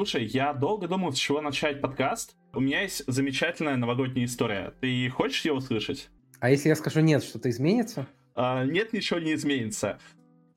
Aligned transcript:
Слушай, 0.00 0.24
я 0.24 0.54
долго 0.54 0.88
думал, 0.88 1.12
с 1.12 1.18
чего 1.18 1.42
начать 1.42 1.82
подкаст. 1.82 2.34
У 2.54 2.60
меня 2.60 2.80
есть 2.80 3.02
замечательная 3.06 3.76
новогодняя 3.76 4.24
история. 4.24 4.72
Ты 4.80 5.10
хочешь 5.10 5.44
ее 5.44 5.52
услышать? 5.52 6.08
А 6.38 6.48
если 6.48 6.70
я 6.70 6.74
скажу 6.74 7.00
нет, 7.00 7.22
что-то 7.22 7.50
изменится? 7.50 8.06
А, 8.34 8.64
нет, 8.64 8.94
ничего 8.94 9.18
не 9.20 9.34
изменится. 9.34 9.98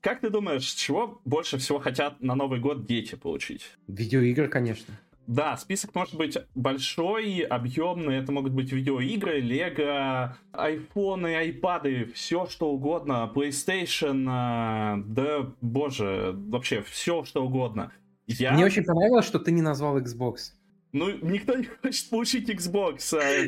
Как 0.00 0.20
ты 0.22 0.30
думаешь, 0.30 0.64
чего 0.64 1.20
больше 1.26 1.58
всего 1.58 1.78
хотят 1.78 2.22
на 2.22 2.34
Новый 2.34 2.58
год 2.58 2.86
дети 2.86 3.16
получить? 3.16 3.66
Видеоигры, 3.86 4.48
конечно. 4.48 4.98
Да, 5.26 5.58
список 5.58 5.94
может 5.94 6.14
быть 6.14 6.38
большой, 6.54 7.40
объемный. 7.40 8.16
Это 8.16 8.32
могут 8.32 8.52
быть 8.52 8.72
видеоигры, 8.72 9.40
лего, 9.40 10.38
айфоны, 10.52 11.36
айпады, 11.36 12.10
все 12.14 12.46
что 12.46 12.70
угодно, 12.70 13.30
PlayStation, 13.34 14.22
э, 14.26 15.02
да 15.06 15.52
боже, 15.60 16.32
вообще 16.34 16.82
все 16.82 17.24
что 17.24 17.44
угодно. 17.44 17.92
Я... 18.26 18.52
Мне 18.52 18.64
очень 18.64 18.84
понравилось, 18.84 19.26
что 19.26 19.38
ты 19.38 19.52
не 19.52 19.62
назвал 19.62 19.98
Xbox. 19.98 20.52
Ну, 20.92 21.10
никто 21.22 21.56
не 21.56 21.64
хочет 21.64 22.08
получить 22.08 22.48
Xbox. 22.48 22.98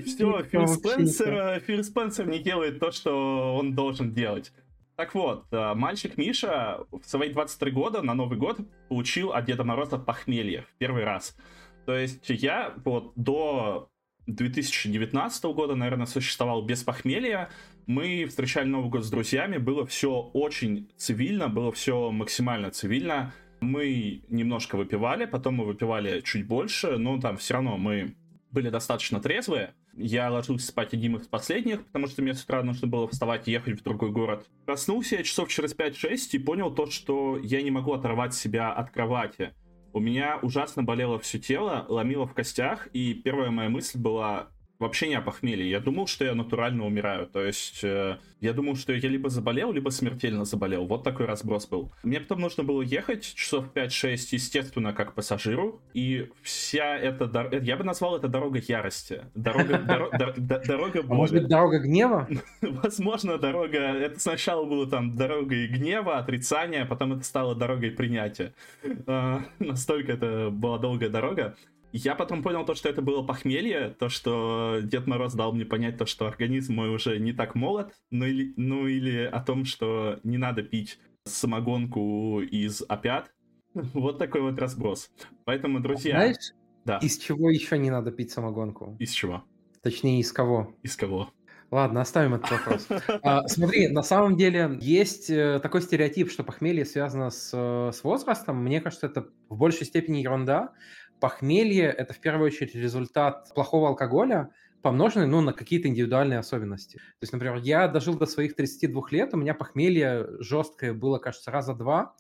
Все, 0.05 0.43
Фил 0.43 0.67
Спенсер, 0.67 1.61
Фил 1.61 1.85
Спенсер 1.85 2.27
не 2.27 2.41
делает 2.41 2.81
то, 2.81 2.91
что 2.91 3.57
он 3.57 3.75
должен 3.75 4.13
делать. 4.13 4.53
Так 4.97 5.15
вот, 5.15 5.45
э, 5.53 5.75
мальчик 5.75 6.17
Миша 6.17 6.81
в 6.91 7.05
свои 7.05 7.29
23 7.29 7.71
года 7.71 8.03
на 8.03 8.15
Новый 8.15 8.39
год 8.39 8.59
получил 8.89 9.33
от 9.33 9.45
Деда 9.45 9.63
Мороза 9.63 9.99
похмелье 9.99 10.63
в 10.63 10.79
первый 10.79 11.05
раз. 11.05 11.37
То 11.85 11.95
есть 11.95 12.29
я 12.31 12.75
вот 12.85 13.13
до 13.15 13.91
2019 14.27 15.45
года, 15.45 15.77
наверное, 15.77 16.07
существовал 16.07 16.63
без 16.63 16.83
похмелья. 16.83 17.51
Мы 17.87 18.25
встречали 18.25 18.67
Новый 18.67 18.91
год 18.91 19.05
с 19.05 19.11
друзьями, 19.11 19.59
было 19.59 19.87
все 19.87 20.31
очень 20.33 20.91
цивильно, 20.97 21.49
было 21.49 21.71
все 21.73 22.11
максимально 22.11 22.71
цивильно. 22.71 23.33
Мы 23.61 24.23
немножко 24.29 24.77
выпивали, 24.77 25.25
потом 25.25 25.55
мы 25.55 25.65
выпивали 25.65 26.21
чуть 26.21 26.47
больше, 26.47 26.99
но 26.99 27.21
там 27.21 27.37
все 27.37 27.55
равно 27.55 27.77
мы 27.77 28.15
были 28.51 28.71
достаточно 28.71 29.21
трезвые. 29.21 29.75
Я 29.97 30.31
ложился 30.31 30.67
спать 30.69 30.93
одним 30.93 31.17
из 31.17 31.27
последних, 31.27 31.85
потому 31.87 32.07
что 32.07 32.23
мне 32.23 32.35
с 32.35 32.45
утра 32.45 32.63
нужно 32.63 32.87
было 32.87 33.09
вставать 33.09 33.49
и 33.49 33.53
ехать 33.53 33.81
в 33.81 33.83
другой 33.83 34.11
город. 34.11 34.47
Проснулся 34.67 35.17
я 35.17 35.23
часов 35.23 35.49
через 35.49 35.75
5-6 35.75 36.17
и 36.33 36.39
понял 36.39 36.71
то, 36.71 36.87
что 36.91 37.39
я 37.39 37.63
не 37.63 37.71
могу 37.71 37.93
оторвать 37.93 38.35
себя 38.35 38.73
от 38.73 38.91
кровати. 38.91 39.53
У 39.93 40.01
меня 40.01 40.39
ужасно 40.43 40.83
болело 40.83 41.19
все 41.19 41.39
тело, 41.39 41.87
ломило 41.89 42.27
в 42.27 42.35
костях, 42.35 42.89
и 42.89 43.15
первая 43.15 43.51
моя 43.51 43.71
мысль 43.71 43.99
была, 43.99 44.51
вообще 44.79 45.09
не 45.09 45.15
о 45.15 45.21
похмелье. 45.21 45.69
Я 45.69 45.81
думал, 45.81 46.07
что 46.07 46.25
я 46.25 46.35
натурально 46.35 46.87
умираю. 46.87 47.27
То 47.27 47.45
есть 47.45 47.83
э, 47.83 48.19
я 48.41 48.53
думал, 48.53 48.77
что 48.77 48.93
я 48.93 49.09
либо 49.09 49.29
заболел, 49.29 49.73
либо 49.73 49.91
смертельно 49.91 50.45
заболел. 50.45 50.87
Вот 50.87 51.05
такой 51.05 51.27
разброс 51.27 51.67
был. 51.67 51.93
Мне 52.03 52.21
потом 52.21 52.41
нужно 52.41 52.65
было 52.65 52.83
ехать 52.83 53.23
часов 53.35 53.67
5-6, 53.75 54.29
естественно, 54.33 54.93
как 54.93 55.15
пассажиру. 55.15 55.81
И 55.95 56.31
вся 56.43 56.97
эта 56.97 57.27
дорога... 57.27 57.59
Я 57.59 57.77
бы 57.77 57.85
назвал 57.85 58.17
это 58.17 58.29
дорога 58.29 58.59
ярости. 58.59 59.25
Дорога, 59.35 59.79
дорога 60.67 61.03
боли. 61.03 61.13
А 61.13 61.15
может 61.15 61.35
быть, 61.35 61.49
дорога 61.49 61.79
гнева? 61.79 62.29
Возможно, 62.61 63.39
дорога... 63.39 63.79
Это 63.79 64.21
сначала 64.21 64.65
было 64.65 64.87
там 64.89 65.17
дорогой 65.17 65.67
гнева, 65.69 66.19
отрицания, 66.19 66.83
а 66.83 66.87
потом 66.87 67.15
это 67.15 67.25
стало 67.25 67.55
дорогой 67.55 67.91
принятия. 67.91 68.55
Э, 68.83 69.39
настолько 69.59 70.13
это 70.13 70.51
была 70.51 70.79
долгая 70.79 71.09
дорога. 71.09 71.57
Я 71.93 72.15
потом 72.15 72.43
понял 72.43 72.65
то, 72.65 72.75
что 72.75 72.89
это 72.89 73.01
было 73.01 73.23
похмелье, 73.23 73.95
то, 73.99 74.09
что 74.09 74.81
Дед 74.83 75.07
Мороз 75.07 75.35
дал 75.35 75.53
мне 75.53 75.65
понять 75.65 75.97
то, 75.97 76.07
что 76.07 76.27
организм 76.27 76.75
мой 76.75 76.95
уже 76.95 77.19
не 77.19 77.33
так 77.33 77.55
молод, 77.55 77.95
ну 78.11 78.25
или, 78.27 78.53
ну 78.57 78.87
или 78.87 79.25
о 79.25 79.41
том, 79.41 79.65
что 79.65 80.21
не 80.23 80.39
надо 80.39 80.63
пить 80.63 80.99
самогонку 81.25 82.41
из 82.41 82.83
опят. 82.89 83.33
Вот 83.93 84.19
такой 84.19 84.41
вот 84.41 84.59
разброс. 84.59 85.11
Поэтому, 85.45 85.81
друзья... 85.81 86.17
Знаешь, 86.17 86.55
да. 86.87 86.99
из 86.99 87.19
чего 87.19 87.51
еще 87.51 87.77
не 87.77 87.91
надо 87.91 88.11
пить 88.11 88.31
самогонку? 88.31 88.97
Из 88.99 89.11
чего? 89.11 89.45
Точнее, 89.83 90.21
из 90.21 90.33
кого? 90.33 90.75
Из 90.83 90.97
кого? 90.97 91.31
Ладно, 91.71 92.01
оставим 92.01 92.35
этот 92.35 92.51
вопрос. 92.51 92.89
А, 93.23 93.47
смотри, 93.49 93.89
на 93.89 94.03
самом 94.03 94.37
деле 94.37 94.79
есть 94.81 95.31
э, 95.31 95.59
такой 95.61 95.83
стереотип, 95.83 96.31
что 96.31 96.45
похмелье 96.45 96.85
связано 96.85 97.31
с, 97.31 97.51
э, 97.53 97.93
с 97.93 98.05
возрастом. 98.05 98.63
Мне 98.63 98.81
кажется, 98.81 99.07
это 99.07 99.29
в 99.49 99.59
большей 99.59 99.87
степени 99.87 100.19
ерунда, 100.19 100.73
Похмелье– 101.21 101.85
это 101.99 102.13
в 102.13 102.21
первую 102.21 102.47
очередь 102.47 102.75
результат 102.75 103.53
плохого 103.55 103.89
алкоголя, 103.89 104.51
помноженный 104.83 105.27
ну, 105.27 105.41
на 105.41 105.53
какие-то 105.53 105.89
индивидуальные 105.89 106.39
особенности. 106.39 106.99
То 106.99 107.23
есть, 107.23 107.33
например, 107.33 107.57
я 107.57 107.89
дожил 107.89 108.15
до 108.15 108.27
своих 108.27 108.55
32 108.55 109.03
лет, 109.11 109.35
у 109.35 109.37
меня 109.37 109.55
похмелье 109.55 110.27
жесткое 110.41 110.93
было, 110.93 111.19
кажется, 111.19 111.51
раза 111.51 111.75
два, 111.75 112.15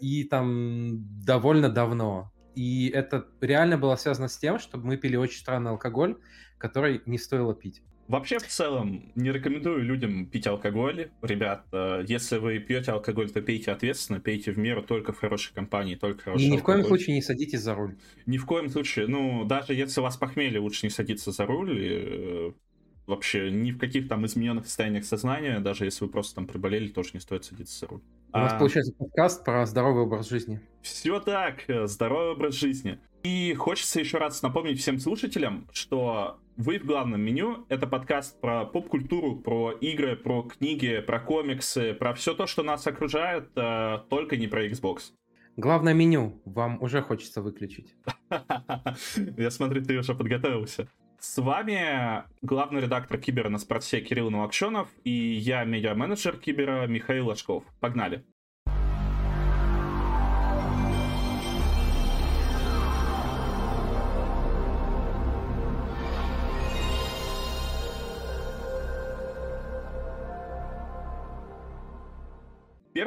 и 0.00 0.24
там 0.24 0.98
довольно 1.24 1.68
давно. 1.68 2.32
И 2.54 2.88
это 2.88 3.26
реально 3.40 3.78
было 3.78 3.96
связано 3.96 4.28
с 4.28 4.36
тем, 4.36 4.58
что 4.58 4.76
мы 4.78 4.96
пили 4.96 5.16
очень 5.16 5.38
странный 5.38 5.70
алкоголь, 5.70 6.18
который 6.58 7.02
не 7.06 7.18
стоило 7.18 7.54
пить. 7.54 7.82
Вообще, 8.10 8.40
в 8.40 8.46
целом, 8.48 9.12
не 9.14 9.30
рекомендую 9.30 9.84
людям 9.84 10.26
пить 10.26 10.44
алкоголь. 10.48 11.10
Ребят, 11.22 11.64
э, 11.70 12.04
если 12.08 12.38
вы 12.38 12.58
пьете 12.58 12.90
алкоголь, 12.90 13.30
то 13.30 13.40
пейте 13.40 13.70
ответственно, 13.70 14.18
пейте 14.18 14.50
в 14.50 14.58
меру 14.58 14.82
только 14.82 15.12
в 15.12 15.20
хорошей 15.20 15.54
компании, 15.54 15.94
только 15.94 16.24
хороший 16.24 16.46
И 16.46 16.50
ни 16.50 16.56
в 16.56 16.64
коем 16.64 16.82
случае 16.82 17.14
не 17.14 17.22
садитесь 17.22 17.60
за 17.60 17.76
руль. 17.76 17.94
Ни 18.26 18.36
в 18.36 18.46
коем 18.46 18.68
случае. 18.68 19.06
Ну, 19.06 19.44
даже 19.44 19.74
если 19.74 20.00
у 20.00 20.02
вас 20.02 20.16
похмелье, 20.16 20.58
лучше 20.58 20.86
не 20.86 20.90
садиться 20.90 21.30
за 21.30 21.46
руль. 21.46 21.78
И, 21.78 21.88
э, 21.88 22.52
вообще, 23.06 23.48
ни 23.48 23.70
в 23.70 23.78
каких 23.78 24.08
там 24.08 24.26
измененных 24.26 24.66
состояниях 24.66 25.04
сознания, 25.04 25.60
даже 25.60 25.84
если 25.84 26.04
вы 26.04 26.10
просто 26.10 26.34
там 26.34 26.48
приболели, 26.48 26.88
тоже 26.88 27.10
не 27.14 27.20
стоит 27.20 27.44
садиться 27.44 27.78
за 27.78 27.86
руль. 27.86 28.00
У 28.00 28.36
а... 28.36 28.40
нас 28.40 28.54
получается 28.54 28.92
подкаст 28.92 29.44
про 29.44 29.64
здоровый 29.66 30.02
образ 30.02 30.28
жизни. 30.28 30.60
Все 30.82 31.20
так, 31.20 31.62
э, 31.68 31.86
здоровый 31.86 32.32
образ 32.32 32.56
жизни. 32.56 32.98
И 33.22 33.54
хочется 33.54 34.00
еще 34.00 34.18
раз 34.18 34.42
напомнить 34.42 34.80
всем 34.80 34.98
слушателям, 34.98 35.68
что 35.72 36.40
вы 36.60 36.78
в 36.78 36.84
главном 36.84 37.22
меню. 37.22 37.64
Это 37.70 37.86
подкаст 37.86 38.38
про 38.40 38.66
поп-культуру, 38.66 39.36
про 39.36 39.72
игры, 39.72 40.14
про 40.14 40.42
книги, 40.42 41.00
про 41.00 41.18
комиксы, 41.18 41.94
про 41.94 42.12
все 42.12 42.34
то, 42.34 42.46
что 42.46 42.62
нас 42.62 42.86
окружает, 42.86 43.50
э, 43.56 44.00
только 44.10 44.36
не 44.36 44.46
про 44.46 44.66
Xbox. 44.66 45.12
Главное 45.56 45.94
меню 45.94 46.40
вам 46.44 46.82
уже 46.82 47.00
хочется 47.00 47.40
выключить. 47.40 47.94
Я 49.38 49.50
смотрю, 49.50 49.82
ты 49.82 49.98
уже 49.98 50.14
подготовился. 50.14 50.86
С 51.18 51.38
вами 51.38 52.24
главный 52.42 52.82
редактор 52.82 53.18
Кибера 53.18 53.48
на 53.48 53.58
спорте 53.58 54.00
Кирилл 54.00 54.30
Новокшенов 54.30 54.88
и 55.04 55.10
я, 55.10 55.64
медиа-менеджер 55.64 56.38
Кибера 56.38 56.86
Михаил 56.86 57.26
Ложков. 57.26 57.64
Погнали! 57.80 58.24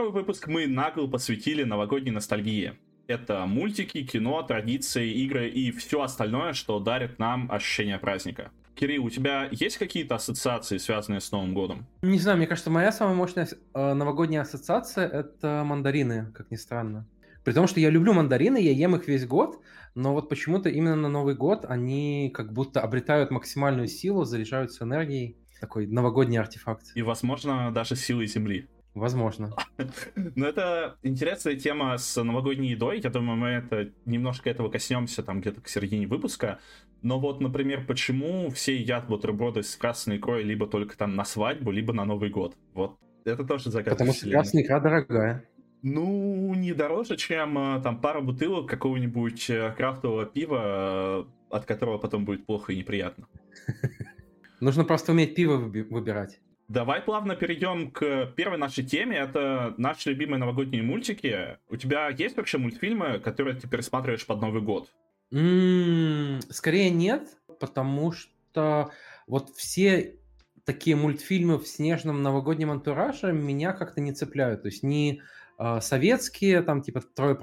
Первый 0.03 0.19
выпуск 0.19 0.47
мы 0.47 0.68
нагло 0.68 1.08
посвятили 1.08 1.64
новогодней 1.64 2.12
ностальгии. 2.12 2.74
Это 3.08 3.46
мультики, 3.46 4.03
кино, 4.03 4.44
традиции, 4.44 5.09
игры 5.09 5.47
и 5.47 5.72
все 5.72 6.02
остальное, 6.02 6.52
что 6.52 6.78
дарит 6.81 7.19
нам 7.19 7.50
ощущение 7.50 7.97
праздника. 7.97 8.52
Кирилл, 8.75 9.06
у 9.06 9.09
тебя 9.09 9.47
есть 9.50 9.78
какие-то 9.78 10.16
ассоциации, 10.16 10.75
связанные 10.75 11.22
с 11.22 11.31
Новым 11.31 11.53
годом? 11.53 11.86
Не 12.02 12.19
знаю, 12.19 12.38
мне 12.38 12.47
кажется, 12.47 12.69
моя 12.69 12.91
самая 12.91 13.16
мощная 13.16 13.47
э, 13.47 13.94
новогодняя 13.94 14.41
ассоциация— 14.41 15.08
это 15.09 15.64
мандарины, 15.66 16.34
как 16.34 16.52
ни 16.52 16.58
странно. 16.58 17.08
При 17.46 17.53
том, 17.53 17.66
что 17.66 17.80
я 17.80 17.90
люблю 17.90 18.12
мандарины, 18.12 18.58
я 18.58 18.74
ем 18.74 18.97
их 18.97 19.08
весь 19.08 19.25
год, 19.25 19.62
но 19.96 20.12
вот 20.12 20.28
почему-то 20.28 20.68
именно 20.68 20.97
на 20.97 21.08
Новый 21.08 21.35
год 21.35 21.64
они 21.64 22.30
как 22.34 22.52
будто 22.52 22.81
обретают 22.81 23.31
максимальную 23.31 23.88
силу, 23.88 24.25
заряжаются 24.25 24.84
энергией. 24.84 25.38
Такой 25.62 25.88
новогодний 25.88 26.38
артефакт. 26.38 26.88
И, 26.94 27.02
возможно, 27.02 27.72
даже 27.72 27.96
силой 27.96 28.28
Земли. 28.28 28.68
Возможно. 28.94 29.56
Но 30.16 30.46
это 30.46 30.98
интересная 31.02 31.56
тема 31.56 31.98
с 31.98 32.22
новогодней 32.22 32.70
едой. 32.70 33.02
Я 33.02 33.09
думаю, 33.09 33.38
мы 33.38 33.48
это 33.50 33.92
немножко 34.06 34.50
этого 34.50 34.70
коснемся 34.70 35.24
там 35.24 35.42
где-то 35.42 35.62
к 35.62 35.68
середине 35.68 36.08
выпуска. 36.08 36.59
Но 37.02 37.20
вот, 37.20 37.41
например, 37.41 37.85
почему 37.85 38.50
все 38.52 38.78
едят 38.78 39.08
бутерброды 39.08 39.64
с 39.64 39.76
красной 39.76 40.17
икрой 40.17 40.44
либо 40.44 40.67
только 40.67 40.97
там 40.97 41.16
на 41.16 41.26
свадьбу, 41.26 41.72
либо 41.72 41.91
на 41.91 42.06
Новый 42.06 42.29
год? 42.29 42.56
Вот 42.73 42.97
это 43.26 43.44
тоже 43.44 43.70
загадка 43.72 43.91
Потому 43.91 44.14
что 44.14 44.29
красная 44.29 44.64
икра 44.64 44.79
дорогая. 44.79 45.44
Ну, 45.82 46.53
не 46.56 46.73
дороже, 46.73 47.17
чем 47.17 47.58
э, 47.58 47.82
там 47.82 48.00
пара 48.00 48.22
бутылок 48.22 48.70
какого-нибудь 48.70 49.50
э, 49.50 49.73
крафтового 49.76 50.26
пива, 50.26 50.62
э, 50.64 51.26
от 51.50 51.66
которого 51.66 51.97
потом 51.97 52.23
будет 52.23 52.46
плохо 52.46 52.72
и 52.72 52.78
неприятно. 52.78 53.28
Нужно 54.62 54.85
просто 54.85 55.12
уметь 55.12 55.35
пиво 55.35 55.58
выбирать. 55.58 56.40
Давай 56.68 57.02
плавно 57.02 57.36
перейдем 57.36 57.92
к 57.92 58.28
первой 58.36 58.58
нашей 58.58 58.86
теме. 58.86 59.18
Это 59.18 59.74
наши 59.78 60.10
любимые 60.10 60.40
новогодние 60.40 60.82
мультики. 60.84 61.58
У 61.70 61.76
тебя 61.78 62.10
есть 62.10 62.38
вообще 62.38 62.58
мультфильмы, 62.58 63.20
которые 63.20 63.56
ты 63.60 63.68
пересматриваешь 63.68 64.26
под 64.26 64.42
Новый 64.42 64.62
год? 64.62 64.94
м 65.32 66.40
скорее 66.50 66.90
нет, 66.90 67.38
потому 67.60 68.12
что 68.12 68.92
вот 69.28 69.50
все 69.56 70.20
такие 70.66 70.96
мультфильмы 70.96 71.58
в 71.60 71.68
снежном 71.68 72.22
новогоднем 72.22 72.72
антураже 72.72 73.34
меня 73.34 73.74
как-то 73.74 74.00
не 74.02 74.14
цепляют. 74.14 74.62
То 74.64 74.68
есть 74.68 74.84
э, 74.84 75.18
А, 75.58 75.82
советские, 75.82 76.62
там 76.64 76.82
типа 76.82 77.02
Трое 77.02 77.38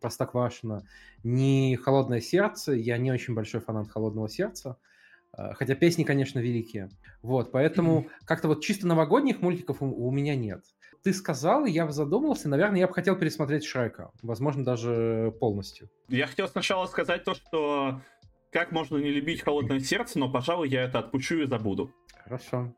Простоквашино, 0.00 0.86
не 1.22 1.76
Холодное 1.76 2.20
сердце. 2.20 2.72
Я 2.72 2.98
не 2.98 3.12
очень 3.12 3.34
большой 3.34 3.60
фанат 3.60 3.88
Холодного 3.90 4.28
сердца. 4.28 4.78
А, 5.32 5.54
хотя 5.54 5.74
песни, 5.74 6.04
конечно, 6.04 6.38
великие. 6.38 6.90
Вот, 7.22 7.52
поэтому 7.52 8.08
как-то 8.24 8.48
вот 8.48 8.62
чисто 8.62 8.86
новогодних 8.86 9.40
мультиков 9.40 9.82
у, 9.82 9.86
у 9.86 10.10
меня 10.10 10.36
нет. 10.36 10.64
Ты 11.02 11.12
сказал, 11.12 11.64
я 11.64 11.90
задумался, 11.90 12.48
наверное, 12.48 12.80
я 12.80 12.86
бы 12.86 12.94
хотел 12.94 13.16
пересмотреть 13.16 13.64
Шрека. 13.64 14.10
Возможно, 14.22 14.64
даже 14.64 15.34
полностью. 15.40 15.88
Я 16.08 16.26
хотел 16.26 16.48
сначала 16.48 16.86
сказать 16.86 17.24
то, 17.24 17.34
что 17.34 18.00
как 18.52 18.70
можно 18.70 18.98
не 18.98 19.10
любить 19.10 19.42
холодное 19.42 19.80
сердце, 19.80 20.18
но, 20.18 20.30
пожалуй, 20.30 20.68
я 20.68 20.82
это 20.82 21.00
отпущу 21.00 21.38
и 21.40 21.46
забуду. 21.46 21.92
Хорошо. 22.24 22.74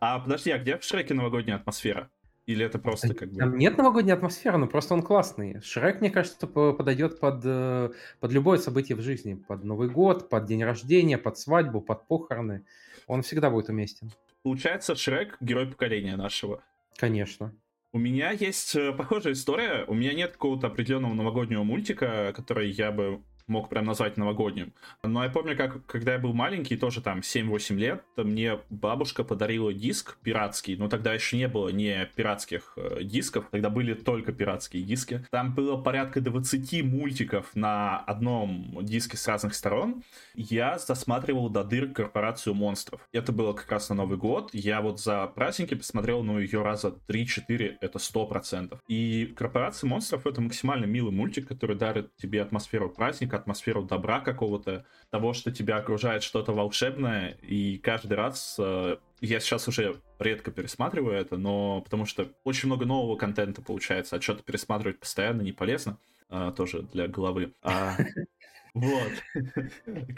А 0.00 0.18
подожди, 0.20 0.50
а 0.50 0.58
где 0.58 0.78
в 0.78 0.84
Шреке 0.84 1.12
новогодняя 1.12 1.56
атмосфера? 1.56 2.10
Или 2.46 2.64
это 2.64 2.78
просто 2.78 3.12
как 3.12 3.30
бы... 3.30 3.38
Там 3.38 3.58
нет 3.58 3.76
новогодней 3.76 4.12
атмосферы, 4.12 4.56
но 4.56 4.68
просто 4.68 4.94
он 4.94 5.02
классный. 5.02 5.60
Шрек, 5.62 6.00
мне 6.00 6.10
кажется, 6.10 6.46
подойдет 6.46 7.18
под, 7.18 7.40
э, 7.44 7.90
под 8.20 8.32
любое 8.32 8.58
событие 8.58 8.96
в 8.96 9.00
жизни. 9.00 9.34
Под 9.34 9.64
Новый 9.64 9.88
год, 9.88 10.28
под 10.28 10.46
день 10.46 10.62
рождения, 10.62 11.18
под 11.18 11.38
свадьбу, 11.38 11.80
под 11.80 12.06
похороны. 12.06 12.64
Он 13.08 13.22
всегда 13.22 13.50
будет 13.50 13.68
уместен. 13.68 14.12
Получается, 14.44 14.94
Шрек— 14.94 15.36
герой 15.40 15.66
поколения 15.66 16.16
нашего. 16.16 16.62
Конечно. 16.96 17.52
У 17.92 17.98
меня 17.98 18.30
есть 18.30 18.76
э, 18.76 18.92
похожая 18.92 19.32
история. 19.32 19.84
У 19.88 19.94
меня 19.94 20.14
нет 20.14 20.32
какого-то 20.32 20.68
определенного 20.68 21.14
новогоднего 21.14 21.64
мультика, 21.64 22.32
который 22.36 22.70
я 22.70 22.92
бы 22.92 23.22
мог 23.46 23.68
прям 23.68 23.84
назвать 23.84 24.16
новогодним. 24.16 24.72
Но 25.02 25.22
я 25.22 25.30
помню, 25.30 25.56
как 25.56 25.84
когда 25.86 26.14
я 26.14 26.18
был 26.18 26.32
маленький, 26.32 26.76
тоже 26.76 27.00
там 27.00 27.20
7-8 27.20 27.76
лет, 27.76 28.04
мне 28.16 28.60
бабушка 28.70 29.24
подарила 29.24 29.72
диск 29.72 30.18
пиратский, 30.22 30.76
но 30.76 30.88
тогда 30.88 31.14
еще 31.14 31.36
не 31.36 31.48
было 31.48 31.68
не 31.68 32.08
пиратских 32.14 32.72
э, 32.76 33.02
дисков, 33.02 33.46
тогда 33.50 33.70
были 33.70 33.94
только 33.94 34.32
пиратские 34.32 34.82
диски. 34.82 35.24
Там 35.30 35.54
было 35.54 35.76
порядка 35.76 36.20
20 36.20 36.84
мультиков 36.84 37.54
на 37.54 37.98
одном 37.98 38.78
диске 38.82 39.16
с 39.16 39.26
разных 39.28 39.54
сторон. 39.54 40.02
Я 40.34 40.78
засматривал 40.78 41.48
до 41.48 41.64
дыр 41.64 41.88
корпорацию 41.88 42.54
монстров. 42.54 43.00
Это 43.12 43.32
было 43.32 43.52
как 43.52 43.70
раз 43.70 43.88
на 43.88 43.94
Новый 43.96 44.18
год. 44.18 44.50
Я 44.52 44.80
вот 44.80 45.00
за 45.00 45.26
праздники 45.26 45.74
посмотрел, 45.74 46.22
ну, 46.22 46.38
ее 46.38 46.62
раза 46.62 46.96
3-4, 47.08 47.76
это 47.80 47.98
100%. 47.98 48.78
И 48.88 49.32
корпорация 49.36 49.88
монстров 49.88 50.26
это 50.26 50.40
максимально 50.40 50.86
милый 50.86 51.12
мультик, 51.12 51.48
который 51.48 51.76
дарит 51.76 52.14
тебе 52.16 52.42
атмосферу 52.42 52.90
праздника, 52.90 53.35
атмосферу 53.36 53.82
добра 53.82 54.20
какого-то, 54.20 54.84
того, 55.10 55.32
что 55.32 55.52
тебя 55.52 55.76
окружает 55.76 56.22
что-то 56.22 56.52
волшебное, 56.52 57.36
и 57.42 57.78
каждый 57.78 58.14
раз 58.14 58.56
э, 58.58 58.96
я 59.20 59.40
сейчас 59.40 59.68
уже 59.68 60.00
редко 60.18 60.50
пересматриваю 60.50 61.16
это, 61.16 61.36
но 61.36 61.80
потому 61.82 62.06
что 62.06 62.28
очень 62.44 62.66
много 62.66 62.84
нового 62.84 63.16
контента 63.16 63.62
получается, 63.62 64.16
а 64.16 64.20
что-то 64.20 64.42
пересматривать 64.42 64.98
постоянно 64.98 65.42
не 65.42 65.52
полезно, 65.52 65.98
а, 66.28 66.52
тоже 66.52 66.82
для 66.82 67.08
головы. 67.08 67.52
А, 67.62 67.96
вот. 68.74 69.12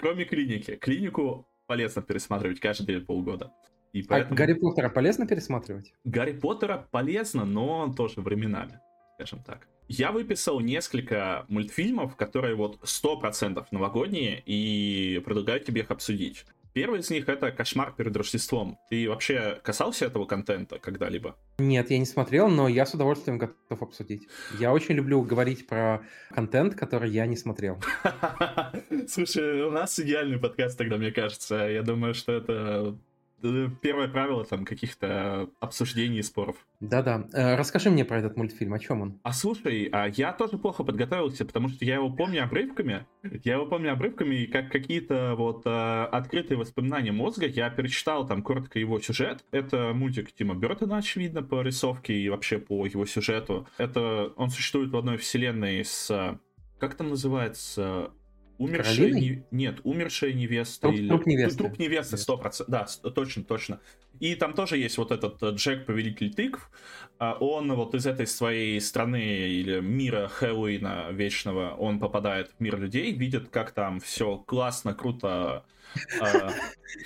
Кроме 0.00 0.25
клиники. 0.25 0.76
Клинику 0.76 1.47
полезно 1.67 2.03
пересматривать 2.03 2.61
каждые 2.61 3.00
полгода. 3.00 3.53
И 3.93 4.03
а 4.03 4.05
поэтому... 4.09 4.35
А 4.35 4.37
Гарри 4.37 4.55
Поттера 4.55 4.88
полезно 4.88 5.26
пересматривать? 5.26 5.93
Гарри 6.05 6.32
Поттера 6.32 6.88
полезно, 6.91 7.44
но 7.44 7.93
тоже 7.94 8.20
временами, 8.20 8.81
скажем 9.19 9.43
так. 9.43 9.67
Я 9.88 10.12
выписал 10.12 10.61
несколько 10.61 11.44
мультфильмов, 11.49 12.15
которые 12.15 12.55
вот 12.55 12.79
100% 12.85 13.67
новогодние, 13.73 14.41
и 14.47 15.20
предлагаю 15.25 15.59
тебе 15.59 15.81
их 15.81 15.91
обсудить. 15.91 16.44
Первый 16.73 17.00
из 17.00 17.11
них 17.11 17.29
это 17.29 17.50
«Кошмар 17.50 17.93
перед 17.97 18.17
Рождеством». 18.17 18.79
Ты 18.88 19.09
вообще 19.09 19.59
касался 19.65 20.05
этого 20.06 20.26
контента 20.26 20.79
когда-либо? 20.79 21.37
Нет, 21.59 21.91
я 21.91 21.99
не 21.99 22.05
смотрел, 22.05 22.49
но 22.49 22.69
я 22.69 22.87
с 22.87 22.94
удовольствием 22.94 23.38
готов 23.38 23.82
обсудить. 23.82 24.29
Я 24.61 24.73
очень 24.73 24.94
люблю 24.94 25.23
говорить 25.23 25.67
про 25.67 26.03
контент, 26.31 26.76
который 26.76 27.11
я 27.11 27.26
не 27.26 27.37
смотрел. 27.37 27.82
Слушай, 29.09 29.62
у 29.65 29.73
нас 29.73 29.99
идеальный 29.99 30.38
подкаст 30.38 30.79
тогда, 30.79 30.97
мне 30.97 31.11
кажется. 31.11 31.56
Я 31.56 31.82
думаю, 31.82 32.15
что 32.15 32.35
это 32.35 32.97
первое 33.40 34.08
правило 34.08 34.44
там 34.44 34.64
каких-то 34.64 35.49
обсуждений 35.61 36.19
и 36.19 36.23
споров. 36.23 36.56
Да-да. 36.81 37.26
Э, 37.32 37.56
расскажи 37.56 37.90
мне 37.90 38.05
про 38.05 38.19
этот 38.19 38.37
мультфильм, 38.37 38.75
о 38.75 38.79
чем 38.79 39.02
он? 39.02 39.20
А 39.23 39.32
слушай, 39.32 39.88
а 39.93 40.06
я 40.08 40.32
тоже 40.32 40.58
плохо 40.58 40.85
подготовился, 40.85 41.44
потому 41.44 41.69
что 41.69 41.85
я 41.85 41.96
его 41.96 42.11
помню 42.11 42.44
обрывками. 42.44 43.06
Я 43.44 43.55
его 43.55 43.67
помню 43.67 43.93
обрывками, 43.93 44.37
и 44.37 44.46
как 44.46 44.70
какие-то 44.70 45.35
вот 45.37 45.62
э, 45.64 46.05
открытые 46.05 46.58
воспоминания 46.58 47.12
мозга. 47.12 47.46
Я 47.46 47.70
перечитал 47.70 48.26
там 48.26 48.43
коротко 48.43 48.79
его 48.79 49.00
сюжет. 49.00 49.44
Это 49.50 49.93
мультик 49.94 50.32
Тима 50.32 50.55
Бертона, 50.55 50.99
очевидно, 50.99 51.43
по 51.43 51.62
рисовке 51.62 52.14
и 52.14 52.29
вообще 52.29 52.58
по 52.58 52.87
его 52.87 53.06
сюжету. 53.06 53.67
Это 53.79 54.32
он 54.37 54.50
существует 54.50 54.91
в 54.91 54.96
одной 54.96 55.17
вселенной 55.17 55.84
с 55.84 56.38
как 56.79 56.94
там 56.94 57.11
называется? 57.11 58.12
Умершая 58.58 59.10
не... 59.10 59.44
Нет, 59.50 59.81
умершая 59.84 60.32
невеста. 60.32 60.82
Труп, 60.82 60.94
или... 60.94 61.08
труп 61.08 61.26
невесты. 61.26 61.58
Труп 61.58 61.78
невесты, 61.78 62.16
сто 62.16 62.37
процентов. 62.37 63.00
Да, 63.02 63.10
точно, 63.10 63.44
точно. 63.44 63.81
И 64.20 64.34
там 64.34 64.52
тоже 64.52 64.76
есть 64.76 64.99
вот 64.99 65.12
этот 65.12 65.40
э, 65.43 65.50
Джек, 65.50 65.87
повелитель 65.87 66.34
тыкв. 66.34 66.70
А 67.19 67.34
он 67.34 67.72
вот 67.75 67.94
из 67.94 68.06
этой 68.06 68.26
своей 68.26 68.81
страны 68.81 69.22
или 69.22 69.81
мира 69.81 70.28
Хэллоуина 70.28 71.08
вечного, 71.12 71.75
он 71.78 72.00
попадает 72.00 72.50
в 72.50 72.60
мир 72.60 72.78
людей, 72.78 73.12
видит, 73.12 73.49
как 73.49 73.70
там 73.70 74.00
все 74.00 74.38
классно, 74.38 74.94
круто, 74.94 75.64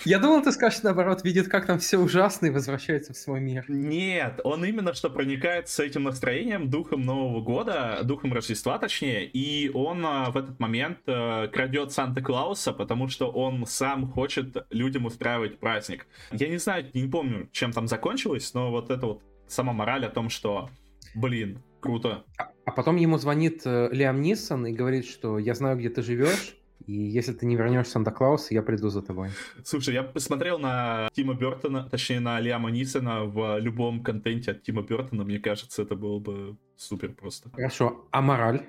Я 0.04 0.18
думал, 0.18 0.42
ты 0.42 0.52
скажешь 0.52 0.82
наоборот, 0.82 1.24
видит, 1.24 1.48
как 1.48 1.66
там 1.66 1.78
все 1.78 1.98
ужасно 1.98 2.46
и 2.46 2.50
возвращается 2.50 3.12
в 3.12 3.16
свой 3.16 3.40
мир. 3.40 3.64
Нет, 3.68 4.40
он 4.44 4.64
именно 4.64 4.94
что 4.94 5.10
проникает 5.10 5.68
с 5.68 5.78
этим 5.80 6.04
настроением, 6.04 6.70
духом 6.70 7.02
Нового 7.02 7.40
года, 7.40 8.00
духом 8.04 8.32
Рождества 8.32 8.78
точнее, 8.78 9.26
и 9.26 9.70
он 9.70 10.04
а, 10.04 10.30
в 10.30 10.36
этот 10.36 10.58
момент 10.60 10.98
а, 11.06 11.48
крадет 11.48 11.92
Санта-Клауса, 11.92 12.72
потому 12.72 13.08
что 13.08 13.30
он 13.30 13.66
сам 13.66 14.10
хочет 14.10 14.56
людям 14.70 15.06
устраивать 15.06 15.58
праздник. 15.58 16.06
Я 16.30 16.48
не 16.48 16.58
знаю, 16.58 16.86
не 16.94 17.08
помню, 17.08 17.48
чем 17.52 17.72
там 17.72 17.88
закончилось, 17.88 18.54
но 18.54 18.70
вот 18.70 18.90
это 18.90 19.06
вот 19.06 19.22
сама 19.46 19.72
мораль 19.72 20.06
о 20.06 20.10
том, 20.10 20.30
что, 20.30 20.70
блин, 21.14 21.62
круто. 21.80 22.24
А, 22.38 22.50
а 22.64 22.70
потом 22.70 22.96
ему 22.96 23.18
звонит 23.18 23.62
э, 23.64 23.88
Лиам 23.92 24.20
Ниссон 24.20 24.66
и 24.66 24.72
говорит, 24.72 25.06
что 25.06 25.38
я 25.38 25.54
знаю, 25.54 25.76
где 25.76 25.90
ты 25.90 26.02
живешь, 26.02 26.56
и 26.86 26.92
если 26.92 27.32
ты 27.32 27.46
не 27.46 27.56
вернешь 27.56 27.86
Санта-Клаус, 27.88 28.50
я 28.50 28.62
приду 28.62 28.88
за 28.88 29.02
тобой. 29.02 29.30
Слушай, 29.64 29.94
я 29.94 30.02
посмотрел 30.02 30.58
на 30.58 31.08
Тима 31.12 31.34
Бертона, 31.34 31.88
точнее 31.88 32.20
на 32.20 32.40
Лиама 32.40 32.70
Нисона 32.70 33.24
в 33.24 33.58
любом 33.58 34.02
контенте 34.02 34.52
от 34.52 34.62
Тима 34.62 34.82
Бертона. 34.82 35.24
Мне 35.24 35.38
кажется, 35.38 35.82
это 35.82 35.94
было 35.94 36.18
бы 36.18 36.56
супер 36.76 37.12
просто. 37.12 37.50
Хорошо. 37.50 38.06
А 38.10 38.20
мораль? 38.20 38.62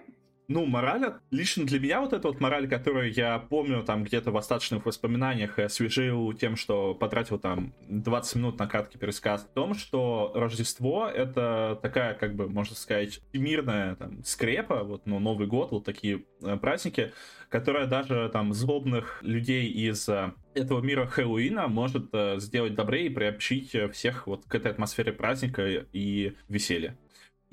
Ну, 0.48 0.66
мораль, 0.66 1.14
лично 1.32 1.66
для 1.66 1.80
меня 1.80 2.02
вот 2.02 2.14
эта 2.14 2.28
вот 2.28 2.40
мораль, 2.40 2.68
которую 2.68 3.14
я 3.14 3.40
помню 3.40 3.84
там 3.84 4.04
где-то 4.04 4.32
в 4.32 4.38
остаточных 4.38 4.86
воспоминаниях 4.86 5.60
освежил 5.60 6.34
тем, 6.34 6.56
что 6.56 6.94
потратил 6.94 7.40
там 7.40 7.74
20 7.88 8.36
минут 8.36 8.60
на 8.60 8.68
краткий 8.68 8.98
пересказ, 8.98 9.44
в 9.44 9.54
том, 9.54 9.74
что 9.74 10.32
Рождество— 10.36 11.08
это 11.14 11.80
такая, 11.82 12.14
как 12.14 12.36
бы, 12.36 12.50
можно 12.50 12.76
сказать, 12.76 13.22
мирная 13.34 13.96
там 13.96 14.24
скрепа, 14.24 14.84
вот, 14.84 15.06
ну, 15.06 15.20
Новый 15.20 15.48
год, 15.48 15.72
вот 15.72 15.86
такие 15.86 16.26
э, 16.42 16.58
праздники, 16.58 17.14
которая 17.50 17.88
даже 17.88 18.30
там 18.34 18.54
злобных 18.54 19.20
людей 19.22 19.68
из 19.70 20.08
э, 20.10 20.34
этого 20.54 20.82
мира 20.82 21.06
Хэллоуина 21.06 21.68
может 21.68 22.10
э, 22.14 22.40
сделать 22.40 22.76
добрее 22.76 23.08
и 23.08 23.10
приобщить 23.10 23.76
всех 23.94 24.28
вот 24.28 24.46
к 24.46 24.56
этой 24.56 24.72
атмосфере 24.72 25.14
праздника 25.14 25.86
и 25.94 26.34
веселья. 26.50 26.98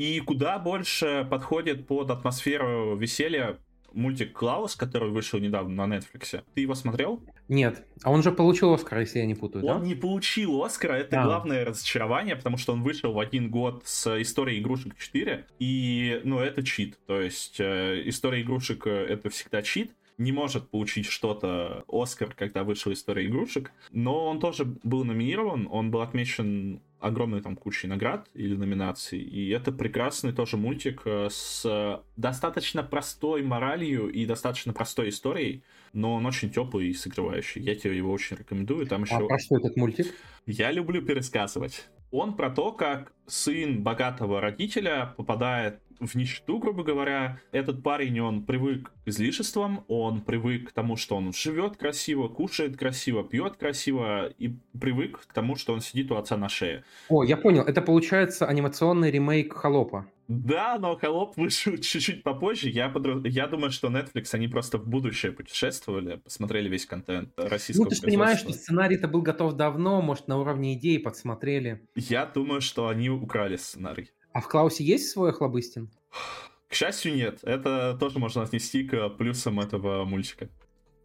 И 0.00 0.18
куда 0.20 0.58
больше 0.58 1.26
подходит 1.30 1.86
под 1.86 2.10
атмосферу 2.10 2.96
веселья 2.96 3.58
мультик 3.92 4.32
Клаус, 4.32 4.74
который 4.74 5.10
вышел 5.10 5.38
недавно 5.38 5.86
на 5.86 5.96
Netflix. 5.96 6.42
Ты 6.54 6.62
его 6.62 6.74
смотрел? 6.74 7.22
Нет. 7.48 7.84
А 8.02 8.10
он 8.10 8.22
же 8.22 8.32
получил 8.32 8.72
Оскар, 8.72 9.00
если 9.00 9.18
я 9.18 9.26
не 9.26 9.34
путаю, 9.34 9.66
Он 9.66 9.82
да? 9.82 9.86
не 9.86 9.94
получил 9.94 10.64
Оскара, 10.64 10.94
это 10.94 11.20
а. 11.20 11.26
главное 11.26 11.66
разочарование, 11.66 12.34
потому 12.34 12.56
что 12.56 12.72
он 12.72 12.82
вышел 12.82 13.12
в 13.12 13.18
один 13.18 13.50
год 13.50 13.82
с 13.84 14.22
историей 14.22 14.60
игрушек 14.60 14.96
4, 14.96 15.44
и, 15.58 16.22
ну, 16.24 16.38
это 16.38 16.62
чит. 16.62 16.98
То 17.06 17.20
есть, 17.20 17.60
э, 17.60 18.00
история 18.06 18.40
игрушек 18.40 18.86
это 18.86 19.28
всегда 19.28 19.60
чит 19.60 19.92
не 20.16 20.32
может 20.32 20.68
получить 20.68 21.06
что-то 21.06 21.84
Оскар, 21.88 22.34
когда 22.34 22.62
вышла 22.62 22.92
история 22.92 23.26
игрушек, 23.26 23.72
но 23.90 24.26
он 24.26 24.38
тоже 24.38 24.64
был 24.64 25.04
номинирован, 25.04 25.66
он 25.70 25.90
был 25.90 26.02
отмечен 26.02 26.82
огромной 27.00 27.40
там 27.40 27.56
кучей 27.56 27.88
наград 27.88 28.28
или 28.34 28.54
номинаций, 28.54 29.18
и 29.18 29.48
это 29.50 29.72
прекрасный 29.72 30.32
тоже 30.32 30.56
мультик 30.56 31.02
э, 31.04 31.28
с 31.30 32.02
достаточно 32.16 32.82
простой 32.82 33.42
моралью 33.42 34.08
и 34.08 34.26
достаточно 34.26 34.72
простой 34.72 35.08
историей, 35.08 35.64
но 35.92 36.14
он 36.14 36.26
очень 36.26 36.50
теплый 36.50 36.88
и 36.88 36.94
согревающий. 36.94 37.62
Я 37.62 37.74
тебе 37.74 37.96
его 37.96 38.12
очень 38.12 38.36
рекомендую. 38.36 38.86
Там 38.86 39.02
еще... 39.02 39.16
А 39.16 39.26
про 39.26 39.38
что 39.38 39.56
этот 39.56 39.76
мультик? 39.76 40.14
Я 40.46 40.70
люблю 40.70 41.02
пересказывать. 41.02 41.88
Он 42.10 42.36
про 42.36 42.50
то, 42.50 42.72
как 42.72 43.12
сын 43.26 43.82
богатого 43.82 44.40
родителя 44.40 45.14
попадает 45.16 45.80
в 46.00 46.14
нищету, 46.14 46.58
грубо 46.58 46.82
говоря. 46.82 47.40
Этот 47.52 47.82
парень, 47.82 48.20
он 48.20 48.44
привык 48.44 48.90
к 49.04 49.08
излишествам, 49.08 49.84
он 49.88 50.20
привык 50.22 50.70
к 50.70 50.72
тому, 50.72 50.96
что 50.96 51.16
он 51.16 51.32
живет 51.32 51.76
красиво, 51.76 52.28
кушает 52.28 52.76
красиво, 52.76 53.22
пьет 53.22 53.56
красиво 53.56 54.28
и 54.38 54.56
привык 54.78 55.26
к 55.26 55.32
тому, 55.32 55.56
что 55.56 55.72
он 55.72 55.80
сидит 55.80 56.10
у 56.10 56.16
отца 56.16 56.36
на 56.36 56.48
шее. 56.48 56.84
О, 57.08 57.22
я 57.22 57.36
понял, 57.36 57.62
это 57.62 57.82
получается 57.82 58.46
анимационный 58.46 59.10
ремейк 59.10 59.54
Холопа. 59.54 60.06
Да, 60.30 60.78
но 60.78 60.96
Холоп 60.96 61.36
вышел 61.36 61.76
чуть-чуть 61.80 62.22
попозже. 62.22 62.70
Я, 62.70 62.88
подр... 62.88 63.26
я 63.26 63.48
думаю, 63.48 63.72
что 63.72 63.88
Netflix, 63.88 64.26
они 64.32 64.46
просто 64.46 64.78
в 64.78 64.86
будущее 64.86 65.32
путешествовали, 65.32 66.16
посмотрели 66.16 66.68
весь 66.68 66.86
контент 66.86 67.32
российского 67.36 67.84
Ну, 67.84 67.90
ты 67.90 67.96
же 67.96 68.02
понимаешь, 68.02 68.38
что 68.38 68.52
сценарий-то 68.52 69.08
был 69.08 69.22
готов 69.22 69.54
давно, 69.54 70.00
может, 70.00 70.28
на 70.28 70.38
уровне 70.38 70.74
идеи 70.74 70.98
подсмотрели. 70.98 71.84
Я 71.96 72.26
думаю, 72.26 72.60
что 72.60 72.86
они 72.86 73.10
украли 73.10 73.56
сценарий. 73.56 74.10
А 74.32 74.40
в 74.40 74.48
Клаусе 74.48 74.84
есть 74.84 75.10
свой 75.10 75.30
Охлобыстин? 75.30 75.90
К 76.68 76.74
счастью, 76.74 77.14
нет. 77.14 77.40
Это 77.42 77.96
тоже 77.98 78.18
можно 78.18 78.42
отнести 78.42 78.84
к 78.84 79.08
плюсам 79.10 79.60
этого 79.60 80.04
мультика 80.04 80.48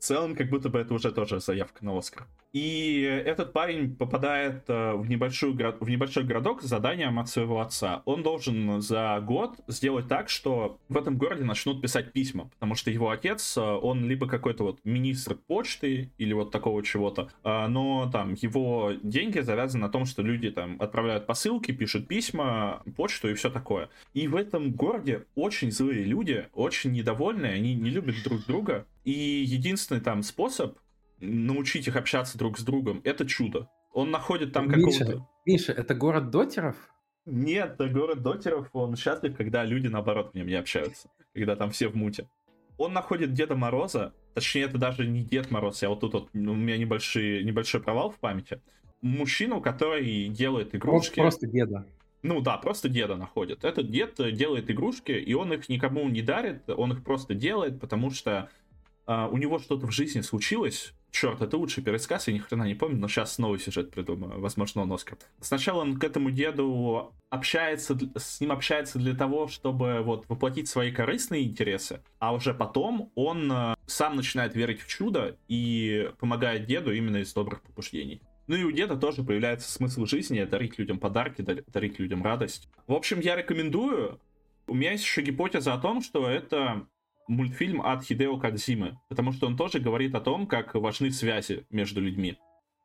целом, 0.05 0.36
как 0.36 0.50
будто 0.50 0.70
бы 0.70 0.79
это 0.79 0.94
уже 0.94 1.12
тоже 1.12 1.39
заявка 1.39 1.84
на 1.84 1.98
Оскар. 1.98 2.27
И 2.55 3.01
этот 3.01 3.51
парень 3.51 3.93
попадает 3.93 4.63
э, 4.69 4.93
в, 4.93 5.09
небольшую, 5.09 5.55
в 5.55 5.89
небольшой 5.89 6.24
городок 6.24 6.62
с 6.62 6.65
заданием 6.65 7.19
от 7.19 7.27
своего 7.27 7.59
отца. 7.59 8.01
Он 8.05 8.24
должен 8.24 8.81
за 8.81 9.19
год 9.19 9.59
сделать 9.67 10.07
так, 10.07 10.29
что 10.29 10.79
в 10.88 10.95
этом 10.95 11.17
городе 11.17 11.43
начнут 11.43 11.81
писать 11.81 12.13
письма, 12.13 12.45
потому 12.53 12.75
что 12.75 12.91
его 12.91 13.09
отец, 13.09 13.57
э, 13.57 13.62
он 13.62 14.05
либо 14.05 14.25
какой-то 14.25 14.63
вот 14.63 14.79
министр 14.85 15.35
почты 15.35 16.13
или 16.17 16.31
вот 16.31 16.51
такого 16.51 16.81
чего-то, 16.81 17.27
э, 17.43 17.67
но 17.67 18.09
там 18.09 18.35
его 18.35 18.93
деньги 19.03 19.41
завязаны 19.41 19.88
на 19.88 19.89
том, 19.91 20.05
что 20.05 20.21
люди 20.21 20.50
там 20.50 20.77
отправляют 20.79 21.27
посылки, 21.27 21.74
пишут 21.74 22.07
письма, 22.07 22.83
почту 22.95 23.31
и 23.31 23.33
все 23.33 23.50
такое. 23.50 23.89
И 24.13 24.29
в 24.29 24.35
этом 24.38 24.71
городе 24.71 25.25
очень 25.35 25.74
злые 25.74 26.05
люди, 26.05 26.47
очень 26.53 26.93
недовольные, 26.93 27.51
они 27.51 27.75
не 27.75 27.89
любят 27.89 28.15
друг 28.24 28.45
друга, 28.45 28.85
и 29.03 29.12
единственный 29.45 30.00
там 30.00 30.24
способ 30.24 30.77
научить 31.19 31.88
их 31.88 31.95
общаться 31.95 32.38
друг 32.38 32.57
с 32.57 32.63
другом, 32.63 33.01
это 33.03 33.25
чудо. 33.25 33.69
Он 33.93 34.12
находит 34.12 34.53
там 34.53 34.69
какого-то... 34.69 35.27
Миша, 35.45 35.72
это 35.72 35.95
город 35.95 36.29
дотеров? 36.29 36.75
Нет, 37.25 37.74
это 37.74 37.88
город 37.88 38.22
дотеров, 38.22 38.69
он 38.74 38.95
счастлив, 38.95 39.36
когда 39.36 39.63
люди, 39.63 39.88
наоборот, 39.88 40.31
в 40.31 40.36
нем 40.36 40.48
не 40.48 40.55
общаются. 40.55 41.10
Когда 41.34 41.55
там 41.55 41.72
все 41.72 41.88
в 41.88 41.95
муте. 41.95 42.27
Он 42.77 42.93
находит 42.93 43.34
Деда 43.34 43.55
Мороза, 43.55 44.13
точнее, 44.34 44.63
это 44.63 44.77
даже 44.77 45.07
не 45.07 45.24
Дед 45.24 45.50
Мороз, 45.50 45.81
я 45.81 45.89
вот 45.89 46.01
тут 46.01 46.13
вот, 46.13 46.29
ну, 46.34 46.51
у 46.51 46.55
меня 46.55 46.77
небольшой, 46.77 47.43
небольшой 47.43 47.81
провал 47.81 48.10
в 48.12 48.19
памяти. 48.19 48.62
Мужчину, 49.01 49.62
который 49.62 50.27
делает 50.27 50.75
игрушки... 50.75 51.19
Просто 51.19 51.48
деда. 51.48 51.86
Ну 52.22 52.41
да, 52.41 52.57
просто 52.57 52.89
деда 52.89 53.15
находит. 53.15 53.63
Этот 53.63 53.91
дед 53.91 54.15
делает 54.36 54.69
игрушки, 54.69 55.12
и 55.12 55.34
он 55.36 55.53
их 55.53 55.69
никому 55.69 56.10
не 56.10 56.22
дарит, 56.22 56.69
он 56.69 56.91
их 56.91 57.03
просто 57.03 57.34
делает, 57.34 57.79
потому 57.79 58.10
что 58.10 58.50
а, 59.05 59.27
у 59.27 59.38
него 59.38 59.60
что-то 59.60 59.86
в 59.86 59.91
жизни 59.91 60.22
случилось, 60.22 60.93
черт, 61.15 61.41
это 61.41 61.57
лучший 61.57 61.81
пересказ, 61.81 62.27
я 62.27 62.34
ни 62.34 62.39
хрена 62.39 62.63
не 62.63 62.75
помню, 62.75 62.98
но 62.98 63.07
сейчас 63.07 63.38
новый 63.38 63.60
сюжет 63.60 63.91
придумаю, 63.91 64.39
возможно, 64.39 64.81
он 64.81 64.91
Оскар. 64.91 65.17
Сначала 65.39 65.81
он 65.81 65.98
к 65.98 66.03
этому 66.03 66.29
деду 66.29 67.13
общается, 67.29 67.98
с 68.17 68.41
ним 68.41 68.51
общается 68.51 69.00
для 69.00 69.15
того, 69.15 69.48
чтобы 69.48 70.01
вот 70.01 70.27
воплотить 70.27 70.67
свои 70.67 70.91
корыстные 70.91 71.45
интересы, 71.45 72.01
а 72.19 72.34
уже 72.34 72.53
потом 72.53 73.12
он 73.15 73.51
э, 73.51 73.75
сам 73.86 74.17
начинает 74.17 74.55
верить 74.55 74.81
в 74.81 74.88
чудо 74.88 75.38
и 75.48 76.12
помогает 76.19 76.65
деду 76.65 76.93
именно 76.93 77.17
из 77.17 77.34
добрых 77.34 77.62
побуждений. 77.62 78.22
Ну 78.48 78.55
и 78.55 78.63
у 78.63 78.72
деда 78.72 78.95
тоже 78.95 79.24
появляется 79.24 79.72
смысл 79.72 80.05
жизни, 80.05 80.43
дарить 80.43 80.77
людям 80.77 81.00
подарки, 81.00 81.41
дарить 81.41 81.98
людям 81.98 82.24
радость. 82.24 82.67
В 82.88 82.93
общем, 82.93 83.19
я 83.22 83.36
рекомендую. 83.36 84.19
У 84.67 84.74
меня 84.75 84.91
есть 84.91 85.03
еще 85.03 85.22
гипотеза 85.22 85.74
о 85.74 85.79
том, 85.79 86.01
что 86.01 86.29
это 86.29 86.86
мультфильм 87.27 87.82
от 87.82 88.03
Хидео 88.03 88.38
Кадзимы, 88.38 89.00
потому 89.10 89.32
что 89.32 89.48
он 89.48 89.58
тоже 89.58 89.79
говорит 89.79 90.15
о 90.15 90.22
том, 90.22 90.48
как 90.48 90.75
важны 90.75 91.12
связи 91.12 91.65
между 91.70 92.01
людьми. 92.01 92.38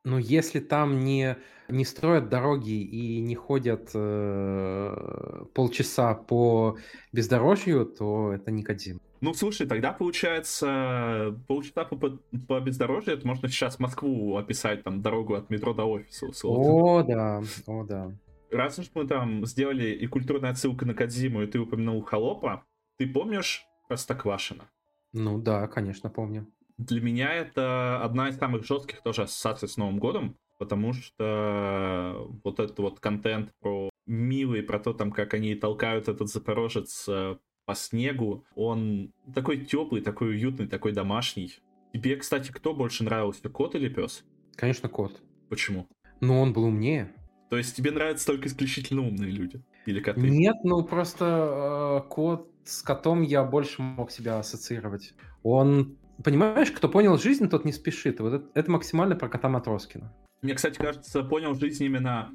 Ну, 0.03 0.17
если 0.17 0.59
там 0.59 0.99
не, 0.99 1.37
не 1.69 1.85
строят 1.85 2.29
дороги 2.29 2.81
и 2.81 3.19
не 3.19 3.35
ходят 3.35 3.91
э, 3.93 5.45
полчаса 5.53 6.15
по 6.15 6.77
бездорожью, 7.11 7.85
то 7.85 8.33
это 8.33 8.49
не 8.49 8.63
Кадзим. 8.63 8.99
Ну, 9.21 9.35
слушай, 9.35 9.67
тогда 9.67 9.91
получается 9.91 11.39
полчаса 11.47 11.85
по, 11.85 12.19
по 12.47 12.59
бездорожью, 12.59 13.13
это 13.13 13.27
можно 13.27 13.47
сейчас 13.47 13.79
Москву 13.79 14.37
описать, 14.37 14.83
там, 14.83 15.03
дорогу 15.03 15.35
от 15.35 15.51
метро 15.51 15.75
до 15.75 15.85
офиса, 15.85 16.25
условно. 16.25 16.63
О, 16.67 17.03
да, 17.03 17.43
о, 17.67 17.83
да. 17.83 18.11
Раз 18.49 18.79
уж 18.79 18.87
мы 18.95 19.05
там 19.05 19.45
сделали 19.45 19.91
и 19.91 20.07
культурная 20.07 20.49
отсылка 20.49 20.85
на 20.87 20.95
Кадзиму, 20.95 21.43
и 21.43 21.47
ты 21.47 21.59
упомянул 21.59 22.01
Холопа, 22.01 22.63
ты 22.97 23.07
помнишь 23.07 23.63
Простоквашино. 23.91 24.69
Ну 25.11 25.37
да, 25.37 25.67
конечно, 25.67 26.09
помню. 26.09 26.47
Для 26.77 27.01
меня 27.01 27.33
это 27.33 28.01
одна 28.01 28.29
из 28.29 28.37
самых 28.37 28.65
жестких 28.65 29.01
тоже 29.01 29.23
ассоциаций 29.23 29.67
с 29.67 29.75
Новым 29.75 29.99
годом, 29.99 30.37
потому 30.59 30.93
что 30.93 32.25
вот 32.45 32.61
этот 32.61 32.79
вот 32.79 33.01
контент 33.01 33.51
про 33.59 33.89
милый, 34.05 34.63
про 34.63 34.79
то, 34.79 34.93
там, 34.93 35.11
как 35.11 35.33
они 35.33 35.55
толкают 35.55 36.07
этот 36.07 36.29
запорожец 36.29 37.05
э, 37.09 37.35
по 37.65 37.75
снегу, 37.75 38.45
он 38.55 39.11
такой 39.35 39.57
теплый, 39.65 40.01
такой 40.01 40.29
уютный, 40.29 40.67
такой 40.67 40.93
домашний. 40.93 41.59
Тебе, 41.91 42.15
кстати, 42.15 42.49
кто 42.49 42.73
больше 42.73 43.03
нравился, 43.03 43.49
кот 43.49 43.75
или 43.75 43.89
пес? 43.89 44.23
Конечно, 44.55 44.87
кот. 44.87 45.21
Почему? 45.49 45.85
Ну, 46.21 46.39
он 46.39 46.53
был 46.53 46.63
умнее. 46.63 47.13
То 47.49 47.57
есть 47.57 47.75
тебе 47.75 47.91
нравятся 47.91 48.27
только 48.27 48.47
исключительно 48.47 49.01
умные 49.01 49.31
люди? 49.31 49.61
Или 49.85 49.99
коты? 49.99 50.21
Нет, 50.21 50.57
ну 50.63 50.83
просто 50.83 52.01
э, 52.05 52.09
кот 52.09 52.51
с 52.63 52.81
котом 52.81 53.21
я 53.21 53.43
больше 53.43 53.81
мог 53.81 54.11
себя 54.11 54.39
ассоциировать. 54.39 55.13
Он, 55.43 55.97
понимаешь, 56.23 56.71
кто 56.71 56.87
понял 56.87 57.17
жизнь, 57.17 57.49
тот 57.49 57.65
не 57.65 57.71
спешит. 57.71 58.19
Вот 58.19 58.33
это, 58.33 58.45
это 58.53 58.71
максимально 58.71 59.15
про 59.15 59.29
кота 59.29 59.49
Матроскина. 59.49 60.13
Мне, 60.41 60.53
кстати, 60.53 60.77
кажется, 60.77 61.23
понял 61.23 61.55
жизнь 61.55 61.83
именно 61.83 62.31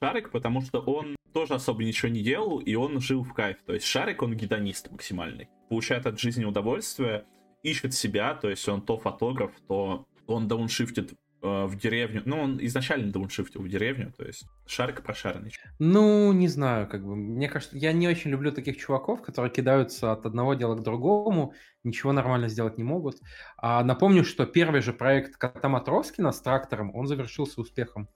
Шарик, 0.00 0.30
потому 0.30 0.62
что 0.62 0.80
он 0.80 1.16
тоже 1.32 1.54
особо 1.54 1.84
ничего 1.84 2.10
не 2.10 2.22
делал, 2.22 2.58
и 2.58 2.74
он 2.74 3.00
жил 3.00 3.22
в 3.22 3.32
кайф. 3.34 3.58
То 3.66 3.74
есть 3.74 3.86
Шарик, 3.86 4.22
он 4.22 4.34
гедонист 4.34 4.90
максимальный. 4.90 5.48
Получает 5.68 6.06
от 6.06 6.18
жизни 6.18 6.44
удовольствие, 6.44 7.24
ищет 7.62 7.94
себя, 7.94 8.34
то 8.34 8.48
есть 8.48 8.66
он 8.68 8.82
то 8.82 8.98
фотограф, 8.98 9.52
то 9.68 10.06
он 10.26 10.48
дауншифтит 10.48 11.12
в 11.42 11.76
деревню. 11.76 12.22
Ну, 12.24 12.40
он 12.40 12.58
изначально 12.66 13.12
дауншифтил 13.12 13.62
в 13.62 13.68
деревню, 13.68 14.12
то 14.16 14.24
есть 14.24 14.44
шарик 14.66 15.02
прошаренный. 15.02 15.52
Ну, 15.78 16.32
не 16.32 16.48
знаю, 16.48 16.88
как 16.88 17.04
бы. 17.04 17.16
Мне 17.16 17.48
кажется, 17.48 17.76
я 17.76 17.92
не 17.92 18.08
очень 18.08 18.30
люблю 18.30 18.52
таких 18.52 18.76
чуваков, 18.76 19.22
которые 19.22 19.50
кидаются 19.50 20.12
от 20.12 20.26
одного 20.26 20.54
дела 20.54 20.74
к 20.76 20.82
другому, 20.82 21.54
ничего 21.84 22.12
нормально 22.12 22.48
сделать 22.48 22.78
не 22.78 22.84
могут. 22.84 23.16
А 23.56 23.82
напомню, 23.84 24.24
что 24.24 24.46
первый 24.46 24.80
же 24.80 24.92
проект 24.92 25.36
кота 25.36 25.68
Матроскина 25.68 26.32
с 26.32 26.40
трактором, 26.40 26.94
он 26.94 27.06
завершился 27.06 27.60
успехом. 27.60 28.08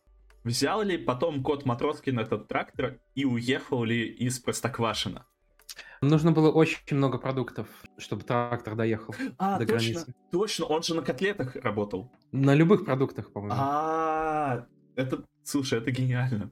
Взял 0.44 0.82
ли 0.82 0.98
потом 0.98 1.42
кот 1.42 1.64
Матроскин 1.64 2.18
этот 2.18 2.48
трактор 2.48 2.98
и 3.14 3.24
уехал 3.24 3.82
ли 3.82 4.06
из 4.06 4.38
Простоквашина? 4.38 5.26
Нужно 6.04 6.32
было 6.32 6.50
очень 6.50 6.96
много 6.96 7.18
продуктов, 7.18 7.66
чтобы 7.99 8.23
трактор 8.25 8.75
доехал 8.76 9.14
а, 9.38 9.58
до 9.58 9.66
точно, 9.66 9.76
границы. 9.76 10.14
Точно, 10.30 10.64
он 10.66 10.82
же 10.82 10.94
на 10.94 11.02
котлетах 11.02 11.56
работал. 11.56 12.12
На 12.32 12.54
любых 12.54 12.84
продуктах, 12.84 13.32
по-моему. 13.32 13.56
А, 13.58 14.66
это, 14.96 15.25
слушай, 15.42 15.78
это 15.78 15.90
гениально. 15.90 16.50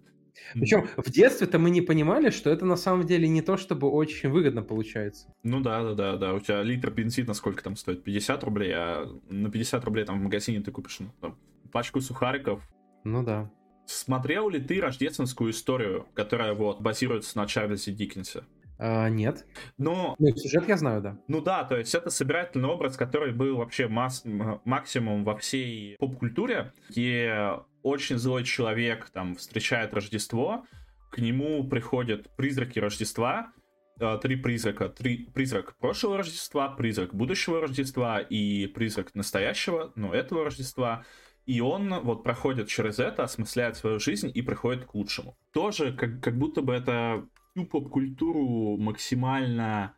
Причем 0.54 0.88
в 0.96 1.10
детстве-то 1.10 1.58
мы 1.58 1.70
не 1.70 1.82
понимали, 1.82 2.30
что 2.30 2.50
это 2.50 2.64
на 2.64 2.76
самом 2.76 3.06
деле 3.06 3.28
не 3.28 3.42
то, 3.42 3.56
чтобы 3.56 3.90
очень 3.90 4.30
выгодно 4.30 4.62
получается. 4.62 5.32
Ну 5.42 5.60
да, 5.60 5.82
да, 5.82 5.94
да, 5.94 6.16
да. 6.16 6.34
У 6.34 6.40
тебя 6.40 6.62
литр 6.62 6.90
бензина 6.90 7.34
сколько 7.34 7.62
там 7.62 7.76
стоит? 7.76 8.02
50 8.02 8.42
рублей, 8.44 8.72
а 8.74 9.06
на 9.28 9.50
50 9.50 9.84
рублей 9.84 10.04
там 10.04 10.18
в 10.18 10.22
магазине 10.22 10.60
ты 10.60 10.70
купишь 10.70 11.00
ну, 11.00 11.10
там, 11.20 11.38
пачку 11.70 12.00
сухариков. 12.00 12.62
Ну 13.04 13.22
да. 13.22 13.50
Смотрел 13.84 14.48
ли 14.48 14.60
ты 14.60 14.80
рождественскую 14.80 15.50
историю, 15.50 16.06
которая 16.14 16.54
вот 16.54 16.80
базируется 16.80 17.36
на 17.36 17.46
Чарльзе 17.46 17.92
Диккенсе? 17.92 18.44
А, 18.84 19.08
нет. 19.08 19.46
Но... 19.78 20.16
Ну, 20.18 20.36
сюжет 20.36 20.68
я 20.68 20.76
знаю, 20.76 21.00
да. 21.00 21.16
Ну 21.28 21.40
да, 21.40 21.62
то 21.62 21.76
есть 21.76 21.94
это 21.94 22.10
собирательный 22.10 22.68
образ, 22.68 22.96
который 22.96 23.32
был 23.32 23.58
вообще 23.58 23.86
масс... 23.86 24.24
максимум 24.24 25.22
во 25.22 25.36
всей 25.36 25.96
поп-культуре, 25.98 26.72
где 26.88 27.52
очень 27.84 28.18
злой 28.18 28.42
человек 28.42 29.08
там 29.10 29.36
встречает 29.36 29.94
Рождество, 29.94 30.66
к 31.12 31.18
нему 31.18 31.62
приходят 31.68 32.34
призраки 32.34 32.80
Рождества, 32.80 33.52
э, 34.00 34.18
три 34.20 34.34
призрака. 34.34 34.88
Три, 34.88 35.30
призрак 35.32 35.76
прошлого 35.78 36.18
Рождества, 36.18 36.68
призрак 36.68 37.14
будущего 37.14 37.60
Рождества 37.60 38.18
и 38.18 38.66
призрак 38.66 39.14
настоящего, 39.14 39.92
ну, 39.94 40.12
этого 40.12 40.46
Рождества. 40.46 41.04
И 41.46 41.60
он 41.60 42.00
вот 42.00 42.24
проходит 42.24 42.66
через 42.66 42.98
это, 42.98 43.22
осмысляет 43.22 43.76
свою 43.76 44.00
жизнь 44.00 44.32
и 44.34 44.42
приходит 44.42 44.86
к 44.86 44.94
лучшему. 44.96 45.36
Тоже 45.52 45.92
как, 45.92 46.20
как 46.20 46.36
будто 46.36 46.62
бы 46.62 46.72
это 46.72 47.28
всю 47.54 47.66
поп-культуру 47.66 48.76
максимально 48.78 49.94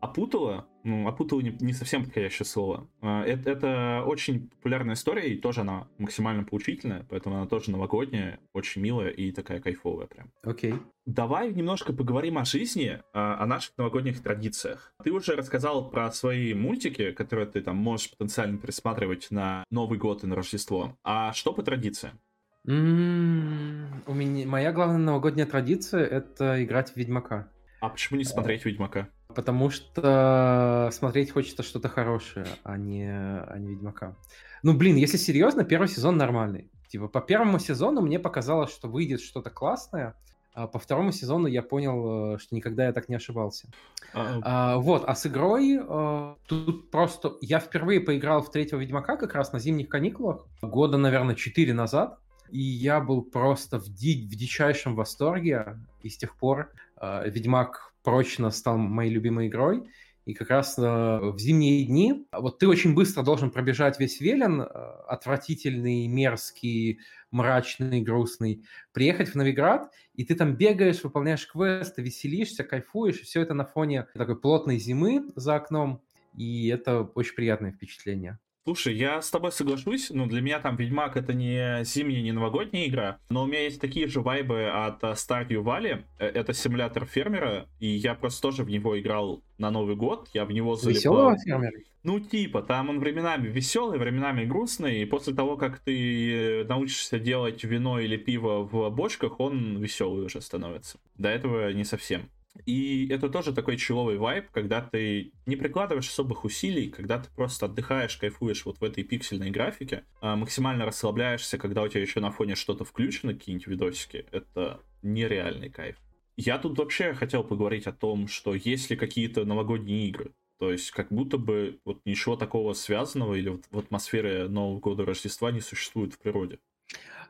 опутала, 0.00 0.68
ну, 0.84 1.08
опутала 1.08 1.40
не, 1.40 1.56
не 1.60 1.72
совсем 1.72 2.04
подходящее 2.04 2.46
слово. 2.46 2.88
А, 3.00 3.24
это, 3.24 3.50
это 3.50 4.04
очень 4.06 4.48
популярная 4.48 4.94
история, 4.94 5.32
и 5.32 5.38
тоже 5.38 5.62
она 5.62 5.88
максимально 5.98 6.44
поучительная, 6.44 7.06
поэтому 7.08 7.36
она 7.36 7.46
тоже 7.46 7.70
новогодняя, 7.70 8.38
очень 8.52 8.82
милая 8.82 9.08
и 9.08 9.32
такая 9.32 9.60
кайфовая 9.60 10.06
прям. 10.06 10.30
Окей. 10.42 10.72
Okay. 10.72 10.82
Давай 11.06 11.52
немножко 11.52 11.92
поговорим 11.92 12.36
о 12.36 12.44
жизни, 12.44 13.00
а, 13.12 13.42
о 13.42 13.46
наших 13.46 13.76
новогодних 13.78 14.22
традициях. 14.22 14.92
Ты 15.02 15.12
уже 15.12 15.34
рассказал 15.34 15.90
про 15.90 16.10
свои 16.12 16.52
мультики, 16.52 17.12
которые 17.12 17.46
ты 17.46 17.62
там 17.62 17.76
можешь 17.76 18.10
потенциально 18.10 18.58
пересматривать 18.58 19.28
на 19.30 19.64
Новый 19.70 19.98
год 19.98 20.24
и 20.24 20.26
на 20.26 20.36
Рождество. 20.36 20.96
А 21.04 21.32
что 21.32 21.52
по 21.52 21.62
традициям? 21.62 22.18
У 22.66 22.70
меня 22.70 24.46
моя 24.46 24.72
главная 24.72 24.98
новогодняя 24.98 25.46
традиция 25.46 26.04
это 26.04 26.64
играть 26.64 26.90
в 26.92 26.96
Ведьмака. 26.96 27.48
А 27.80 27.88
почему 27.88 28.18
не 28.18 28.24
смотреть 28.24 28.64
Ведьмака? 28.64 29.08
Потому 29.28 29.70
что 29.70 30.88
смотреть 30.92 31.30
хочется 31.30 31.62
что-то 31.62 31.88
хорошее, 31.88 32.46
а 32.64 32.76
не, 32.76 33.08
а 33.08 33.56
не 33.58 33.68
Ведьмака. 33.68 34.16
Ну, 34.62 34.76
блин, 34.76 34.96
если 34.96 35.16
серьезно, 35.16 35.64
первый 35.64 35.86
сезон 35.86 36.16
нормальный. 36.16 36.70
Типа, 36.88 37.06
по 37.06 37.20
первому 37.20 37.58
сезону 37.58 38.00
мне 38.00 38.18
показалось, 38.18 38.72
что 38.72 38.88
выйдет 38.88 39.20
что-то 39.20 39.50
классное, 39.50 40.16
а 40.54 40.66
по 40.66 40.78
второму 40.78 41.12
сезону 41.12 41.46
я 41.46 41.62
понял, 41.62 42.34
э, 42.34 42.38
что 42.38 42.54
никогда 42.54 42.86
я 42.86 42.92
так 42.92 43.08
не 43.08 43.16
ошибался. 43.16 43.68
А, 44.14 44.40
а, 44.42 44.76
вот, 44.78 45.04
а 45.06 45.14
с 45.14 45.26
игрой 45.26 45.78
а, 45.80 46.36
тут 46.46 46.90
просто... 46.90 47.34
Я 47.42 47.60
впервые 47.60 48.00
поиграл 48.00 48.40
в 48.42 48.50
третьего 48.50 48.80
Ведьмака 48.80 49.18
как 49.18 49.34
раз 49.34 49.52
на 49.52 49.58
зимних 49.58 49.88
каникулах, 49.88 50.46
года, 50.62 50.96
наверное, 50.96 51.34
четыре 51.34 51.74
назад, 51.74 52.18
и 52.50 52.60
я 52.60 53.00
был 53.00 53.22
просто 53.22 53.78
в, 53.78 53.88
ди... 53.88 54.26
в 54.26 54.34
дичайшем 54.34 54.94
восторге, 54.94 55.78
и 56.02 56.08
с 56.08 56.16
тех 56.16 56.36
пор 56.36 56.72
а, 56.96 57.26
Ведьмак 57.26 57.92
прочно 58.02 58.50
стал 58.50 58.78
моей 58.78 59.10
любимой 59.10 59.48
игрой. 59.48 59.88
И 60.26 60.34
как 60.34 60.50
раз 60.50 60.76
э, 60.76 60.82
в 60.82 61.38
зимние 61.38 61.84
дни 61.84 62.26
вот 62.32 62.58
ты 62.58 62.66
очень 62.66 62.94
быстро 62.94 63.22
должен 63.22 63.52
пробежать 63.52 64.00
весь 64.00 64.20
Велен, 64.20 64.60
э, 64.60 64.66
отвратительный, 65.06 66.08
мерзкий, 66.08 66.98
мрачный, 67.30 68.02
грустный, 68.02 68.64
приехать 68.92 69.28
в 69.28 69.34
Новиград, 69.36 69.92
и 70.14 70.24
ты 70.24 70.34
там 70.34 70.56
бегаешь, 70.56 71.04
выполняешь 71.04 71.46
квесты, 71.46 72.02
веселишься, 72.02 72.64
кайфуешь, 72.64 73.20
и 73.20 73.24
все 73.24 73.40
это 73.40 73.54
на 73.54 73.64
фоне 73.64 74.08
такой 74.14 74.36
плотной 74.36 74.78
зимы 74.78 75.30
за 75.36 75.54
окном, 75.54 76.02
и 76.36 76.66
это 76.68 77.02
очень 77.02 77.36
приятное 77.36 77.70
впечатление. 77.70 78.40
Слушай, 78.66 78.96
я 78.96 79.22
с 79.22 79.30
тобой 79.30 79.52
соглашусь, 79.52 80.10
но 80.10 80.26
для 80.26 80.40
меня 80.40 80.58
там 80.58 80.74
Ведьмак 80.74 81.16
это 81.16 81.32
не 81.32 81.84
зимняя, 81.84 82.20
не 82.20 82.32
новогодняя 82.32 82.88
игра, 82.88 83.18
но 83.30 83.44
у 83.44 83.46
меня 83.46 83.62
есть 83.62 83.80
такие 83.80 84.08
же 84.08 84.20
вайбы 84.20 84.64
от 84.64 85.04
э, 85.04 85.12
Stardew 85.12 85.62
Valley, 85.62 86.02
э, 86.18 86.26
это 86.26 86.52
симулятор 86.52 87.06
фермера, 87.06 87.68
и 87.78 87.86
я 87.86 88.16
просто 88.16 88.42
тоже 88.42 88.64
в 88.64 88.68
него 88.68 88.98
играл 88.98 89.40
на 89.58 89.70
Новый 89.70 89.94
год, 89.94 90.30
я 90.34 90.44
в 90.44 90.50
него 90.50 90.74
залипал. 90.74 90.96
Веселого 90.96 91.38
фермера? 91.38 91.78
Ну, 92.02 92.18
типа, 92.18 92.60
там 92.62 92.90
он 92.90 92.98
временами 92.98 93.46
веселый, 93.46 94.00
временами 94.00 94.44
грустный, 94.44 95.00
и 95.00 95.04
после 95.04 95.32
того, 95.32 95.56
как 95.56 95.78
ты 95.78 96.64
научишься 96.68 97.20
делать 97.20 97.62
вино 97.62 98.00
или 98.00 98.16
пиво 98.16 98.64
в 98.64 98.90
бочках, 98.90 99.38
он 99.38 99.78
веселый 99.78 100.24
уже 100.24 100.40
становится. 100.40 100.98
До 101.16 101.28
этого 101.28 101.72
не 101.72 101.84
совсем. 101.84 102.30
И 102.64 103.08
это 103.08 103.28
тоже 103.28 103.52
такой 103.52 103.76
человый 103.76 104.18
вайб, 104.18 104.50
когда 104.50 104.80
ты 104.80 105.32
не 105.46 105.56
прикладываешь 105.56 106.08
особых 106.08 106.44
усилий, 106.44 106.88
когда 106.88 107.18
ты 107.18 107.28
просто 107.34 107.66
отдыхаешь, 107.66 108.16
кайфуешь 108.16 108.64
вот 108.64 108.78
в 108.80 108.84
этой 108.84 109.04
пиксельной 109.04 109.50
графике, 109.50 110.04
а 110.20 110.36
максимально 110.36 110.86
расслабляешься, 110.86 111.58
когда 111.58 111.82
у 111.82 111.88
тебя 111.88 112.00
еще 112.00 112.20
на 112.20 112.30
фоне 112.30 112.54
что-то 112.54 112.84
включено, 112.84 113.34
какие-нибудь 113.34 113.66
видосики. 113.66 114.26
Это 114.32 114.80
нереальный 115.02 115.70
кайф. 115.70 115.96
Я 116.36 116.58
тут 116.58 116.78
вообще 116.78 117.14
хотел 117.14 117.44
поговорить 117.44 117.86
о 117.86 117.92
том, 117.92 118.28
что 118.28 118.54
есть 118.54 118.90
ли 118.90 118.96
какие-то 118.96 119.44
новогодние 119.44 120.08
игры. 120.08 120.32
То 120.58 120.70
есть 120.70 120.90
как 120.90 121.08
будто 121.10 121.38
бы 121.38 121.80
вот 121.84 122.00
ничего 122.04 122.36
такого 122.36 122.72
связанного 122.72 123.34
или 123.34 123.50
вот 123.50 123.64
в 123.70 123.78
атмосфере 123.78 124.48
Нового 124.48 124.80
года 124.80 125.04
Рождества 125.04 125.50
не 125.50 125.60
существует 125.60 126.14
в 126.14 126.18
природе. 126.18 126.58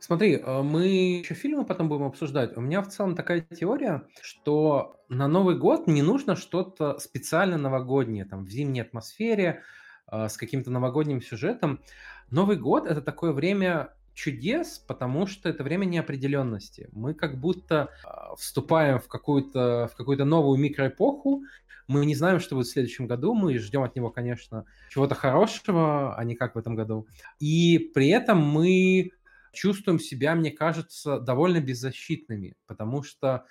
Смотри, 0.01 0.37
э, 0.37 0.63
мы 0.63 0.87
еще 0.87 1.35
фильмы 1.35 1.65
потом 1.65 1.89
будем 1.89 2.05
обсуждать. 2.05 2.57
У 2.57 2.61
меня 2.61 2.83
в 2.83 2.89
целом 2.89 3.17
такая 3.17 3.41
теория, 3.41 4.07
что 4.21 5.01
на 5.09 5.27
Новый 5.27 5.57
год 5.57 5.87
не 5.87 6.03
нужно 6.03 6.37
что-то 6.37 6.99
специально 6.99 7.57
новогоднее, 7.57 8.25
там, 8.25 8.45
в 8.45 8.49
зимней 8.49 8.83
атмосфере, 8.83 9.63
э, 10.11 10.29
с 10.29 10.37
каким-то 10.37 10.71
новогодним 10.71 11.23
сюжетом. 11.23 11.81
Новый 12.31 12.57
год– 12.57 12.87
это 12.89 13.01
такое 13.03 13.33
время 13.33 13.95
чудес, 14.15 14.79
потому 14.79 15.27
что 15.27 15.49
это 15.49 15.63
время 15.63 15.85
неопределенности. 15.85 16.89
Мы 16.93 17.15
как 17.15 17.39
будто 17.41 17.91
э, 18.05 18.09
вступаем 18.39 19.01
в 19.01 19.09
какую-то 19.09 19.91
в 19.93 19.97
какую-то 19.97 20.25
новую 20.25 20.59
микроэпоху, 20.59 21.43
мы 21.89 22.05
не 22.05 22.15
знаем, 22.15 22.41
что 22.41 22.57
будет 22.57 22.67
в 22.67 22.73
следующем 22.73 23.07
году, 23.07 23.35
мы 23.35 23.57
ждем 23.59 23.83
от 23.83 23.95
него, 23.95 24.11
конечно, 24.11 24.65
чего-то 24.89 25.15
хорошего, 25.15 26.17
а 26.17 26.25
не 26.25 26.35
как 26.35 26.55
в 26.55 26.59
этом 26.59 26.75
году. 26.75 27.07
И 27.39 27.91
при 27.95 28.09
этом 28.09 28.39
мы 28.39 29.13
чувствуем 29.57 29.99
себя, 29.99 30.35
мне 30.35 30.53
кажется, 30.53 31.19
довольно 31.19 31.61
беззащитными, 31.61 32.55
потому 32.67 33.03
что 33.03 33.47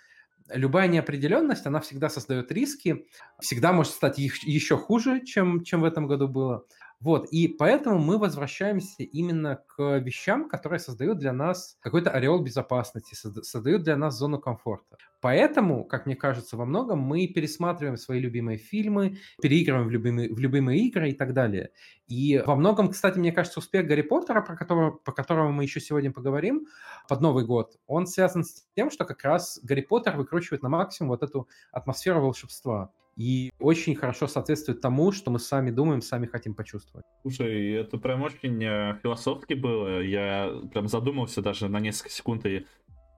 любая 0.49 0.87
неопределенность, 0.87 1.65
она 1.65 1.81
всегда 1.81 2.09
создает 2.09 2.51
риски, 2.51 3.07
всегда 3.39 3.73
может 3.73 3.93
стать 3.93 4.17
еще 4.17 4.77
хуже, 4.77 5.25
чем, 5.25 5.63
чем 5.63 5.81
в 5.81 5.85
этом 5.85 6.07
году 6.07 6.27
было. 6.27 6.65
Вот, 7.01 7.27
и 7.27 7.47
поэтому 7.47 7.99
мы 7.99 8.17
возвращаемся 8.17 9.03
именно 9.03 9.61
к 9.67 9.99
вещам, 9.99 10.47
которые 10.49 10.79
создают 10.79 11.19
для 11.19 11.33
нас 11.33 11.77
какой-то 11.81 12.09
ореол 12.09 12.39
безопасности, 12.41 13.15
создают 13.15 13.83
для 13.83 13.97
нас 13.97 14.17
зону 14.17 14.39
комфорта. 14.39 14.97
Поэтому, 15.21 15.83
как 15.83 16.05
мне 16.05 16.15
кажется, 16.15 16.55
во 16.55 16.65
многом 16.65 16.99
мы 16.99 17.27
пересматриваем 17.27 17.97
свои 17.97 18.19
любимые 18.19 18.57
фильмы, 18.57 19.17
переигрываем 19.41 19.87
в 19.87 19.91
любимые, 19.91 20.33
в 20.33 20.39
любимые 20.39 20.81
игры 20.81 21.09
и 21.09 21.13
так 21.13 21.33
далее. 21.33 21.71
И 22.07 22.41
во 22.45 22.55
многом, 22.55 22.89
кстати, 22.89 23.17
мне 23.17 23.31
кажется, 23.31 23.59
успех 23.59 23.87
Гарри 23.87 24.03
Поттера, 24.03 24.41
про 24.41 24.55
которого, 24.55 24.91
по 24.91 25.11
которому 25.11 25.51
мы 25.51 25.63
еще 25.63 25.79
сегодня 25.79 26.11
поговорим, 26.11 26.67
под 27.09 27.21
Новый 27.21 27.45
год, 27.45 27.77
он 27.87 28.07
связан 28.07 28.43
с 28.43 28.65
тем, 28.75 28.89
что 28.89 29.05
как 29.05 29.23
раз 29.23 29.59
Гарри 29.63 29.81
Поттер 29.81 30.15
выкручивает 30.15 30.63
на 30.63 30.69
максимум 30.69 31.09
вот 31.09 31.23
эту 31.23 31.49
атмосферу 31.71 32.21
волшебства 32.21 32.91
и 33.15 33.51
очень 33.59 33.95
хорошо 33.95 34.27
соответствует 34.27 34.81
тому, 34.81 35.11
что 35.11 35.31
мы 35.31 35.39
сами 35.39 35.71
думаем, 35.71 36.01
сами 36.01 36.25
хотим 36.25 36.53
почувствовать. 36.53 37.05
Слушай, 37.21 37.71
это 37.73 37.97
прям 37.97 38.21
очень 38.21 38.61
э, 38.63 38.99
философски 39.01 39.53
было. 39.53 40.01
Я 40.01 40.61
прям 40.71 40.87
задумался 40.87 41.41
даже 41.41 41.69
на 41.69 41.79
несколько 41.79 42.09
секунд 42.09 42.45
и 42.45 42.65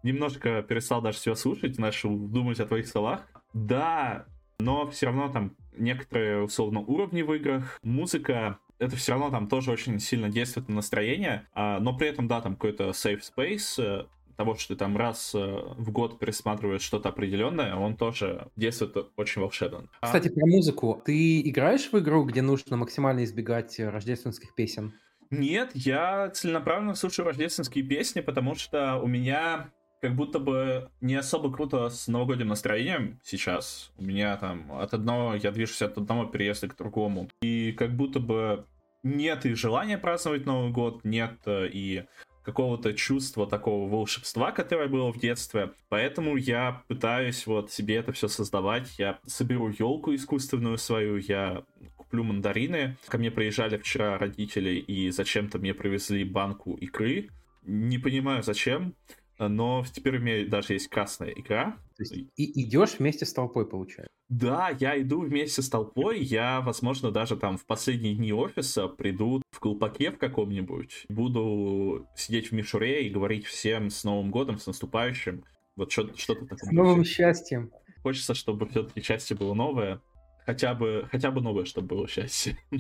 немножко 0.04 0.62
перестал 0.62 1.02
даже 1.02 1.18
себя 1.18 1.36
слушать, 1.36 1.78
начал 1.80 2.16
думать 2.16 2.60
о 2.60 2.66
твоих 2.66 2.88
словах. 2.88 3.28
Да, 3.54 4.26
но 4.60 4.90
все 4.90 5.08
равно 5.08 5.30
там 5.30 5.56
некоторые, 5.78 6.44
условно, 6.44 6.80
уровни 6.80 7.22
в 7.22 7.34
играх, 7.34 7.80
музыка, 7.84 8.60
это 8.80 8.96
все 8.96 9.14
равно 9.14 9.30
там 9.30 9.48
тоже 9.48 9.72
очень 9.72 10.00
сильно 10.00 10.30
действует 10.30 10.70
на 10.70 10.76
настроение, 10.76 11.48
а, 11.54 11.80
но 11.80 11.96
при 11.96 12.08
этом, 12.08 12.28
да, 12.28 12.42
там 12.42 12.54
какой-то 12.54 12.90
safe 12.90 13.22
space, 13.22 13.84
э, 13.84 14.06
того, 14.38 14.56
что 14.56 14.74
ты 14.74 14.76
там 14.76 14.96
раз 14.96 15.34
э, 15.36 15.40
в 15.40 15.92
год 15.92 16.20
пересматриваешь 16.20 16.82
что-то 16.82 17.10
определенное, 17.10 17.76
он 17.76 17.98
тоже 17.98 18.48
действует 18.56 18.96
очень 19.18 19.42
волшебно. 19.42 19.90
А 20.00 20.06
Кстати, 20.06 20.30
про 20.30 20.46
музыку. 20.46 21.02
Ты 21.04 21.42
играешь 21.42 21.90
в 21.92 22.00
игру, 22.00 22.24
где 22.24 22.42
нужно 22.42 22.78
максимально 22.78 23.24
избегать 23.24 23.80
э, 23.80 23.90
рождественских 23.90 24.56
песен? 24.56 24.94
Нет, 25.30 25.72
я 25.74 26.30
целенаправленно 26.30 26.96
слушаю 26.96 27.26
рождественские 27.26 27.84
песни, 27.84 28.22
потому 28.22 28.56
что 28.56 28.96
у 28.96 29.08
меня 29.08 29.72
как 30.02 30.16
будто 30.16 30.40
бы 30.40 30.90
не 31.02 31.16
особо 31.16 31.52
круто 31.52 31.90
с 31.90 32.08
новогодним 32.08 32.48
настроением 32.48 33.20
сейчас. 33.24 33.92
У 33.98 34.04
меня 34.04 34.38
там 34.38 34.72
от 34.72 34.94
одного, 34.94 35.36
я 35.36 35.52
движусь 35.52 35.82
от 35.82 35.98
одного 35.98 36.26
переезда 36.26 36.68
к 36.68 36.78
другому. 36.78 37.30
И 37.42 37.72
как 37.74 37.96
будто 37.96 38.20
бы 38.20 38.66
нет 39.04 39.46
и 39.46 39.54
желания 39.54 39.98
праздновать 39.98 40.46
Новый 40.46 40.72
год, 40.72 41.04
нет 41.04 41.34
э, 41.46 41.68
и 41.72 42.06
какого-то 42.48 42.94
чувства 42.94 43.46
такого 43.46 43.90
волшебства, 43.90 44.54
которое 44.54 44.88
было 44.88 45.12
в 45.12 45.20
детстве. 45.20 45.74
Поэтому 45.90 46.38
я 46.38 46.82
пытаюсь 46.88 47.46
вот 47.46 47.74
себе 47.74 47.96
это 47.96 48.14
все 48.14 48.30
создавать. 48.30 48.98
Я 48.98 49.20
соберу 49.26 49.68
елку 49.78 50.16
искусственную 50.16 50.78
свою, 50.78 51.18
я 51.18 51.66
куплю 51.98 52.24
мандарины. 52.24 52.96
Ко 53.10 53.18
мне 53.18 53.32
приезжали 53.32 53.78
вчера 53.78 54.18
родители 54.18 54.76
и 54.80 55.12
зачем-то 55.12 55.60
мне 55.60 55.74
привезли 55.74 56.24
банку 56.24 56.76
икры. 56.76 57.28
Не 57.64 57.98
понимаю 57.98 58.44
зачем, 58.44 58.96
но 59.38 59.84
теперь 59.94 60.16
у 60.16 60.22
меня 60.22 60.48
даже 60.48 60.72
есть 60.72 60.88
красная 60.88 61.32
икра. 61.32 61.78
То 61.98 62.04
есть 62.04 62.14
и 62.38 62.64
идешь 62.64 62.96
вместе 62.98 63.26
с 63.26 63.34
толпой, 63.34 63.68
получается? 63.68 64.17
Да, 64.30 64.76
я 64.80 65.00
иду 65.02 65.22
вместе 65.22 65.62
с 65.62 65.70
толпой. 65.70 66.20
Я, 66.20 66.60
возможно, 66.62 67.12
даже 67.12 67.38
там 67.38 67.58
в 67.58 67.66
последние 67.66 68.14
дни 68.14 68.34
офиса 68.34 68.88
приду 68.88 69.42
в 69.52 69.60
колпаке 69.60 70.12
в 70.12 70.18
каком-нибудь. 70.18 71.06
Буду 71.08 72.08
сидеть 72.16 72.50
в 72.50 72.52
мишуре 72.52 73.08
и 73.08 73.10
говорить 73.10 73.46
всем 73.46 73.90
с 73.90 74.04
Новым 74.04 74.30
годом, 74.30 74.58
с 74.58 74.68
наступающим. 74.68 75.46
Вот 75.78 75.92
что-то 75.92 76.18
что 76.18 76.34
такое. 76.36 76.58
С 76.58 76.72
новым 76.72 77.06
счастьем. 77.06 77.72
Хочется, 78.04 78.34
чтобы 78.34 78.68
все-таки 78.68 79.02
счастье 79.02 79.38
было 79.38 79.54
новое. 79.54 80.02
Хотя 80.46 80.74
бы, 80.74 81.08
хотя 81.12 81.32
бы 81.32 81.42
новое, 81.42 81.66
чтобы 81.66 81.88
было 81.88 82.08
счастье. 82.08 82.58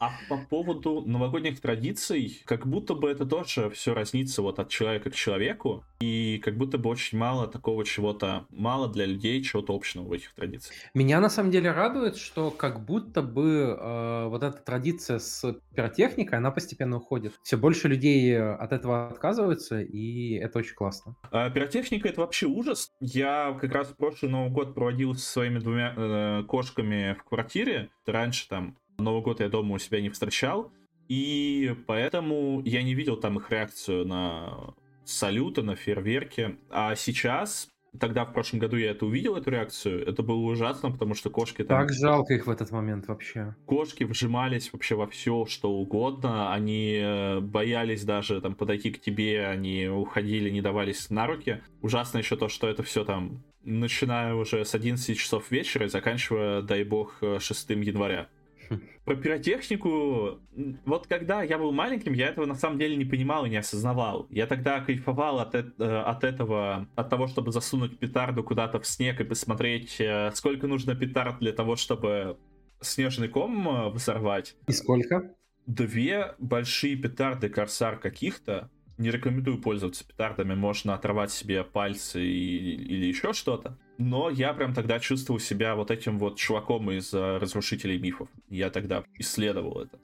А 0.00 0.12
по 0.30 0.38
поводу 0.38 1.02
новогодних 1.02 1.60
традиций, 1.60 2.40
как 2.46 2.66
будто 2.66 2.94
бы 2.94 3.10
это 3.10 3.26
тоже 3.26 3.68
все 3.68 3.92
разнится 3.92 4.40
вот 4.40 4.58
от 4.58 4.70
человека 4.70 5.10
к 5.10 5.14
человеку, 5.14 5.84
и 6.00 6.40
как 6.42 6.56
будто 6.56 6.78
бы 6.78 6.88
очень 6.88 7.18
мало 7.18 7.46
такого 7.46 7.84
чего-то, 7.84 8.46
мало 8.48 8.88
для 8.88 9.04
людей 9.04 9.42
чего-то 9.42 9.74
общего 9.74 10.02
в 10.02 10.12
этих 10.12 10.32
традициях. 10.32 10.74
Меня 10.94 11.20
на 11.20 11.28
самом 11.28 11.50
деле 11.50 11.70
радует, 11.70 12.16
что 12.16 12.50
как 12.50 12.82
будто 12.86 13.20
бы 13.20 13.76
э, 13.78 14.26
вот 14.28 14.42
эта 14.42 14.56
традиция 14.56 15.18
с 15.18 15.54
пиротехникой, 15.74 16.38
она 16.38 16.50
постепенно 16.50 16.96
уходит. 16.96 17.34
Все 17.42 17.58
больше 17.58 17.86
людей 17.86 18.40
от 18.40 18.72
этого 18.72 19.08
отказываются, 19.08 19.82
и 19.82 20.32
это 20.36 20.60
очень 20.60 20.76
классно. 20.76 21.14
А, 21.30 21.50
пиротехника 21.50 22.08
это 22.08 22.22
вообще 22.22 22.46
ужас. 22.46 22.90
Я 23.00 23.54
как 23.60 23.72
раз 23.74 23.88
прошлый 23.88 24.32
Новый 24.32 24.50
год 24.50 24.74
проводил 24.74 25.14
со 25.14 25.30
своими 25.30 25.58
двумя 25.58 25.92
э, 25.94 26.44
кошками 26.44 27.18
в 27.20 27.24
квартире. 27.24 27.90
Раньше 28.06 28.48
там 28.48 28.78
Новый 29.00 29.22
год 29.22 29.40
я 29.40 29.48
дома 29.48 29.74
у 29.74 29.78
себя 29.78 30.00
не 30.00 30.10
встречал, 30.10 30.72
и 31.08 31.74
поэтому 31.86 32.62
я 32.64 32.82
не 32.82 32.94
видел 32.94 33.16
там 33.16 33.38
их 33.38 33.50
реакцию 33.50 34.06
на 34.06 34.74
салюты, 35.04 35.62
на 35.62 35.74
фейерверки. 35.74 36.56
А 36.70 36.94
сейчас 36.94 37.68
тогда 37.98 38.24
в 38.24 38.32
прошлом 38.32 38.60
году 38.60 38.76
я 38.76 38.92
это 38.92 39.06
увидел, 39.06 39.36
эту 39.36 39.50
реакцию, 39.50 40.06
это 40.06 40.22
было 40.22 40.38
ужасно, 40.38 40.90
потому 40.90 41.14
что 41.14 41.30
кошки 41.30 41.64
там... 41.64 41.80
Так 41.80 41.92
жалко 41.92 42.34
их 42.34 42.46
в 42.46 42.50
этот 42.50 42.70
момент 42.70 43.08
вообще. 43.08 43.56
Кошки 43.66 44.04
вжимались 44.04 44.72
вообще 44.72 44.94
во 44.94 45.06
все, 45.06 45.46
что 45.46 45.72
угодно, 45.72 46.52
они 46.52 47.00
э, 47.02 47.40
боялись 47.40 48.04
даже 48.04 48.40
там 48.40 48.54
подойти 48.54 48.90
к 48.90 49.00
тебе, 49.00 49.46
они 49.46 49.88
уходили, 49.88 50.50
не 50.50 50.60
давались 50.60 51.10
на 51.10 51.26
руки. 51.26 51.62
Ужасно 51.82 52.18
еще 52.18 52.36
то, 52.36 52.48
что 52.48 52.68
это 52.68 52.82
все 52.82 53.04
там 53.04 53.42
начиная 53.62 54.34
уже 54.34 54.64
с 54.64 54.74
11 54.74 55.18
часов 55.18 55.50
вечера 55.50 55.86
и 55.86 55.88
заканчивая, 55.88 56.62
дай 56.62 56.84
бог, 56.84 57.20
6 57.20 57.70
января. 57.70 58.28
Про 59.04 59.16
пиротехнику, 59.16 60.40
вот 60.84 61.06
когда 61.06 61.42
я 61.42 61.58
был 61.58 61.72
маленьким, 61.72 62.12
я 62.12 62.28
этого 62.28 62.46
на 62.46 62.54
самом 62.54 62.78
деле 62.78 62.96
не 62.96 63.04
понимал 63.04 63.44
и 63.44 63.50
не 63.50 63.56
осознавал. 63.56 64.26
Я 64.30 64.46
тогда 64.46 64.80
кайфовал 64.80 65.40
от, 65.40 65.54
э, 65.54 65.62
от 65.78 66.24
этого, 66.24 66.88
от 66.94 67.10
того, 67.10 67.26
чтобы 67.26 67.52
засунуть 67.52 67.98
петарду 67.98 68.44
куда-то 68.44 68.80
в 68.80 68.86
снег 68.86 69.20
и 69.20 69.24
посмотреть, 69.24 70.00
э, 70.00 70.30
сколько 70.34 70.66
нужно 70.66 70.94
петард 70.94 71.38
для 71.40 71.52
того, 71.52 71.76
чтобы 71.76 72.38
снежный 72.80 73.28
ком 73.28 73.68
э, 73.68 73.90
взорвать. 73.90 74.56
И 74.68 74.72
сколько? 74.72 75.34
Две 75.66 76.34
большие 76.38 76.96
петарды 76.96 77.48
Корсар 77.48 77.98
каких-то. 77.98 78.70
Не 78.98 79.10
рекомендую 79.10 79.60
пользоваться 79.60 80.06
петардами, 80.06 80.54
можно 80.54 80.94
оторвать 80.94 81.32
себе 81.32 81.64
пальцы 81.64 82.22
и, 82.22 82.74
или 82.74 83.06
еще 83.06 83.32
что-то 83.32 83.78
но 84.00 84.30
я 84.30 84.54
прям 84.54 84.74
тогда 84.74 84.98
чувствовал 84.98 85.38
себя 85.38 85.74
вот 85.76 85.90
этим 85.90 86.18
вот 86.18 86.38
чуваком 86.38 86.90
из 86.90 87.12
uh, 87.12 87.38
разрушителей 87.38 87.98
мифов. 87.98 88.28
Я 88.48 88.70
тогда 88.70 89.04
исследовал 89.18 89.82
это. 89.82 89.98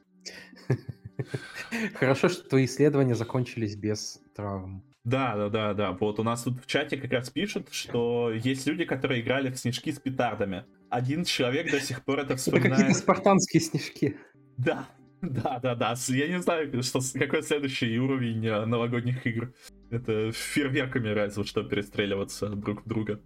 Хорошо, 1.94 2.28
что 2.28 2.46
твои 2.46 2.66
исследования 2.66 3.14
закончились 3.14 3.74
без 3.74 4.20
травм. 4.36 4.84
Да, 5.04 5.34
да, 5.36 5.48
да, 5.48 5.74
да. 5.74 5.92
Вот 5.92 6.20
у 6.20 6.22
нас 6.22 6.42
тут 6.42 6.62
в 6.62 6.66
чате 6.66 6.98
как 6.98 7.10
раз 7.12 7.30
пишут, 7.30 7.68
что 7.70 8.30
есть 8.32 8.66
люди, 8.66 8.84
которые 8.84 9.22
играли 9.22 9.50
в 9.50 9.58
снежки 9.58 9.90
с 9.90 9.98
петардами. 9.98 10.64
Один 10.90 11.24
человек 11.24 11.70
до 11.70 11.80
сих 11.80 12.04
пор 12.04 12.20
это 12.20 12.36
вспоминает. 12.36 12.72
Это 12.72 12.80
какие-то 12.82 13.00
спартанские 13.00 13.62
снежки. 13.62 14.16
Да, 14.58 14.86
да, 15.22 15.58
да, 15.58 15.74
да. 15.74 15.94
Я 16.08 16.28
не 16.28 16.42
знаю, 16.42 16.82
что, 16.82 17.00
какой 17.14 17.42
следующий 17.42 17.98
уровень 17.98 18.46
э, 18.46 18.66
новогодних 18.66 19.26
игр. 19.26 19.54
Это 19.90 20.32
фейерверками 20.32 21.08
разве 21.08 21.44
что 21.44 21.62
перестреливаться 21.62 22.50
друг 22.50 22.84
в 22.84 22.88
друга. 22.88 23.22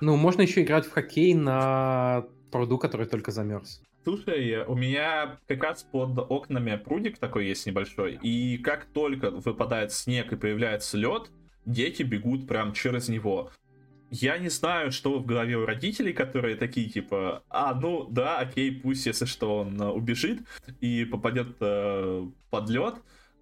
Ну, 0.00 0.16
можно 0.16 0.42
еще 0.42 0.62
играть 0.62 0.86
в 0.86 0.92
хоккей 0.92 1.34
на 1.34 2.26
пруду, 2.50 2.78
который 2.78 3.06
только 3.06 3.30
замерз. 3.30 3.82
Слушай, 4.04 4.64
у 4.64 4.76
меня 4.76 5.38
как 5.48 5.64
раз 5.64 5.82
под 5.82 6.18
окнами 6.30 6.76
прудик 6.76 7.18
такой 7.18 7.46
есть 7.48 7.66
небольшой, 7.66 8.18
и 8.22 8.56
как 8.58 8.84
только 8.86 9.30
выпадает 9.32 9.92
снег 9.92 10.32
и 10.32 10.36
появляется 10.36 10.96
лед, 10.96 11.30
дети 11.64 12.04
бегут 12.04 12.46
прям 12.46 12.72
через 12.72 13.08
него. 13.08 13.50
Я 14.10 14.38
не 14.38 14.48
знаю, 14.48 14.92
что 14.92 15.18
в 15.18 15.26
голове 15.26 15.56
у 15.56 15.66
родителей, 15.66 16.12
которые 16.12 16.54
такие 16.54 16.88
типа, 16.88 17.42
а, 17.48 17.74
ну 17.74 18.06
да, 18.08 18.38
окей, 18.38 18.70
пусть, 18.70 19.06
если 19.06 19.24
что, 19.24 19.58
он 19.58 19.80
э, 19.80 19.88
убежит 19.88 20.42
и 20.80 21.04
попадет 21.04 21.56
э, 21.58 22.26
под 22.50 22.70
лед, 22.70 22.94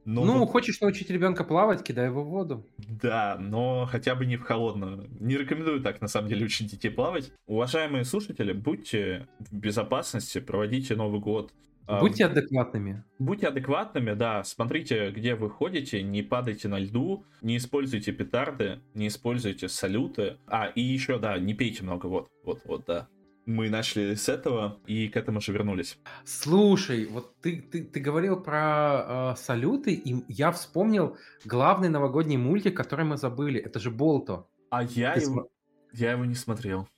но 0.05 0.25
ну, 0.25 0.39
вот... 0.41 0.51
хочешь 0.51 0.81
научить 0.81 1.11
ребенка 1.11 1.45
плавать, 1.45 1.83
кидай 1.83 2.07
его 2.07 2.23
в 2.23 2.29
воду. 2.29 2.67
Да, 2.79 3.37
но 3.41 3.87
хотя 3.87 4.15
бы 4.15 4.27
не 4.27 4.37
в 4.37 4.43
холодную. 4.43 5.09
Не 5.21 5.37
рекомендую 5.37 5.81
так, 5.81 6.01
на 6.01 6.09
самом 6.09 6.29
деле, 6.29 6.47
учить 6.47 6.71
детей 6.71 6.91
плавать. 6.91 7.33
Уважаемые 7.47 8.05
слушатели, 8.05 8.53
будьте 8.53 9.27
в 9.39 9.55
безопасности, 9.55 10.41
проводите 10.41 10.97
Новый 10.97 11.21
год. 11.21 11.53
Будьте 11.87 12.25
адекватными. 12.25 13.05
Будьте 13.19 13.49
адекватными, 13.49 14.15
да. 14.15 14.43
Смотрите, 14.43 15.11
где 15.11 15.35
вы 15.35 15.51
ходите, 15.51 16.03
не 16.03 16.23
падайте 16.23 16.69
на 16.69 16.79
льду, 16.79 17.25
не 17.43 17.59
используйте 17.59 18.13
петарды, 18.13 18.81
не 18.95 19.09
используйте 19.09 19.69
салюты. 19.69 20.39
А, 20.47 20.67
и 20.67 20.81
еще, 20.81 21.19
да, 21.19 21.39
не 21.39 21.53
пейте 21.53 21.83
много, 21.83 22.07
вот, 22.07 22.29
вот, 22.43 22.63
вот, 22.65 22.85
да 22.87 23.09
мы 23.47 23.71
начали 23.71 24.15
с 24.15 24.29
этого 24.29 24.79
и 24.87 25.09
к 25.09 25.17
этому 25.17 25.41
же 25.41 25.53
вернулись. 25.53 25.99
Слушай, 26.25 27.07
вот 27.07 27.39
ты, 27.41 27.61
ты, 27.61 27.85
ты 27.85 28.01
говорил 28.01 28.41
про 28.41 29.33
э, 29.33 29.37
салюты, 29.37 29.93
и 29.93 30.25
я 30.29 30.51
вспомнил 30.53 31.17
главный 31.45 31.89
новогодний 31.89 32.37
мультик, 32.37 32.77
который 32.77 33.05
мы 33.05 33.17
забыли. 33.17 33.61
Это 33.61 33.79
же 33.79 33.91
Болто. 33.91 34.47
А 34.71 34.83
я, 34.83 35.15
его, 35.15 35.21
см... 35.21 35.49
я 35.93 36.13
его 36.13 36.25
не 36.25 36.35
смотрел. 36.35 36.89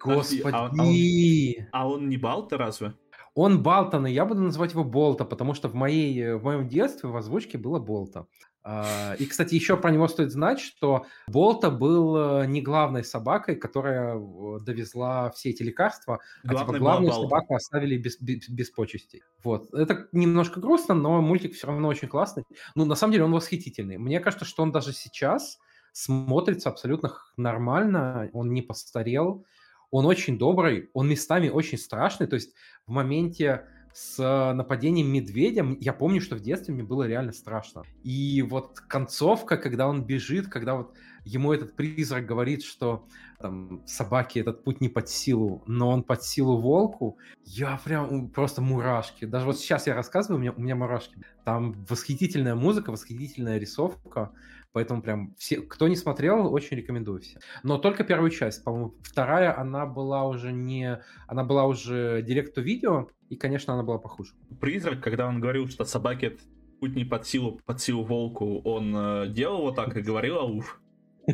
Господи! 0.00 0.50
А, 0.52 0.66
а, 0.66 0.82
он, 0.82 1.68
а 1.72 1.88
он 1.88 2.08
не 2.08 2.16
Балта 2.16 2.58
разве? 2.58 2.94
Он 3.34 3.62
Балта, 3.62 4.00
но 4.00 4.08
я 4.08 4.24
буду 4.26 4.42
называть 4.42 4.72
его 4.72 4.84
Болта, 4.84 5.24
потому 5.24 5.54
что 5.54 5.68
в, 5.68 5.74
моей, 5.74 6.34
в 6.34 6.42
моем 6.42 6.68
детстве 6.68 7.08
в 7.08 7.16
озвучке 7.16 7.56
было 7.56 7.78
Болта. 7.78 8.26
А, 8.64 9.14
и, 9.18 9.26
кстати, 9.26 9.54
еще 9.54 9.76
про 9.76 9.90
него 9.90 10.06
стоит 10.06 10.30
знать, 10.30 10.60
что 10.60 11.06
Болта 11.26 11.70
был 11.70 12.42
э, 12.42 12.46
не 12.46 12.62
главной 12.62 13.02
собакой, 13.04 13.56
которая 13.56 14.20
довезла 14.60 15.30
все 15.30 15.50
эти 15.50 15.62
лекарства, 15.62 16.20
Главный 16.44 16.62
а 16.62 16.66
типа 16.66 16.78
главную 16.78 17.12
собаку 17.12 17.54
оставили 17.56 17.96
без, 17.96 18.20
без, 18.20 18.48
без 18.48 18.70
почестей. 18.70 19.22
Вот. 19.42 19.72
Это 19.74 20.06
немножко 20.12 20.60
грустно, 20.60 20.94
но 20.94 21.20
мультик 21.20 21.54
все 21.54 21.66
равно 21.66 21.88
очень 21.88 22.08
классный. 22.08 22.44
Ну, 22.74 22.84
на 22.84 22.94
самом 22.94 23.12
деле 23.12 23.24
он 23.24 23.32
восхитительный. 23.32 23.98
Мне 23.98 24.20
кажется, 24.20 24.44
что 24.44 24.62
он 24.62 24.70
даже 24.70 24.92
сейчас 24.92 25.58
смотрится 25.92 26.70
абсолютно 26.70 27.12
нормально, 27.36 28.30
он 28.32 28.52
не 28.52 28.62
постарел, 28.62 29.44
он 29.90 30.06
очень 30.06 30.38
добрый, 30.38 30.88
он 30.94 31.08
местами 31.08 31.48
очень 31.48 31.78
страшный, 31.78 32.26
то 32.26 32.34
есть 32.34 32.54
в 32.86 32.92
моменте 32.92 33.66
с 33.92 34.18
э, 34.18 34.52
нападением 34.52 35.12
медведя, 35.12 35.66
я 35.80 35.92
помню, 35.92 36.20
что 36.20 36.36
в 36.36 36.40
детстве 36.40 36.74
мне 36.74 36.82
было 36.82 37.06
реально 37.06 37.32
страшно. 37.32 37.82
И 38.02 38.42
вот 38.42 38.80
концовка, 38.80 39.56
когда 39.56 39.86
он 39.86 40.04
бежит, 40.04 40.48
когда 40.48 40.74
вот 40.76 40.94
ему 41.24 41.52
этот 41.52 41.76
призрак 41.76 42.26
говорит, 42.26 42.64
что 42.64 43.06
там, 43.38 43.82
собаке 43.86 44.40
этот 44.40 44.64
путь 44.64 44.80
не 44.80 44.88
под 44.88 45.08
силу, 45.08 45.62
но 45.66 45.90
он 45.90 46.02
под 46.02 46.22
силу 46.22 46.60
волку, 46.60 47.18
я 47.44 47.78
прям 47.84 48.28
просто 48.28 48.62
мурашки. 48.62 49.24
Даже 49.24 49.46
вот 49.46 49.58
сейчас 49.58 49.86
я 49.86 49.94
рассказываю, 49.94 50.38
у 50.38 50.40
меня, 50.40 50.52
у 50.52 50.60
меня 50.60 50.76
мурашки. 50.76 51.18
Там 51.44 51.74
восхитительная 51.88 52.54
музыка, 52.54 52.90
восхитительная 52.90 53.58
рисовка, 53.58 54.32
поэтому 54.72 55.02
прям 55.02 55.34
все, 55.38 55.60
кто 55.60 55.88
не 55.88 55.96
смотрел, 55.96 56.52
очень 56.52 56.76
рекомендую 56.76 57.20
все. 57.20 57.38
Но 57.62 57.78
только 57.78 58.04
первую 58.04 58.30
часть, 58.30 58.64
по-моему, 58.64 58.94
вторая, 59.02 59.58
она 59.58 59.86
была 59.86 60.24
уже 60.24 60.52
не, 60.52 61.00
она 61.26 61.44
была 61.44 61.66
уже 61.66 62.22
директ-видео, 62.22 63.08
и, 63.28 63.36
конечно, 63.36 63.74
она 63.74 63.82
была 63.82 63.98
похуже. 63.98 64.34
Призрак, 64.60 65.02
когда 65.02 65.26
он 65.26 65.40
говорил, 65.40 65.68
что 65.68 65.84
собаке 65.84 66.36
путь 66.82 66.96
не 66.96 67.04
под 67.04 67.26
силу, 67.26 67.60
под 67.64 67.80
силу 67.80 68.02
волку, 68.02 68.60
он 68.64 68.94
э, 68.96 69.28
делал 69.28 69.62
вот 69.62 69.76
так 69.76 69.96
и 69.96 70.02
говорил 70.02 70.38
ауф. 70.38 70.80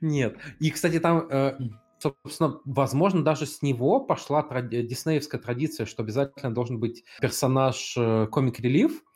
Нет. 0.00 0.38
И, 0.60 0.70
кстати, 0.70 1.00
там, 1.00 1.26
э, 1.28 1.58
собственно, 1.98 2.60
возможно, 2.64 3.24
даже 3.24 3.46
с 3.46 3.62
него 3.62 3.98
пошла 3.98 4.42
тради- 4.42 4.82
диснеевская 4.82 5.40
традиция, 5.40 5.86
что 5.86 6.04
обязательно 6.04 6.54
должен 6.54 6.78
быть 6.78 7.04
персонаж 7.20 7.96
комик-релив, 8.30 8.92
э, 8.92 9.11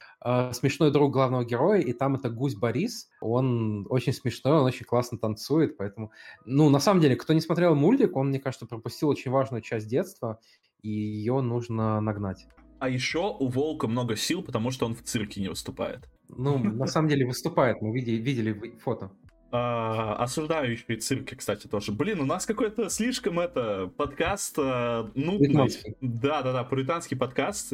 смешной 0.53 0.91
друг 0.91 1.13
главного 1.13 1.45
героя, 1.45 1.81
и 1.81 1.93
там 1.93 2.17
это 2.17 2.31
Гусь 2.31 2.55
Борис. 2.55 3.09
Он 3.21 3.87
очень 3.91 4.13
смешной, 4.13 4.59
он 4.61 4.65
очень 4.65 4.85
классно 4.85 5.19
танцует, 5.19 5.77
поэтому... 5.77 6.11
Ну, 6.45 6.69
на 6.69 6.81
самом 6.81 7.01
деле, 7.01 7.17
кто 7.17 7.33
не 7.33 7.41
смотрел 7.41 7.75
мультик, 7.75 8.17
он, 8.17 8.29
мне 8.29 8.41
кажется, 8.41 8.67
пропустил 8.67 9.09
очень 9.09 9.31
важную 9.31 9.63
часть 9.63 9.89
детства, 9.89 10.41
и 10.83 10.91
ее 10.91 11.41
нужно 11.41 12.01
нагнать. 12.01 12.47
А 12.79 12.89
еще 12.89 13.35
у 13.39 13.49
Волка 13.49 13.89
много 13.89 14.17
сил, 14.17 14.43
потому 14.43 14.71
что 14.71 14.87
он 14.87 14.95
в 14.95 15.03
цирке 15.03 15.41
не 15.41 15.49
выступает. 15.49 16.09
Ну, 16.29 16.59
на 16.59 16.87
самом 16.87 17.09
деле 17.09 17.27
выступает, 17.27 17.81
мы 17.81 17.95
видели, 17.95 18.17
видели 18.17 18.79
фото. 18.79 19.11
А, 19.53 20.17
осуждающие 20.17 20.99
цирки, 20.99 21.35
кстати, 21.35 21.69
тоже. 21.69 21.93
Блин, 21.93 22.21
у 22.21 22.25
нас 22.25 22.47
какой-то 22.47 22.91
слишком 22.91 23.39
это 23.39 23.93
подкаст 23.97 24.57
а, 24.59 25.09
нудный. 25.15 25.71
Да, 26.01 26.43
да, 26.43 26.53
да, 26.53 26.65
пуританский 26.65 27.17
подкаст. 27.17 27.73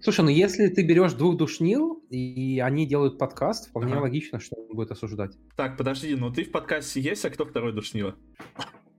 Слушай, 0.00 0.24
ну 0.24 0.30
если 0.30 0.66
ты 0.68 0.84
берешь 0.84 1.12
двух 1.12 1.36
душнил, 1.36 2.02
и 2.10 2.60
они 2.64 2.86
делают 2.86 3.18
подкаст, 3.18 3.68
вполне 3.68 3.92
ага. 3.92 4.02
логично, 4.02 4.40
что 4.40 4.56
он 4.56 4.74
будет 4.74 4.90
осуждать. 4.90 5.32
Так, 5.56 5.76
подожди, 5.76 6.14
ну 6.16 6.32
ты 6.32 6.42
в 6.42 6.50
подкасте 6.50 7.00
есть, 7.00 7.24
а 7.24 7.30
кто 7.30 7.44
второй 7.44 7.72
душнила? 7.72 8.16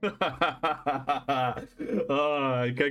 Как 0.00 1.60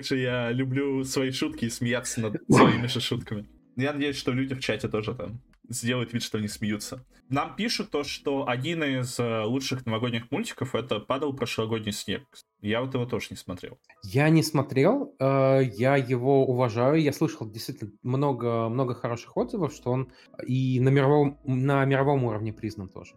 же 0.03 0.17
я 0.17 0.51
люблю 0.51 1.03
свои 1.03 1.31
шутки 1.31 1.65
и 1.65 1.69
смеяться 1.69 2.21
над 2.21 2.41
своими 2.49 2.87
же 2.87 2.99
шутками. 2.99 3.45
Я 3.75 3.93
надеюсь, 3.93 4.17
что 4.17 4.31
люди 4.31 4.53
в 4.55 4.59
чате 4.59 4.87
тоже 4.87 5.15
там 5.15 5.39
сделают 5.69 6.13
вид, 6.13 6.23
что 6.23 6.37
они 6.37 6.47
смеются. 6.47 7.05
Нам 7.29 7.55
пишут 7.55 7.89
то, 7.89 8.03
что 8.03 8.47
один 8.47 8.83
из 8.83 9.17
э, 9.19 9.43
лучших 9.43 9.85
новогодних 9.85 10.29
мультиков 10.29 10.75
это 10.75 10.99
«Падал 10.99 11.33
прошлогодний 11.33 11.93
снег». 11.93 12.23
Я 12.61 12.81
вот 12.81 12.93
его 12.93 13.05
тоже 13.05 13.27
не 13.31 13.37
смотрел. 13.37 13.79
Я 14.03 14.29
не 14.29 14.43
смотрел, 14.43 15.15
э, 15.19 15.61
я 15.63 15.95
его 15.95 16.45
уважаю, 16.45 17.01
я 17.01 17.13
слышал 17.13 17.49
действительно 17.49 17.91
много, 18.03 18.69
много 18.69 18.93
хороших 18.93 19.35
отзывов, 19.37 19.73
что 19.73 19.91
он 19.91 20.11
и 20.45 20.79
на 20.79 20.89
мировом, 20.89 21.39
на 21.43 21.83
мировом 21.85 22.23
уровне 22.25 22.53
признан 22.53 22.89
тоже. 22.89 23.15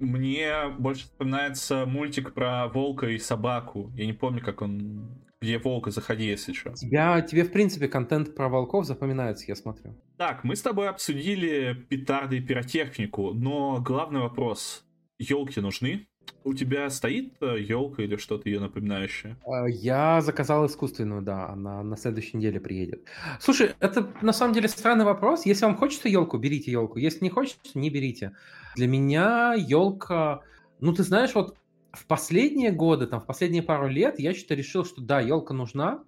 Мне 0.00 0.68
больше 0.78 1.04
вспоминается 1.04 1.86
мультик 1.86 2.34
про 2.34 2.68
волка 2.68 3.08
и 3.08 3.18
собаку. 3.18 3.90
Я 3.94 4.06
не 4.06 4.12
помню, 4.12 4.42
как 4.44 4.62
он... 4.62 5.22
Где 5.44 5.58
волка 5.58 5.90
заходи, 5.90 6.24
если 6.24 6.54
что. 6.54 6.72
Тебя, 6.72 7.20
тебе, 7.20 7.44
в 7.44 7.52
принципе, 7.52 7.86
контент 7.86 8.34
про 8.34 8.48
волков 8.48 8.86
запоминается, 8.86 9.44
я 9.46 9.54
смотрю. 9.54 9.94
Так, 10.16 10.42
мы 10.42 10.56
с 10.56 10.62
тобой 10.62 10.88
обсудили 10.88 11.74
петарды 11.90 12.38
и 12.38 12.40
пиротехнику, 12.40 13.34
но 13.34 13.78
главный 13.78 14.20
вопрос. 14.20 14.86
елки 15.18 15.60
нужны. 15.60 16.08
У 16.44 16.54
тебя 16.54 16.88
стоит 16.88 17.34
елка 17.42 18.02
или 18.02 18.16
что-то 18.16 18.48
ее 18.48 18.58
напоминающее? 18.58 19.36
А, 19.46 19.66
я 19.66 20.22
заказал 20.22 20.64
искусственную, 20.64 21.20
да, 21.20 21.50
она 21.50 21.82
на 21.82 21.98
следующей 21.98 22.38
неделе 22.38 22.58
приедет. 22.58 23.04
Слушай, 23.38 23.72
это 23.80 24.14
на 24.22 24.32
самом 24.32 24.54
деле 24.54 24.68
странный 24.68 25.04
вопрос. 25.04 25.44
Если 25.44 25.66
вам 25.66 25.76
хочется 25.76 26.08
елку, 26.08 26.38
берите 26.38 26.70
елку. 26.70 26.98
Если 26.98 27.22
не 27.22 27.28
хочется, 27.28 27.58
не 27.74 27.90
берите. 27.90 28.32
Для 28.76 28.86
меня 28.86 29.52
елка, 29.52 30.40
ну 30.80 30.94
ты 30.94 31.02
знаешь, 31.02 31.34
вот 31.34 31.58
в 31.94 32.06
последние 32.06 32.72
годы, 32.72 33.06
там, 33.06 33.20
в 33.20 33.26
последние 33.26 33.62
пару 33.62 33.88
лет 33.88 34.18
я 34.18 34.34
что-то 34.34 34.54
решил, 34.54 34.84
что 34.84 35.00
да, 35.00 35.20
елка 35.20 35.54
нужна, 35.54 36.04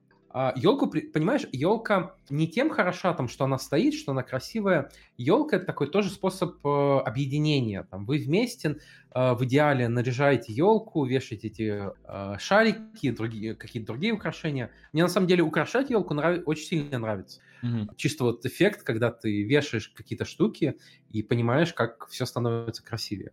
елку, 0.57 0.87
а, 0.87 1.12
понимаешь, 1.12 1.46
елка 1.53 2.14
не 2.29 2.46
тем 2.46 2.68
хороша, 2.68 3.14
там, 3.14 3.29
что 3.29 3.44
она 3.44 3.59
стоит, 3.59 3.94
что 3.94 4.12
она 4.12 4.22
красивая. 4.22 4.90
Елка 5.16 5.57
это 5.57 5.66
такой 5.66 5.87
тоже 5.88 6.11
способ 6.11 6.64
э, 6.64 6.99
объединения. 7.05 7.85
Там, 7.90 8.05
вы 8.05 8.18
вместе 8.18 8.77
э, 9.14 9.33
в 9.33 9.44
идеале 9.44 9.88
наряжаете 9.88 10.53
елку, 10.53 11.07
вешаете 11.07 11.49
эти 11.49 11.83
э, 12.05 12.38
шарики, 12.38 13.11
другие, 13.11 13.55
какие-то 13.55 13.87
другие 13.87 14.12
украшения. 14.12 14.70
Мне 14.92 15.05
на 15.05 15.09
самом 15.09 15.27
деле 15.27 15.42
украшать 15.42 15.88
елку 15.88 16.12
нрав... 16.12 16.40
очень 16.44 16.66
сильно 16.66 16.99
нравится. 16.99 17.40
Mm-hmm. 17.62 17.94
Чисто 17.96 18.25
вот 18.25 18.44
эффект, 18.44 18.83
когда 18.83 19.11
ты 19.11 19.42
вешаешь 19.42 19.88
какие-то 19.88 20.27
штуки 20.27 20.77
и 21.11 21.22
понимаешь, 21.22 21.72
как 21.72 22.09
все 22.09 22.27
становится 22.27 22.85
красивее. 22.85 23.33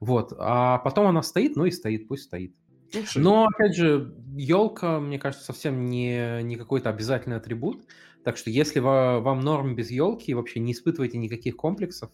Вот. 0.00 0.32
А 0.38 0.78
потом 0.78 1.06
она 1.08 1.22
стоит, 1.22 1.56
ну 1.56 1.66
и 1.66 1.70
стоит, 1.70 2.08
пусть 2.08 2.24
стоит. 2.24 2.54
Слушай. 2.92 3.22
Но, 3.22 3.46
опять 3.46 3.76
же, 3.76 4.14
елка, 4.36 5.00
мне 5.00 5.18
кажется, 5.18 5.44
совсем 5.44 5.86
не, 5.86 6.42
не 6.42 6.56
какой-то 6.56 6.90
обязательный 6.90 7.36
атрибут. 7.36 7.86
Так 8.24 8.36
что 8.36 8.50
если 8.50 8.80
вам 8.80 9.40
норм 9.40 9.74
без 9.74 9.90
елки, 9.90 10.34
вообще 10.34 10.60
не 10.60 10.72
испытывайте 10.72 11.18
никаких 11.18 11.56
комплексов, 11.56 12.10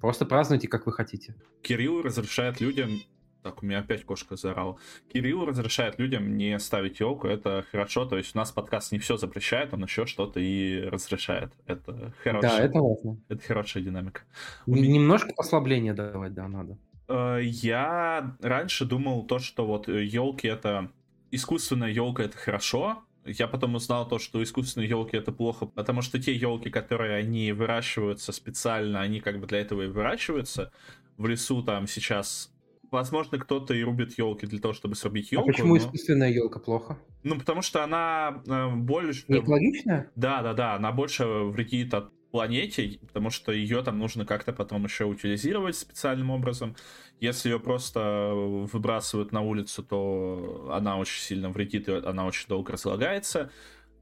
просто 0.00 0.24
празднуйте, 0.24 0.68
как 0.68 0.86
вы 0.86 0.92
хотите. 0.92 1.34
Кирилл 1.62 2.02
разрешает 2.02 2.60
людям 2.60 3.00
так, 3.42 3.60
у 3.62 3.66
меня 3.66 3.80
опять 3.80 4.04
кошка 4.04 4.36
заорала. 4.36 4.76
Кирилл 5.12 5.44
разрешает 5.44 5.98
людям 5.98 6.36
не 6.36 6.58
ставить 6.60 7.00
елку, 7.00 7.26
это 7.26 7.64
хорошо. 7.72 8.04
То 8.04 8.16
есть 8.16 8.36
у 8.36 8.38
нас 8.38 8.52
подкаст 8.52 8.92
не 8.92 8.98
все 8.98 9.16
запрещает, 9.16 9.74
он 9.74 9.82
еще 9.82 10.06
что-то 10.06 10.38
и 10.38 10.80
разрешает. 10.82 11.52
Это 11.66 12.14
хорошо. 12.22 12.48
Да, 12.48 12.60
это 12.60 12.78
важно. 12.78 13.20
Это 13.28 13.42
хорошая 13.44 13.82
динамика. 13.82 14.22
Немножко 14.66 15.32
послабления 15.34 15.92
давать, 15.92 16.34
да, 16.34 16.46
надо. 16.46 16.78
Э, 17.12 17.40
я 17.42 18.36
раньше 18.40 18.84
думал 18.86 19.24
то, 19.26 19.38
что 19.38 19.66
вот 19.66 19.88
елки 19.88 20.48
это 20.48 20.90
искусственная 21.30 21.90
елка 21.90 22.22
это 22.24 22.38
хорошо. 22.38 23.04
Я 23.24 23.46
потом 23.46 23.74
узнал 23.76 24.08
то, 24.08 24.18
что 24.18 24.42
искусственные 24.42 24.88
елки 24.88 25.16
это 25.16 25.30
плохо, 25.30 25.66
потому 25.66 26.02
что 26.02 26.20
те 26.20 26.34
елки, 26.34 26.70
которые 26.70 27.16
они 27.16 27.52
выращиваются 27.52 28.32
специально, 28.32 29.00
они 29.00 29.20
как 29.20 29.38
бы 29.40 29.46
для 29.46 29.60
этого 29.60 29.82
и 29.82 29.86
выращиваются. 29.86 30.72
В 31.18 31.26
лесу 31.26 31.62
там 31.62 31.86
сейчас 31.86 32.52
Возможно, 32.90 33.38
кто-то 33.38 33.72
и 33.72 33.82
рубит 33.82 34.18
елки 34.18 34.46
для 34.46 34.60
того, 34.60 34.74
чтобы 34.74 34.96
срубить 34.96 35.32
елку. 35.32 35.48
А 35.48 35.52
почему 35.52 35.76
но... 35.76 35.78
искусственная 35.78 36.30
елка 36.30 36.60
плохо? 36.60 36.98
Ну, 37.22 37.38
потому 37.38 37.62
что 37.62 37.82
она 37.82 38.42
э, 38.46 38.68
больше... 38.68 39.24
Экологичная? 39.28 40.10
Да, 40.14 40.42
да, 40.42 40.52
да. 40.52 40.74
Она 40.74 40.92
больше 40.92 41.24
вредит 41.24 41.94
от 41.94 42.12
планете, 42.32 42.98
потому 43.06 43.30
что 43.30 43.52
ее 43.52 43.82
там 43.82 43.98
нужно 43.98 44.26
как-то 44.26 44.52
потом 44.52 44.84
еще 44.84 45.04
утилизировать 45.04 45.76
специальным 45.76 46.30
образом. 46.30 46.74
Если 47.20 47.50
ее 47.50 47.60
просто 47.60 48.32
выбрасывают 48.34 49.30
на 49.30 49.42
улицу, 49.42 49.84
то 49.84 50.70
она 50.72 50.98
очень 50.98 51.20
сильно 51.20 51.50
вредит, 51.50 51.88
и 51.88 51.92
она 51.92 52.26
очень 52.26 52.48
долго 52.48 52.72
разлагается. 52.72 53.52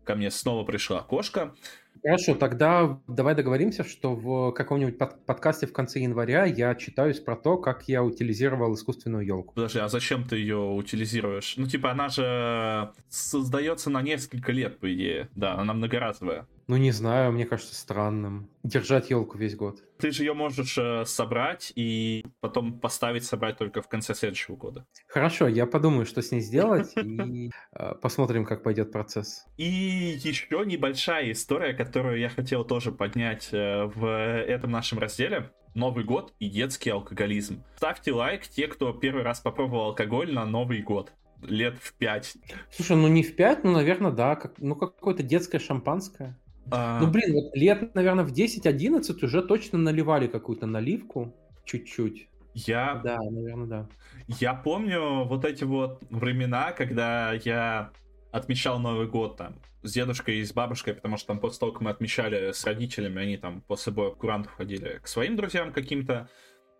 Ко 0.04 0.14
мне 0.14 0.30
снова 0.30 0.64
пришла 0.64 1.02
кошка. 1.02 1.54
Хорошо, 2.02 2.34
тогда 2.34 2.98
давай 3.06 3.34
договоримся, 3.34 3.84
что 3.84 4.14
в 4.14 4.52
каком-нибудь 4.52 4.96
под 4.96 5.26
подкасте 5.26 5.66
в 5.66 5.72
конце 5.72 6.00
января 6.00 6.46
я 6.46 6.74
читаюсь 6.74 7.20
про 7.20 7.36
то, 7.36 7.58
как 7.58 7.88
я 7.88 8.02
утилизировал 8.02 8.74
искусственную 8.74 9.26
елку. 9.26 9.54
Подожди, 9.54 9.80
а 9.80 9.88
зачем 9.88 10.26
ты 10.26 10.36
ее 10.36 10.56
утилизируешь? 10.56 11.54
Ну, 11.58 11.66
типа, 11.66 11.90
она 11.90 12.08
же 12.08 12.92
создается 13.08 13.90
на 13.90 14.00
несколько 14.00 14.50
лет, 14.52 14.78
по 14.78 14.92
идее. 14.92 15.28
Да, 15.34 15.58
она 15.58 15.74
многоразовая. 15.74 16.46
Ну, 16.70 16.76
не 16.76 16.92
знаю, 16.92 17.32
мне 17.32 17.46
кажется 17.46 17.74
странным. 17.74 18.48
Держать 18.62 19.10
елку 19.10 19.36
весь 19.36 19.56
год. 19.56 19.82
Ты 19.98 20.12
же 20.12 20.22
ее 20.22 20.34
можешь 20.34 20.78
э, 20.78 21.04
собрать 21.04 21.72
и 21.74 22.24
потом 22.38 22.78
поставить 22.78 23.24
собрать 23.24 23.58
только 23.58 23.82
в 23.82 23.88
конце 23.88 24.14
следующего 24.14 24.54
года. 24.54 24.86
Хорошо, 25.08 25.48
я 25.48 25.66
подумаю, 25.66 26.06
что 26.06 26.22
с 26.22 26.30
ней 26.30 26.40
сделать, 26.40 26.92
и 26.96 27.50
э, 27.72 27.94
посмотрим, 28.00 28.44
как 28.44 28.62
пойдет 28.62 28.92
процесс. 28.92 29.46
И 29.56 29.64
еще 29.64 30.62
небольшая 30.64 31.32
история, 31.32 31.74
которую 31.74 32.20
я 32.20 32.28
хотел 32.28 32.64
тоже 32.64 32.92
поднять 32.92 33.48
э, 33.50 33.86
в 33.86 34.06
этом 34.06 34.70
нашем 34.70 35.00
разделе. 35.00 35.50
Новый 35.74 36.04
год 36.04 36.34
и 36.38 36.48
детский 36.48 36.90
алкоголизм. 36.90 37.64
Ставьте 37.78 38.12
лайк 38.12 38.46
те, 38.46 38.68
кто 38.68 38.92
первый 38.92 39.24
раз 39.24 39.40
попробовал 39.40 39.86
алкоголь 39.86 40.32
на 40.32 40.46
Новый 40.46 40.82
год 40.82 41.12
лет 41.42 41.78
в 41.80 41.94
пять. 41.94 42.34
Слушай, 42.70 42.96
ну 42.96 43.08
не 43.08 43.22
в 43.22 43.34
пять, 43.34 43.64
ну, 43.64 43.72
наверное, 43.72 44.12
да. 44.12 44.36
Как, 44.36 44.54
ну, 44.58 44.76
какое-то 44.76 45.22
детское 45.22 45.58
шампанское. 45.58 46.38
А... 46.70 47.00
Ну, 47.00 47.10
блин, 47.10 47.34
вот 47.34 47.56
лет, 47.56 47.94
наверное, 47.94 48.24
в 48.24 48.32
10-11 48.32 49.24
уже 49.24 49.42
точно 49.42 49.78
наливали 49.78 50.26
какую-то 50.26 50.66
наливку 50.66 51.34
чуть-чуть. 51.64 52.28
Я... 52.54 53.00
Да, 53.04 53.18
наверное, 53.18 53.66
да. 53.66 53.88
Я 54.26 54.54
помню 54.54 55.24
вот 55.24 55.44
эти 55.44 55.64
вот 55.64 56.02
времена, 56.10 56.72
когда 56.72 57.32
я 57.32 57.90
отмечал 58.32 58.78
Новый 58.78 59.06
год 59.06 59.36
там 59.36 59.56
с 59.82 59.92
дедушкой 59.92 60.38
и 60.38 60.44
с 60.44 60.52
бабушкой, 60.52 60.94
потому 60.94 61.16
что 61.16 61.28
там 61.28 61.40
после 61.40 61.60
того, 61.60 61.72
как 61.72 61.80
мы 61.80 61.90
отмечали 61.90 62.52
с 62.52 62.64
родителями, 62.64 63.22
они 63.22 63.36
там 63.36 63.62
после 63.62 63.92
боя 63.92 64.10
курантов 64.10 64.52
ходили 64.52 65.00
к 65.02 65.08
своим 65.08 65.36
друзьям 65.36 65.72
каким-то, 65.72 66.28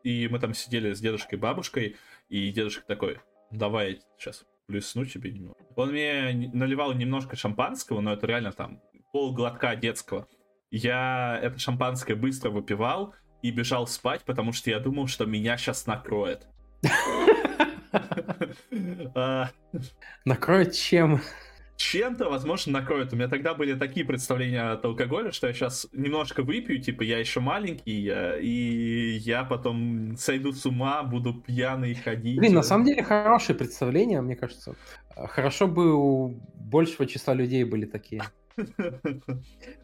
и 0.05 0.29
мы 0.29 0.38
там 0.38 0.55
сидели 0.55 0.93
с 0.93 1.01
дедушкой 1.01 1.38
и 1.38 1.40
бабушкой, 1.40 1.97
и 2.29 2.51
дедушка 2.51 2.85
такой, 2.87 3.19
давай 3.51 4.01
сейчас 4.19 4.45
плюсну 4.66 5.05
тебе 5.05 5.33
немного. 5.33 5.57
Он 5.77 5.90
мне 5.90 6.51
наливал 6.53 6.93
немножко 6.93 7.37
шампанского, 7.37 8.01
но 8.01 8.12
это 8.12 8.27
реально 8.27 8.53
там 8.53 8.81
пол 9.12 9.33
глотка 9.33 9.77
детского. 9.77 10.27
Я 10.70 11.38
это 11.42 11.59
шампанское 11.59 12.14
быстро 12.14 12.51
выпивал 12.51 13.14
и 13.42 13.51
бежал 13.51 13.87
спать, 13.87 14.23
потому 14.25 14.53
что 14.53 14.70
я 14.70 14.79
думал, 14.79 15.07
что 15.09 15.27
меня 15.27 15.57
сейчас 15.57 15.87
накроет. 15.87 16.46
А. 19.14 19.51
Накроет 20.25 20.75
чем? 20.75 21.20
Чем-то, 21.77 22.29
возможно, 22.29 22.75
накроет. 22.75 23.12
У 23.12 23.16
меня 23.16 23.29
тогда 23.29 23.55
были 23.55 23.75
такие 23.75 24.07
представления 24.07 24.73
от 24.73 24.85
алкоголя, 24.85 25.33
что 25.33 25.46
я 25.46 25.53
сейчас 25.53 25.88
немножко 25.92 26.42
выпью, 26.42 26.81
типа, 26.81 27.03
я 27.03 27.18
еще 27.18 27.40
маленький, 27.40 28.12
и 28.40 29.18
я 29.23 29.44
потом 29.44 30.16
сойду 30.16 30.53
с 30.53 30.64
ума, 30.66 31.03
буду 31.03 31.35
пьяный 31.35 31.94
ходить. 31.94 32.38
Блин, 32.38 32.55
на 32.55 32.62
самом 32.62 32.85
деле 32.85 33.03
хорошие 33.03 33.57
представления, 33.57 34.20
мне 34.20 34.37
кажется. 34.37 34.77
Хорошо 35.16 35.66
бы 35.66 35.94
у 35.94 36.40
большего 36.55 37.07
числа 37.07 37.35
людей 37.35 37.64
были 37.64 37.87
такие. 37.87 38.23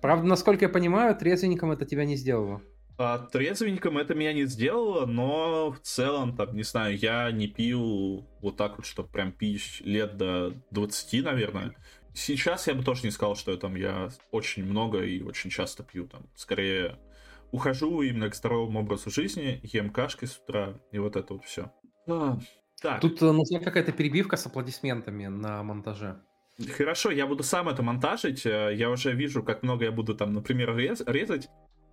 Правда, 0.01 0.27
насколько 0.27 0.65
я 0.65 0.69
понимаю, 0.69 1.17
трезвенником 1.17 1.71
это 1.71 1.85
тебя 1.85 2.05
не 2.05 2.17
сделало. 2.17 2.63
А, 2.99 3.19
трезвенником 3.19 3.99
это 3.99 4.15
меня 4.15 4.33
не 4.33 4.47
сделало, 4.47 5.05
но 5.05 5.71
в 5.71 5.81
целом, 5.81 6.35
там, 6.35 6.57
не 6.57 6.63
знаю, 6.63 6.97
я 6.97 7.31
не 7.31 7.47
пил 7.47 8.27
вот 8.41 8.57
так 8.57 8.79
вот, 8.79 8.87
чтобы 8.87 9.11
прям 9.11 9.33
пить 9.33 9.83
лет 9.85 10.17
до 10.17 10.55
20, 10.71 11.25
наверное. 11.25 11.75
Сейчас 12.15 12.67
я 12.67 12.75
бы 12.75 12.83
тоже 12.83 13.03
не 13.05 13.11
сказал, 13.11 13.37
что 13.37 13.55
там 13.59 13.77
я 13.77 14.09
очень 14.31 14.65
много 14.65 15.03
и 15.03 15.23
очень 15.23 15.51
часто 15.51 15.83
пью. 15.83 16.07
Там, 16.07 16.23
скорее, 16.35 16.99
ухожу 17.51 18.01
именно 18.01 18.31
к 18.31 18.35
здоровому 18.35 18.81
образу 18.81 19.11
жизни, 19.11 19.61
ем 19.63 19.91
кашки 19.91 20.25
с 20.25 20.39
утра, 20.39 20.81
и 20.91 20.99
вот 20.99 21.17
это 21.17 21.35
вот 21.35 21.45
все. 21.45 21.71
А, 22.09 22.39
так. 22.81 23.03
Тут 23.03 23.21
э, 23.21 23.31
нужна 23.31 23.61
какая-то 23.61 23.93
перебивка 23.93 24.39
с 24.39 24.47
аплодисментами 24.47 25.27
на 25.27 25.63
монтаже. 25.63 26.23
Хорошо, 26.77 27.11
я 27.11 27.27
буду 27.27 27.43
сам 27.43 27.69
это 27.69 27.83
монтажить. 27.83 28.47
Э, 28.47 28.75
я 28.75 28.91
уже 28.91 29.13
вижу, 29.13 29.43
как 29.43 29.63
много 29.63 29.85
я 29.85 29.93
буду 29.93 30.15
там, 30.15 30.33
например, 30.33 30.77
рез 30.77 31.03
резать, 31.07 31.49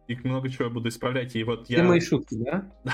и 0.08 0.16
много 0.24 0.50
чего 0.50 0.66
я 0.66 0.70
буду 0.70 0.90
исправлять. 0.90 1.36
И 1.36 1.44
вот 1.44 1.70
я... 1.70 1.80
Ты 1.80 1.84
мои 1.84 2.00
шутки, 2.00 2.36
да? 2.36 2.72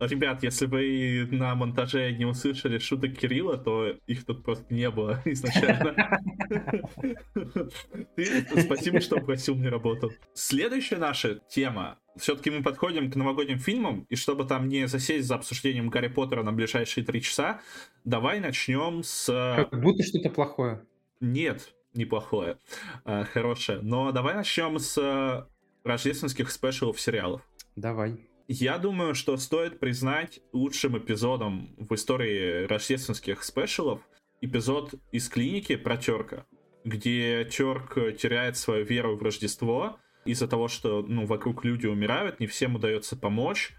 Ребят, 0.00 0.44
если 0.44 0.66
вы 0.66 1.28
на 1.32 1.56
монтаже 1.56 2.12
не 2.12 2.24
услышали 2.24 2.78
шуток 2.78 3.16
Кирилла, 3.16 3.58
то 3.58 3.96
их 4.06 4.24
тут 4.24 4.44
просто 4.44 4.72
не 4.72 4.88
было 4.90 5.20
изначально. 5.24 6.20
Спасибо, 8.64 9.00
что 9.00 9.16
просил 9.16 9.56
мне 9.56 9.68
работу. 9.68 10.12
Следующая 10.34 10.98
наша 10.98 11.40
тема. 11.48 11.98
Все-таки 12.16 12.50
мы 12.50 12.62
подходим 12.62 13.10
к 13.10 13.16
новогодним 13.16 13.58
фильмам, 13.58 14.06
и 14.08 14.14
чтобы 14.14 14.44
там 14.44 14.68
не 14.68 14.86
засесть 14.86 15.26
за 15.26 15.34
обсуждением 15.34 15.88
Гарри 15.88 16.08
Поттера 16.08 16.44
на 16.44 16.52
ближайшие 16.52 17.04
три 17.04 17.20
часа, 17.20 17.60
давай 18.04 18.38
начнем 18.38 19.02
с... 19.02 19.26
Как 19.68 19.80
будто 19.80 20.04
что-то 20.04 20.30
плохое. 20.30 20.80
Нет, 21.20 21.74
неплохое, 21.94 22.58
а, 23.04 23.24
хорошее. 23.24 23.80
Но 23.82 24.12
давай 24.12 24.34
начнем 24.34 24.78
с 24.78 24.96
э, 24.98 25.46
рождественских 25.84 26.50
спешалов 26.50 27.00
сериалов. 27.00 27.42
Давай. 27.76 28.28
Я 28.46 28.78
думаю, 28.78 29.14
что 29.14 29.36
стоит 29.36 29.78
признать 29.78 30.40
лучшим 30.52 30.96
эпизодом 30.96 31.74
в 31.76 31.94
истории 31.94 32.64
рождественских 32.66 33.44
спешалов 33.44 34.00
эпизод 34.40 34.94
из 35.12 35.28
клиники 35.28 35.76
про 35.76 35.96
Терка, 35.96 36.46
где 36.84 37.44
Терк 37.44 37.94
теряет 38.16 38.56
свою 38.56 38.86
веру 38.86 39.16
в 39.16 39.22
Рождество 39.22 39.98
из-за 40.24 40.48
того, 40.48 40.68
что 40.68 41.02
ну, 41.02 41.26
вокруг 41.26 41.64
люди 41.64 41.86
умирают, 41.86 42.40
не 42.40 42.46
всем 42.46 42.76
удается 42.76 43.16
помочь, 43.16 43.74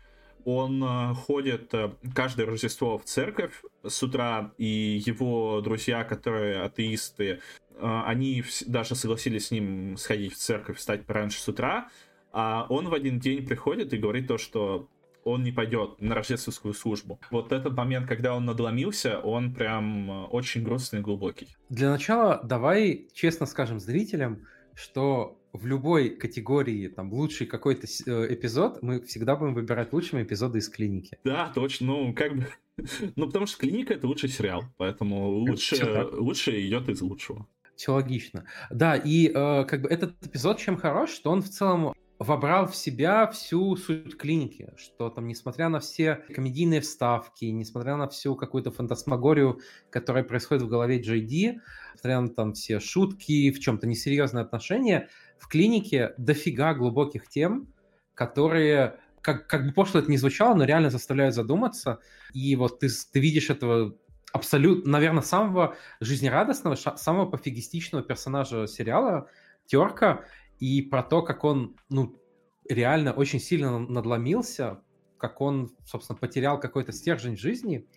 он 0.58 0.84
э, 0.84 1.14
ходит 1.14 1.74
э, 1.74 1.92
каждое 2.16 2.48
Рождество 2.48 2.98
в 2.98 3.04
церковь 3.04 3.62
с 3.84 4.02
утра, 4.02 4.52
и 4.58 5.02
его 5.06 5.62
друзья, 5.62 6.04
которые 6.04 6.62
атеисты, 6.62 7.24
э, 7.26 8.02
они 8.06 8.44
даже 8.66 8.96
согласились 8.96 9.48
с 9.48 9.52
ним 9.52 9.96
сходить 9.98 10.34
в 10.34 10.38
церковь, 10.38 10.78
встать 10.78 11.06
пораньше 11.06 11.40
с 11.40 11.48
утра, 11.48 11.90
а 12.32 12.66
он 12.70 12.90
в 12.90 12.94
один 12.94 13.20
день 13.20 13.46
приходит 13.46 13.94
и 13.94 13.98
говорит 13.98 14.28
то, 14.28 14.38
что 14.40 14.90
он 15.24 15.44
не 15.44 15.52
пойдет 15.52 16.02
на 16.02 16.16
рождественскую 16.16 16.74
службу. 16.74 17.20
Вот 17.30 17.52
этот 17.52 17.76
момент, 17.76 18.08
когда 18.08 18.36
он 18.36 18.46
надломился, 18.46 19.20
он 19.20 19.54
прям 19.54 20.34
очень 20.34 20.64
грустный 20.64 21.00
и 21.00 21.04
глубокий. 21.04 21.50
Для 21.70 21.92
начала 21.92 22.40
давай 22.44 23.08
честно 23.14 23.46
скажем 23.46 23.80
зрителям, 23.80 24.48
что 24.74 25.39
в 25.54 25.66
любой 25.66 26.10
категории, 26.10 26.88
там, 26.88 27.12
лучший 27.12 27.48
какой-то 27.48 27.88
э, 27.88 28.34
эпизод, 28.34 28.82
мы 28.82 29.02
всегда 29.02 29.36
будем 29.36 29.54
выбирать 29.54 29.94
лучшими 29.94 30.24
эпизоды 30.24 30.60
из 30.60 30.70
клиники. 30.70 31.18
Да, 31.24 31.52
точно. 31.54 31.88
Ну, 31.88 32.14
как 32.14 32.36
бы... 32.36 32.48
ну, 33.16 33.28
потому 33.28 33.46
что 33.46 33.58
клиника— 33.58 33.94
это 33.96 34.08
лучший 34.08 34.30
сериал, 34.30 34.64
поэтому 34.78 35.30
лучше, 35.30 36.08
лучше 36.14 36.68
идет 36.68 36.90
из 36.90 37.02
лучшего. 37.02 37.48
Все 37.76 37.94
логично. 37.94 38.46
Да, 38.70 38.96
и 38.96 39.28
э, 39.28 39.64
как 39.66 39.82
бы 39.82 39.90
этот 39.90 40.14
эпизод 40.26 40.60
чем 40.60 40.78
хорош, 40.78 41.12
что 41.12 41.32
он 41.32 41.42
в 41.42 41.50
целом 41.50 41.94
вобрал 42.20 42.68
в 42.68 42.76
себя 42.76 43.28
всю 43.28 43.78
суть 43.78 44.18
клиники, 44.18 44.74
что 44.76 45.10
там, 45.10 45.28
несмотря 45.28 45.70
на 45.70 45.80
все 45.80 46.16
комедийные 46.36 46.82
вставки, 46.82 47.46
несмотря 47.46 47.96
на 47.96 48.10
всю 48.10 48.36
какую-то 48.36 48.72
фантасмагорию, 48.72 49.62
которая 49.90 50.26
происходит 50.26 50.64
в 50.64 50.68
голове 50.68 51.02
Джей 51.02 51.22
Ди, 51.22 51.60
несмотря 51.94 52.20
на 52.20 52.30
там 52.30 52.54
все 52.54 52.82
шутки, 52.82 53.52
в 53.52 53.60
чем-то 53.62 53.88
несерьезные 53.88 54.44
отношения, 54.44 55.08
в 55.40 55.48
клинике 55.48 56.14
дофига 56.18 56.74
глубоких 56.74 57.28
тем, 57.28 57.74
которые, 58.14 59.00
как, 59.22 59.48
как 59.48 59.66
бы 59.66 59.74
пошло 59.74 60.00
это 60.00 60.12
не 60.12 60.18
звучало, 60.18 60.54
но 60.54 60.66
реально 60.66 60.90
заставляют 60.90 61.34
задуматься. 61.34 62.00
И 62.34 62.56
вот 62.56 62.80
ты, 62.80 62.90
ты 63.12 63.20
видишь 63.20 63.50
этого 63.50 63.96
абсолютно, 64.32 64.92
наверное, 64.92 65.24
самого 65.24 65.76
жизнерадостного, 66.00 66.76
самого 66.76 67.26
пофигистичного 67.26 68.04
персонажа 68.04 68.68
сериала, 68.68 69.28
Терка, 69.66 70.26
и 70.60 70.82
про 70.82 71.04
то, 71.04 71.22
как 71.22 71.44
он, 71.44 71.76
ну, 71.90 72.20
реально 72.68 73.14
очень 73.14 73.40
сильно 73.40 73.80
надломился, 73.80 74.82
как 75.18 75.42
он, 75.42 75.72
собственно, 75.86 76.18
потерял 76.18 76.60
какой-то 76.60 76.92
стержень 76.92 77.38
жизни, 77.38 77.88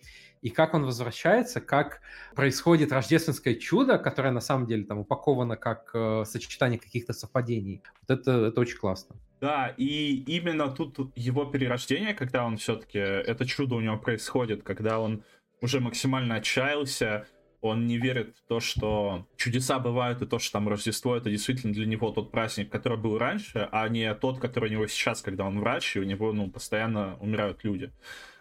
и 0.43 0.49
как 0.49 0.73
он 0.73 0.85
возвращается, 0.85 1.61
как 1.61 2.01
происходит 2.35 2.91
рождественское 2.91 3.55
чудо, 3.55 3.97
которое 3.97 4.31
на 4.31 4.41
самом 4.41 4.67
деле 4.67 4.83
там 4.83 4.99
упаковано 4.99 5.55
как 5.55 5.89
э, 5.93 6.25
сочетание 6.25 6.77
каких-то 6.77 7.13
совпадений. 7.13 7.81
Вот 8.01 8.19
это, 8.19 8.31
это 8.47 8.59
очень 8.59 8.77
классно. 8.77 9.15
Да, 9.39 9.73
и 9.77 10.23
именно 10.27 10.69
тут 10.69 11.11
его 11.15 11.45
перерождение, 11.45 12.13
когда 12.13 12.45
он 12.45 12.57
все-таки, 12.57 12.99
это 12.99 13.45
чудо 13.45 13.75
у 13.75 13.81
него 13.81 13.97
происходит, 13.97 14.63
когда 14.63 14.99
он 14.99 15.23
уже 15.61 15.79
максимально 15.79 16.35
отчаялся, 16.35 17.25
он 17.61 17.87
не 17.87 17.97
верит 17.97 18.35
в 18.35 18.47
то, 18.49 18.59
что 18.59 19.25
чудеса 19.37 19.79
бывают, 19.79 20.21
и 20.21 20.25
то, 20.25 20.39
что 20.39 20.51
там 20.51 20.67
Рождество, 20.67 21.15
это 21.15 21.29
действительно 21.29 21.71
для 21.71 21.85
него 21.85 22.11
тот 22.11 22.31
праздник, 22.31 22.69
который 22.69 22.97
был 22.97 23.17
раньше, 23.17 23.69
а 23.71 23.87
не 23.87 24.13
тот, 24.15 24.39
который 24.39 24.69
у 24.69 24.73
него 24.73 24.87
сейчас, 24.87 25.21
когда 25.21 25.45
он 25.45 25.61
врач, 25.61 25.95
и 25.95 26.01
у 26.01 26.03
него, 26.03 26.33
ну, 26.33 26.49
постоянно 26.49 27.15
умирают 27.21 27.63
люди. 27.63 27.93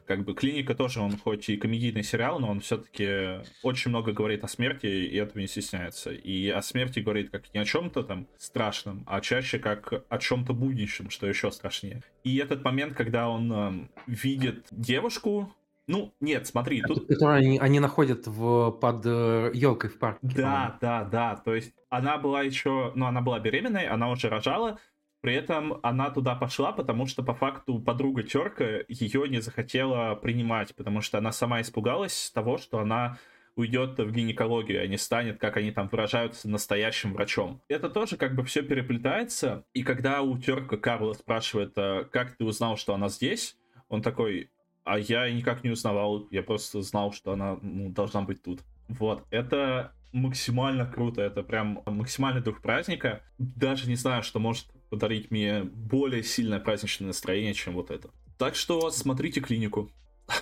Как 0.06 0.24
бы 0.24 0.34
клиника 0.34 0.74
тоже, 0.74 1.00
он 1.00 1.16
хоть 1.16 1.48
и 1.48 1.56
комедийный 1.56 2.02
сериал, 2.02 2.40
но 2.40 2.50
он 2.50 2.60
все-таки 2.60 3.42
очень 3.62 3.90
много 3.90 4.12
говорит 4.12 4.44
о 4.44 4.48
смерти, 4.48 4.86
и 4.86 5.16
этого 5.16 5.38
не 5.38 5.46
стесняется. 5.46 6.10
И 6.10 6.48
о 6.48 6.62
смерти 6.62 7.00
говорит 7.00 7.30
как 7.30 7.52
не 7.54 7.60
о 7.60 7.64
чем-то 7.64 8.02
там 8.02 8.26
страшном, 8.38 9.04
а 9.06 9.20
чаще 9.20 9.58
как 9.58 10.04
о 10.08 10.18
чем-то 10.18 10.52
будущем, 10.52 11.10
что 11.10 11.26
еще 11.26 11.50
страшнее. 11.50 12.02
И 12.24 12.36
этот 12.36 12.64
момент, 12.64 12.94
когда 12.94 13.28
он 13.28 13.52
э, 13.52 13.88
видит 14.06 14.66
девушку, 14.70 15.52
ну, 15.88 16.14
нет, 16.20 16.46
смотри, 16.46 16.80
тут... 16.82 17.08
Которую 17.08 17.36
они, 17.38 17.58
они 17.58 17.80
находят 17.80 18.26
в, 18.26 18.70
под 18.70 19.04
елкой 19.04 19.90
э, 19.90 19.92
в 19.92 19.98
парке. 19.98 20.20
Да, 20.22 20.78
да, 20.80 21.04
да. 21.04 21.36
То 21.36 21.54
есть 21.54 21.74
она 21.90 22.18
была 22.18 22.42
еще... 22.42 22.92
Ну, 22.94 23.06
она 23.06 23.20
была 23.20 23.40
беременной, 23.40 23.86
она 23.86 24.08
уже 24.10 24.28
рожала. 24.28 24.78
При 25.22 25.34
этом 25.34 25.78
она 25.84 26.10
туда 26.10 26.34
пошла, 26.34 26.72
потому 26.72 27.06
что 27.06 27.22
по 27.22 27.32
факту 27.32 27.78
подруга 27.78 28.24
Терка 28.24 28.80
ее 28.88 29.28
не 29.28 29.40
захотела 29.40 30.16
принимать, 30.16 30.74
потому 30.74 31.00
что 31.00 31.18
она 31.18 31.30
сама 31.30 31.60
испугалась 31.60 32.32
того, 32.34 32.58
что 32.58 32.80
она 32.80 33.18
уйдет 33.54 33.98
в 33.98 34.10
гинекологию, 34.10 34.82
а 34.82 34.86
не 34.88 34.98
станет, 34.98 35.38
как 35.38 35.56
они 35.58 35.70
там 35.70 35.86
выражаются, 35.86 36.48
настоящим 36.48 37.12
врачом. 37.12 37.60
Это 37.68 37.88
тоже 37.88 38.16
как 38.16 38.34
бы 38.34 38.42
все 38.42 38.62
переплетается. 38.62 39.64
И 39.74 39.84
когда 39.84 40.22
у 40.22 40.36
Терка 40.38 40.76
Карла 40.76 41.12
спрашивает, 41.12 41.72
«А 41.76 42.02
как 42.04 42.32
ты 42.32 42.44
узнал, 42.44 42.76
что 42.76 42.92
она 42.92 43.08
здесь, 43.08 43.56
он 43.88 44.02
такой, 44.02 44.50
а 44.82 44.98
я 44.98 45.30
никак 45.30 45.62
не 45.62 45.70
узнавал, 45.70 46.26
я 46.32 46.42
просто 46.42 46.82
знал, 46.82 47.12
что 47.12 47.32
она 47.32 47.58
ну, 47.62 47.90
должна 47.90 48.22
быть 48.22 48.42
тут. 48.42 48.62
Вот, 48.88 49.24
это 49.30 49.92
максимально 50.12 50.84
круто, 50.84 51.22
это 51.22 51.44
прям 51.44 51.82
максимальный 51.86 52.42
дух 52.42 52.60
праздника. 52.60 53.22
Даже 53.38 53.88
не 53.88 53.94
знаю, 53.94 54.24
что 54.24 54.40
может 54.40 54.66
подарить 54.92 55.30
мне 55.30 55.62
более 55.64 56.22
сильное 56.22 56.60
праздничное 56.60 57.08
настроение, 57.08 57.54
чем 57.54 57.72
вот 57.72 57.90
это. 57.90 58.10
Так 58.36 58.54
что 58.54 58.90
смотрите 58.90 59.40
клинику. 59.40 59.90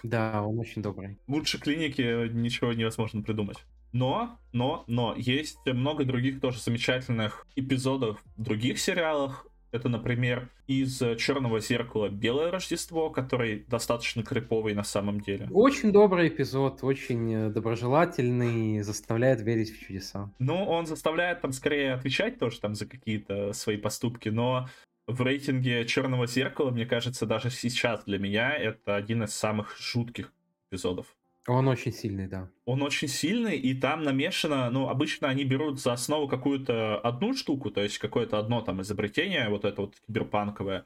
Да, 0.02 0.42
он 0.42 0.58
очень 0.58 0.82
добрый. 0.82 1.18
Лучше 1.28 1.60
клиники 1.60 2.28
ничего 2.32 2.72
невозможно 2.72 3.22
придумать. 3.22 3.58
Но, 3.92 4.40
но, 4.52 4.82
но, 4.88 5.14
есть 5.16 5.58
много 5.66 6.04
других 6.04 6.40
тоже 6.40 6.58
замечательных 6.58 7.46
эпизодов 7.54 8.20
в 8.36 8.42
других 8.42 8.80
сериалах, 8.80 9.46
это, 9.72 9.88
например, 9.88 10.50
из 10.66 11.02
Черного 11.18 11.60
зеркала 11.60 12.08
Белое 12.08 12.50
Рождество, 12.50 13.10
который 13.10 13.64
достаточно 13.68 14.22
криповый 14.22 14.74
на 14.74 14.84
самом 14.84 15.20
деле. 15.20 15.48
Очень 15.50 15.92
добрый 15.92 16.28
эпизод, 16.28 16.82
очень 16.82 17.32
э, 17.32 17.50
доброжелательный, 17.50 18.82
заставляет 18.82 19.40
верить 19.40 19.70
в 19.70 19.80
чудеса. 19.80 20.32
Ну, 20.38 20.64
он 20.64 20.86
заставляет 20.86 21.40
там 21.40 21.52
скорее 21.52 21.94
отвечать 21.94 22.38
тоже 22.38 22.60
там 22.60 22.74
за 22.74 22.86
какие-то 22.86 23.52
свои 23.52 23.76
поступки, 23.76 24.28
но 24.28 24.68
в 25.06 25.22
рейтинге 25.22 25.84
Черного 25.86 26.26
зеркала, 26.26 26.70
мне 26.70 26.86
кажется, 26.86 27.26
даже 27.26 27.50
сейчас 27.50 28.04
для 28.04 28.18
меня 28.18 28.52
это 28.52 28.96
один 28.96 29.24
из 29.24 29.34
самых 29.34 29.76
жутких 29.78 30.32
эпизодов. 30.70 31.06
Он 31.46 31.68
очень 31.68 31.92
сильный, 31.92 32.28
да. 32.28 32.50
Он 32.64 32.82
очень 32.82 33.08
сильный, 33.08 33.56
и 33.56 33.74
там 33.74 34.02
намешано, 34.02 34.70
ну, 34.70 34.88
обычно 34.88 35.28
они 35.28 35.44
берут 35.44 35.80
за 35.80 35.94
основу 35.94 36.28
какую-то 36.28 36.98
одну 36.98 37.34
штуку, 37.34 37.70
то 37.70 37.82
есть 37.82 37.98
какое-то 37.98 38.38
одно 38.38 38.60
там 38.60 38.82
изобретение, 38.82 39.48
вот 39.48 39.64
это 39.64 39.82
вот 39.82 39.94
киберпанковое, 40.06 40.84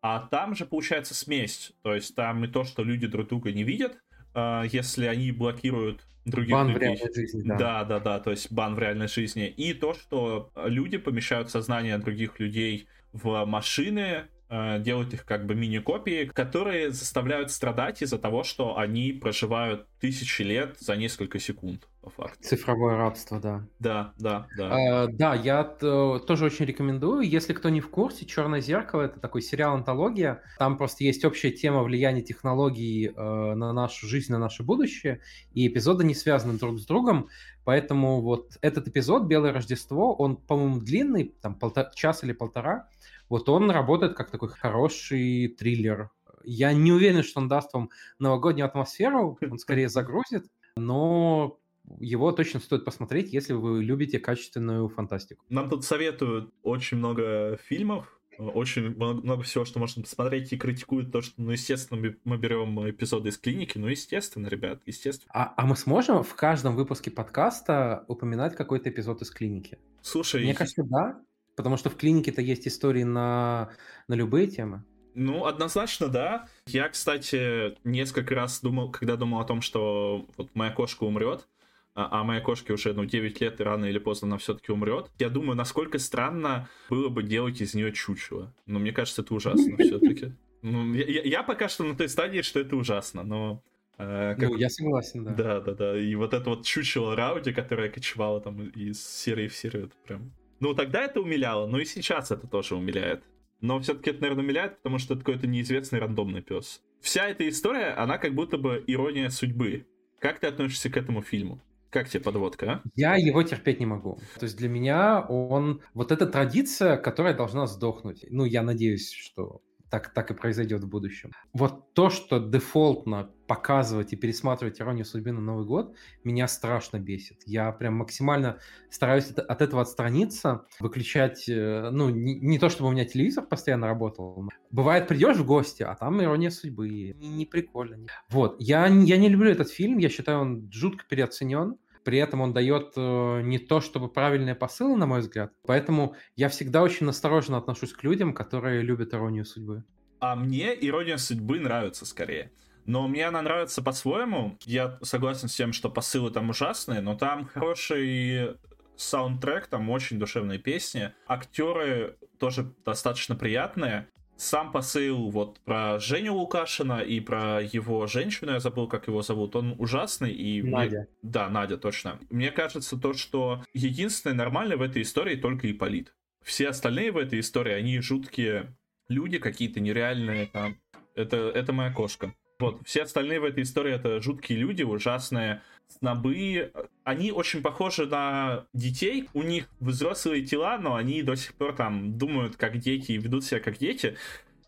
а 0.00 0.20
там 0.20 0.54
же 0.54 0.64
получается 0.64 1.14
смесь, 1.14 1.72
то 1.82 1.94
есть 1.94 2.14
там 2.14 2.44
и 2.44 2.48
то, 2.48 2.64
что 2.64 2.84
люди 2.84 3.06
друг 3.06 3.28
друга 3.28 3.52
не 3.52 3.64
видят, 3.64 3.98
э, 4.34 4.62
если 4.70 5.06
они 5.06 5.32
блокируют 5.32 6.06
других 6.24 6.52
бан 6.52 6.68
людей. 6.68 6.78
в 6.78 6.82
реальной 6.82 7.14
жизни, 7.14 7.42
да. 7.44 7.56
Да, 7.56 7.84
да, 7.84 8.00
да, 8.00 8.20
то 8.20 8.30
есть 8.30 8.52
бан 8.52 8.74
в 8.74 8.78
реальной 8.78 9.08
жизни. 9.08 9.48
И 9.48 9.74
то, 9.74 9.94
что 9.94 10.50
люди 10.56 10.98
помещают 10.98 11.50
сознание 11.50 11.98
других 11.98 12.38
людей 12.38 12.88
в 13.12 13.44
машины, 13.44 14.28
делают 14.48 15.12
их 15.12 15.24
как 15.24 15.46
бы 15.46 15.54
мини-копии, 15.54 16.30
которые 16.32 16.90
заставляют 16.90 17.50
страдать 17.50 18.02
из-за 18.02 18.18
того, 18.18 18.44
что 18.44 18.78
они 18.78 19.12
проживают 19.12 19.86
тысячи 20.00 20.42
лет 20.42 20.76
за 20.78 20.94
несколько 20.96 21.38
секунд, 21.38 21.88
по 22.00 22.10
факту. 22.10 22.42
Цифровое 22.42 22.96
рабство, 22.96 23.40
да. 23.40 23.66
Да, 23.80 24.12
да, 24.18 24.46
да. 24.56 25.04
А, 25.04 25.06
да, 25.08 25.34
я 25.34 25.64
тоже 25.64 26.44
очень 26.44 26.64
рекомендую. 26.64 27.22
Если 27.22 27.52
кто 27.52 27.68
не 27.68 27.80
в 27.80 27.90
курсе, 27.90 28.26
Черное 28.26 28.60
зеркало 28.60 29.02
это 29.02 29.18
такой 29.18 29.42
сериал-антология. 29.42 30.42
Там 30.58 30.76
просто 30.76 31.02
есть 31.04 31.24
общая 31.24 31.50
тема 31.50 31.82
влияния 31.82 32.22
технологий 32.22 33.08
э, 33.08 33.54
на 33.54 33.72
нашу 33.72 34.06
жизнь, 34.06 34.30
на 34.32 34.38
наше 34.38 34.62
будущее, 34.62 35.20
и 35.54 35.66
эпизоды 35.66 36.04
не 36.04 36.14
связаны 36.14 36.58
друг 36.58 36.78
с 36.78 36.86
другом. 36.86 37.28
Поэтому 37.64 38.20
вот 38.20 38.56
этот 38.60 38.86
эпизод 38.86 39.24
Белое 39.24 39.52
Рождество, 39.52 40.14
он, 40.14 40.36
по-моему, 40.36 40.78
длинный, 40.78 41.34
там 41.40 41.56
полтора, 41.56 41.90
час 41.94 42.22
или 42.22 42.32
полтора. 42.32 42.88
Вот 43.28 43.48
он 43.48 43.70
работает 43.70 44.14
как 44.14 44.30
такой 44.30 44.48
хороший 44.48 45.48
триллер. 45.48 46.10
Я 46.44 46.72
не 46.72 46.92
уверен, 46.92 47.22
что 47.22 47.40
он 47.40 47.48
даст 47.48 47.72
вам 47.72 47.90
новогоднюю 48.18 48.66
атмосферу, 48.66 49.38
он 49.50 49.58
скорее 49.58 49.88
загрузит, 49.88 50.46
но 50.76 51.58
его 51.98 52.32
точно 52.32 52.60
стоит 52.60 52.84
посмотреть, 52.84 53.32
если 53.32 53.52
вы 53.52 53.82
любите 53.82 54.18
качественную 54.18 54.88
фантастику. 54.88 55.44
Нам 55.48 55.68
тут 55.68 55.84
советуют 55.84 56.52
очень 56.62 56.98
много 56.98 57.58
фильмов, 57.64 58.16
очень 58.38 58.94
много 58.94 59.42
всего, 59.42 59.64
что 59.64 59.78
можно 59.78 60.02
посмотреть, 60.02 60.52
и 60.52 60.56
критикуют 60.56 61.10
то, 61.10 61.22
что, 61.22 61.40
ну, 61.40 61.50
естественно, 61.52 62.14
мы 62.24 62.36
берем 62.36 62.88
эпизоды 62.88 63.30
из 63.30 63.38
клиники. 63.38 63.78
Ну, 63.78 63.88
естественно, 63.88 64.48
ребят, 64.48 64.82
естественно. 64.86 65.30
А, 65.34 65.54
а 65.56 65.66
мы 65.66 65.76
сможем 65.76 66.22
в 66.22 66.34
каждом 66.34 66.76
выпуске 66.76 67.10
подкаста 67.10 68.04
упоминать 68.08 68.54
какой-то 68.54 68.90
эпизод 68.90 69.22
из 69.22 69.30
клиники? 69.30 69.78
Слушай... 70.02 70.42
Мне 70.44 70.54
кажется, 70.54 70.82
да. 70.84 71.20
Потому 71.56 71.76
что 71.76 71.90
в 71.90 71.96
клинике-то 71.96 72.42
есть 72.42 72.68
истории 72.68 73.02
на, 73.02 73.70
на 74.08 74.14
любые 74.14 74.46
темы. 74.46 74.84
Ну, 75.14 75.46
однозначно, 75.46 76.08
да. 76.08 76.46
Я, 76.66 76.90
кстати, 76.90 77.74
несколько 77.84 78.34
раз 78.34 78.60
думал, 78.60 78.90
когда 78.90 79.16
думал 79.16 79.40
о 79.40 79.44
том, 79.44 79.62
что 79.62 80.26
вот 80.36 80.50
моя 80.54 80.70
кошка 80.70 81.04
умрет, 81.04 81.48
а, 81.94 82.20
а 82.20 82.24
моей 82.24 82.42
кошке 82.42 82.74
уже, 82.74 82.92
ну, 82.92 83.06
9 83.06 83.40
лет, 83.40 83.58
и 83.58 83.62
рано 83.62 83.86
или 83.86 83.98
поздно 83.98 84.28
она 84.28 84.36
все-таки 84.36 84.70
умрет. 84.70 85.10
Я 85.18 85.30
думаю, 85.30 85.56
насколько 85.56 85.98
странно 85.98 86.68
было 86.90 87.08
бы 87.08 87.22
делать 87.22 87.62
из 87.62 87.72
нее 87.72 87.90
чучело. 87.92 88.52
Но 88.66 88.78
мне 88.78 88.92
кажется, 88.92 89.22
это 89.22 89.32
ужасно 89.32 89.76
все-таки. 89.78 90.32
Ну, 90.60 90.92
я, 90.92 91.22
я 91.22 91.42
пока 91.42 91.70
что 91.70 91.84
на 91.84 91.96
той 91.96 92.10
стадии, 92.10 92.42
что 92.42 92.60
это 92.60 92.76
ужасно, 92.76 93.22
но... 93.22 93.62
Э, 93.96 94.34
как... 94.38 94.50
Ну, 94.50 94.56
я 94.56 94.68
согласен, 94.68 95.24
да. 95.24 95.32
Да, 95.32 95.60
да, 95.60 95.72
да. 95.72 95.98
И 95.98 96.14
вот 96.14 96.34
это 96.34 96.50
вот 96.50 96.66
чучело 96.66 97.16
Рауди, 97.16 97.54
которое 97.54 97.88
кочевало 97.88 98.42
там 98.42 98.68
из 98.68 99.02
серии 99.02 99.48
в 99.48 99.56
серию, 99.56 99.86
это 99.86 99.94
прям... 100.06 100.32
Ну, 100.60 100.74
тогда 100.74 101.02
это 101.02 101.20
умиляло, 101.20 101.66
но 101.66 101.78
и 101.78 101.84
сейчас 101.84 102.30
это 102.30 102.46
тоже 102.46 102.76
умиляет. 102.76 103.24
Но 103.60 103.80
все-таки 103.80 104.10
это, 104.10 104.20
наверное, 104.20 104.44
умиляет, 104.44 104.76
потому 104.78 104.98
что 104.98 105.14
это 105.14 105.24
какой-то 105.24 105.46
неизвестный 105.46 105.98
рандомный 105.98 106.42
пес. 106.42 106.82
Вся 107.00 107.28
эта 107.28 107.48
история, 107.48 107.90
она 107.90 108.18
как 108.18 108.34
будто 108.34 108.58
бы 108.58 108.82
ирония 108.86 109.28
судьбы. 109.28 109.86
Как 110.18 110.40
ты 110.40 110.46
относишься 110.46 110.90
к 110.90 110.96
этому 110.96 111.22
фильму? 111.22 111.60
Как 111.90 112.08
тебе 112.08 112.22
подводка, 112.22 112.72
а? 112.72 112.82
Я 112.94 113.16
его 113.16 113.42
терпеть 113.42 113.80
не 113.80 113.86
могу. 113.86 114.18
То 114.38 114.44
есть 114.44 114.56
для 114.56 114.68
меня 114.68 115.20
он... 115.20 115.80
Вот 115.94 116.12
эта 116.12 116.26
традиция, 116.26 116.96
которая 116.96 117.34
должна 117.34 117.66
сдохнуть. 117.66 118.26
Ну, 118.28 118.44
я 118.44 118.62
надеюсь, 118.62 119.12
что 119.12 119.62
так, 119.90 120.12
так 120.12 120.30
и 120.30 120.34
произойдет 120.34 120.82
в 120.82 120.88
будущем. 120.88 121.32
Вот 121.52 121.92
то, 121.94 122.10
что 122.10 122.38
дефолтно 122.38 123.30
показывать 123.46 124.12
и 124.12 124.16
пересматривать 124.16 124.80
«Иронию 124.80 125.04
судьбы» 125.04 125.32
на 125.32 125.40
Новый 125.40 125.64
год, 125.64 125.94
меня 126.24 126.48
страшно 126.48 126.98
бесит. 126.98 127.42
Я 127.46 127.70
прям 127.72 127.94
максимально 127.94 128.58
стараюсь 128.90 129.30
от 129.30 129.62
этого 129.62 129.82
отстраниться, 129.82 130.66
выключать, 130.80 131.48
э, 131.48 131.90
ну, 131.92 132.10
не, 132.10 132.34
не 132.34 132.58
то, 132.58 132.68
чтобы 132.68 132.90
у 132.90 132.92
меня 132.92 133.04
телевизор 133.04 133.46
постоянно 133.46 133.86
работал. 133.86 134.48
Бывает, 134.70 135.06
придешь 135.06 135.36
в 135.36 135.46
гости, 135.46 135.82
а 135.82 135.94
там 135.94 136.20
«Ирония 136.22 136.50
судьбы». 136.50 136.88
Не, 136.88 137.28
не 137.28 137.46
прикольно. 137.46 138.06
Вот. 138.28 138.56
Я, 138.58 138.86
я 138.86 139.16
не 139.16 139.28
люблю 139.28 139.50
этот 139.50 139.70
фильм, 139.70 139.98
я 139.98 140.08
считаю, 140.08 140.40
он 140.40 140.70
жутко 140.72 141.04
переоценен. 141.08 141.76
При 142.06 142.18
этом 142.18 142.40
он 142.40 142.52
дает 142.52 142.92
э, 142.94 143.40
не 143.42 143.58
то 143.58 143.80
чтобы 143.80 144.08
правильные 144.08 144.54
посылы, 144.54 144.96
на 144.96 145.06
мой 145.06 145.22
взгляд. 145.22 145.52
Поэтому 145.66 146.14
я 146.36 146.48
всегда 146.48 146.82
очень 146.82 147.08
осторожно 147.08 147.58
отношусь 147.58 147.92
к 147.92 148.04
людям, 148.04 148.32
которые 148.32 148.82
любят 148.82 149.12
иронию 149.12 149.44
судьбы. 149.44 149.82
А 150.20 150.36
мне 150.36 150.72
ирония 150.72 151.16
судьбы 151.16 151.58
нравится 151.58 152.06
скорее. 152.06 152.52
Но 152.84 153.08
мне 153.08 153.26
она 153.26 153.42
нравится 153.42 153.82
по-своему. 153.82 154.56
Я 154.64 155.00
согласен 155.02 155.48
с 155.48 155.56
тем, 155.56 155.72
что 155.72 155.90
посылы 155.90 156.30
там 156.30 156.48
ужасные, 156.48 157.00
но 157.00 157.16
там 157.16 157.46
хороший 157.46 158.54
саундтрек, 158.94 159.66
там 159.66 159.90
очень 159.90 160.20
душевные 160.20 160.60
песни. 160.60 161.12
Актеры 161.26 162.18
тоже 162.38 162.72
достаточно 162.84 163.34
приятные 163.34 164.06
сам 164.36 164.72
посыл 164.72 165.30
вот 165.30 165.60
про 165.60 165.98
Женю 165.98 166.34
Лукашина 166.34 167.00
и 167.00 167.20
про 167.20 167.60
его 167.62 168.06
женщину, 168.06 168.52
я 168.52 168.60
забыл, 168.60 168.86
как 168.86 169.08
его 169.08 169.22
зовут, 169.22 169.56
он 169.56 169.74
ужасный. 169.78 170.32
И 170.32 170.62
Надя. 170.62 170.98
Мне... 170.98 171.06
Да, 171.22 171.48
Надя, 171.48 171.76
точно. 171.78 172.18
Мне 172.30 172.50
кажется, 172.50 172.96
то, 172.96 173.14
что 173.14 173.64
единственное 173.72 174.36
нормальное 174.36 174.76
в 174.76 174.82
этой 174.82 175.02
истории 175.02 175.36
только 175.36 175.70
Иполит. 175.70 176.14
Все 176.44 176.68
остальные 176.68 177.12
в 177.12 177.16
этой 177.16 177.40
истории, 177.40 177.72
они 177.72 177.98
жуткие 178.00 178.76
люди, 179.08 179.38
какие-то 179.38 179.80
нереальные 179.80 180.46
там. 180.46 180.76
Это, 181.14 181.36
это 181.36 181.72
моя 181.72 181.92
кошка. 181.92 182.34
Вот, 182.58 182.80
все 182.86 183.02
остальные 183.02 183.40
в 183.40 183.44
этой 183.44 183.64
истории 183.64 183.92
это 183.92 184.20
жуткие 184.22 184.58
люди, 184.58 184.82
ужасные 184.82 185.62
снобы. 185.88 186.72
Они 187.04 187.32
очень 187.32 187.62
похожи 187.62 188.06
на 188.06 188.66
детей. 188.72 189.28
У 189.34 189.42
них 189.42 189.68
взрослые 189.80 190.44
тела, 190.44 190.78
но 190.78 190.94
они 190.94 191.22
до 191.22 191.34
сих 191.34 191.54
пор 191.54 191.74
там 191.74 192.18
думают 192.18 192.56
как 192.56 192.78
дети 192.78 193.12
и 193.12 193.18
ведут 193.18 193.44
себя 193.44 193.60
как 193.60 193.78
дети. 193.78 194.16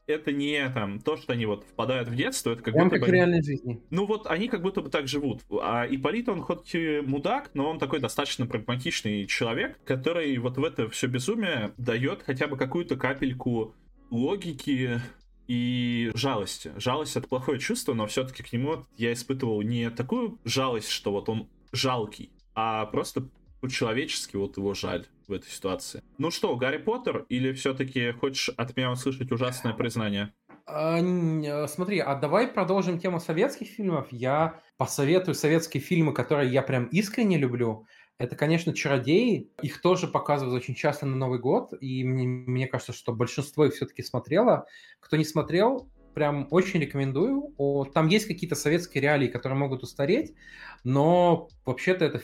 Это 0.06 0.32
не 0.32 0.66
там 0.70 1.00
то, 1.00 1.18
что 1.18 1.34
они 1.34 1.44
вот 1.44 1.64
впадают 1.64 2.08
в 2.08 2.14
детство, 2.14 2.52
это 2.52 2.62
как 2.62 2.72
Прям 2.72 2.88
будто 2.88 2.98
как 2.98 3.06
бы... 3.06 3.10
в 3.10 3.14
реальной 3.14 3.42
жизни. 3.42 3.82
Ну 3.90 4.06
вот 4.06 4.26
они 4.26 4.48
как 4.48 4.62
будто 4.62 4.80
бы 4.80 4.88
так 4.88 5.06
живут. 5.06 5.42
А 5.60 5.86
Ипполит, 5.86 6.30
он 6.30 6.40
хоть 6.40 6.74
и 6.74 7.02
мудак, 7.02 7.50
но 7.52 7.68
он 7.68 7.78
такой 7.78 8.00
достаточно 8.00 8.46
прагматичный 8.46 9.26
человек, 9.26 9.78
который 9.84 10.34
вот 10.38 10.56
в 10.56 10.64
это 10.64 10.88
все 10.88 11.08
безумие 11.08 11.72
дает 11.76 12.22
хотя 12.22 12.46
бы 12.46 12.56
какую-то 12.56 12.96
капельку 12.96 13.74
логики, 14.10 14.98
и 15.48 16.10
жалости. 16.14 16.72
Жалость— 16.76 17.16
это 17.16 17.26
плохое 17.26 17.58
чувство, 17.58 17.94
но 17.94 18.06
все-таки 18.06 18.42
к 18.42 18.52
нему 18.52 18.86
я 18.96 19.12
испытывал 19.12 19.62
не 19.62 19.90
такую 19.90 20.38
жалость, 20.44 20.90
что 20.90 21.10
вот 21.10 21.28
он 21.28 21.48
жалкий, 21.72 22.30
а 22.54 22.86
просто 22.86 23.28
по-человечески 23.60 24.36
вот 24.36 24.56
его 24.56 24.74
жаль 24.74 25.06
в 25.26 25.32
этой 25.32 25.50
ситуации. 25.50 26.02
Ну 26.18 26.30
что, 26.30 26.54
Гарри 26.56 26.78
Поттер, 26.78 27.26
или 27.28 27.52
все-таки 27.52 28.12
хочешь 28.12 28.50
от 28.50 28.76
меня 28.76 28.92
услышать 28.92 29.32
ужасное 29.32 29.72
признание? 29.72 30.32
А, 30.66 30.98
э, 30.98 31.66
смотри, 31.66 31.98
а 31.98 32.14
давай 32.14 32.46
продолжим 32.46 32.98
тему 32.98 33.20
советских 33.20 33.68
фильмов. 33.68 34.08
Я 34.10 34.60
посоветую 34.76 35.34
советские 35.34 35.82
фильмы, 35.82 36.12
которые 36.12 36.52
я 36.52 36.62
прям 36.62 36.84
искренне 36.86 37.38
люблю. 37.38 37.86
Это, 38.18 38.34
конечно, 38.34 38.74
«Чародеи». 38.74 39.48
Их 39.62 39.80
тоже 39.80 40.08
показывают 40.08 40.60
очень 40.60 40.74
часто 40.74 41.06
на 41.06 41.14
Новый 41.14 41.38
год, 41.38 41.72
и 41.80 42.02
мне, 42.02 42.26
мне 42.26 42.66
кажется, 42.66 42.92
что 42.92 43.12
большинство 43.12 43.64
их 43.64 43.74
все-таки 43.74 44.02
смотрело. 44.02 44.66
Кто 44.98 45.16
не 45.16 45.24
смотрел, 45.24 45.88
прям 46.14 46.48
очень 46.50 46.80
рекомендую. 46.80 47.54
Там 47.94 48.08
есть 48.08 48.26
какие-то 48.26 48.56
советские 48.56 49.02
реалии, 49.02 49.28
которые 49.28 49.56
могут 49.56 49.84
устареть, 49.84 50.34
но 50.82 51.48
вообще-то 51.64 52.06
это 52.06 52.20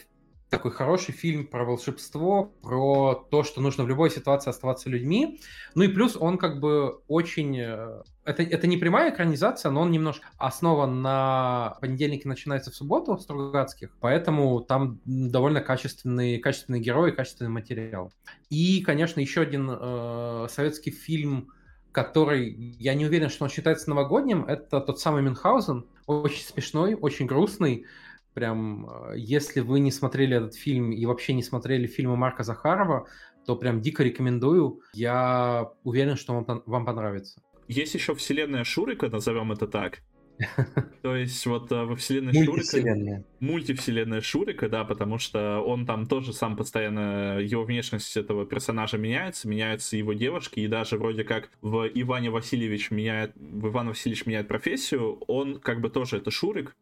такой 0.54 0.70
хороший 0.70 1.12
фильм 1.12 1.46
про 1.46 1.64
волшебство, 1.64 2.52
про 2.62 3.14
то, 3.30 3.42
что 3.42 3.60
нужно 3.60 3.84
в 3.84 3.88
любой 3.88 4.10
ситуации 4.10 4.50
оставаться 4.50 4.88
людьми. 4.88 5.40
Ну 5.74 5.82
и 5.82 5.88
плюс 5.88 6.16
он 6.16 6.38
как 6.38 6.60
бы 6.60 7.00
очень... 7.08 7.58
Э, 7.58 8.02
это, 8.24 8.42
это 8.42 8.66
не 8.66 8.76
прямая 8.76 9.12
экранизация, 9.12 9.70
но 9.70 9.82
он 9.82 9.90
немножко 9.90 10.26
основан 10.38 11.02
на 11.02 11.76
понедельнике 11.80 12.28
начинается 12.28 12.70
в 12.70 12.76
субботу 12.76 13.18
Стругацких, 13.18 13.90
поэтому 14.00 14.60
там 14.60 15.00
довольно 15.04 15.60
качественный, 15.60 16.38
качественный 16.38 16.80
герой 16.80 17.10
и 17.10 17.14
качественный 17.14 17.50
материал. 17.50 18.12
И, 18.48 18.82
конечно, 18.82 19.20
еще 19.20 19.40
один 19.42 19.68
э, 19.70 20.46
советский 20.50 20.92
фильм, 20.92 21.50
который, 21.92 22.50
я 22.78 22.94
не 22.94 23.06
уверен, 23.06 23.28
что 23.28 23.44
он 23.44 23.50
считается 23.50 23.88
новогодним, 23.90 24.44
это 24.44 24.80
тот 24.80 25.00
самый 25.00 25.22
Мюнхгаузен, 25.22 25.86
очень 26.06 26.44
смешной, 26.44 26.94
очень 26.94 27.26
грустный, 27.26 27.86
Прям, 28.34 28.88
э, 28.88 29.14
если 29.16 29.60
вы 29.60 29.80
не 29.80 29.90
смотрели 29.92 30.36
этот 30.36 30.54
фильм 30.54 30.90
и 30.90 31.06
вообще 31.06 31.32
не 31.32 31.42
смотрели 31.42 31.86
фильмы 31.86 32.16
Марка 32.16 32.42
Захарова, 32.42 33.06
то 33.46 33.56
прям 33.56 33.80
дико 33.80 34.02
рекомендую. 34.02 34.80
Я 34.92 35.70
уверен, 35.84 36.16
что 36.16 36.34
он 36.34 36.62
вам 36.66 36.84
понравится. 36.84 37.40
Есть 37.68 37.94
еще 37.94 38.14
вселенная 38.14 38.64
Шурика, 38.64 39.08
назовем 39.08 39.52
это 39.52 39.66
так. 39.66 40.00
То 41.02 41.14
есть 41.14 41.46
вот 41.46 41.70
э, 41.70 41.84
во 41.84 41.94
вселенной 41.94 42.32
Шурика... 42.44 43.24
Мультивселенная 43.40 44.20
Шурика, 44.20 44.68
да, 44.68 44.84
потому 44.84 45.18
что 45.18 45.60
он 45.60 45.86
там 45.86 46.06
тоже 46.06 46.32
сам 46.32 46.56
постоянно, 46.56 47.38
его 47.38 47.64
внешность 47.64 48.16
этого 48.16 48.44
персонажа 48.44 48.98
меняется, 48.98 49.48
меняются 49.48 49.96
его 49.96 50.12
девушки, 50.12 50.60
и 50.60 50.66
даже 50.66 50.98
вроде 50.98 51.24
как 51.24 51.50
в 51.62 51.86
Иване 51.86 52.30
Васильевич 52.30 52.90
меняет, 52.90 53.32
в 53.36 53.68
Иван 53.68 53.88
Васильевич 53.88 54.26
меняет 54.26 54.48
профессию, 54.48 55.18
он 55.28 55.60
как 55.60 55.80
бы 55.80 55.88
тоже 55.88 56.16
это 56.16 56.30
Шурик, 56.30 56.74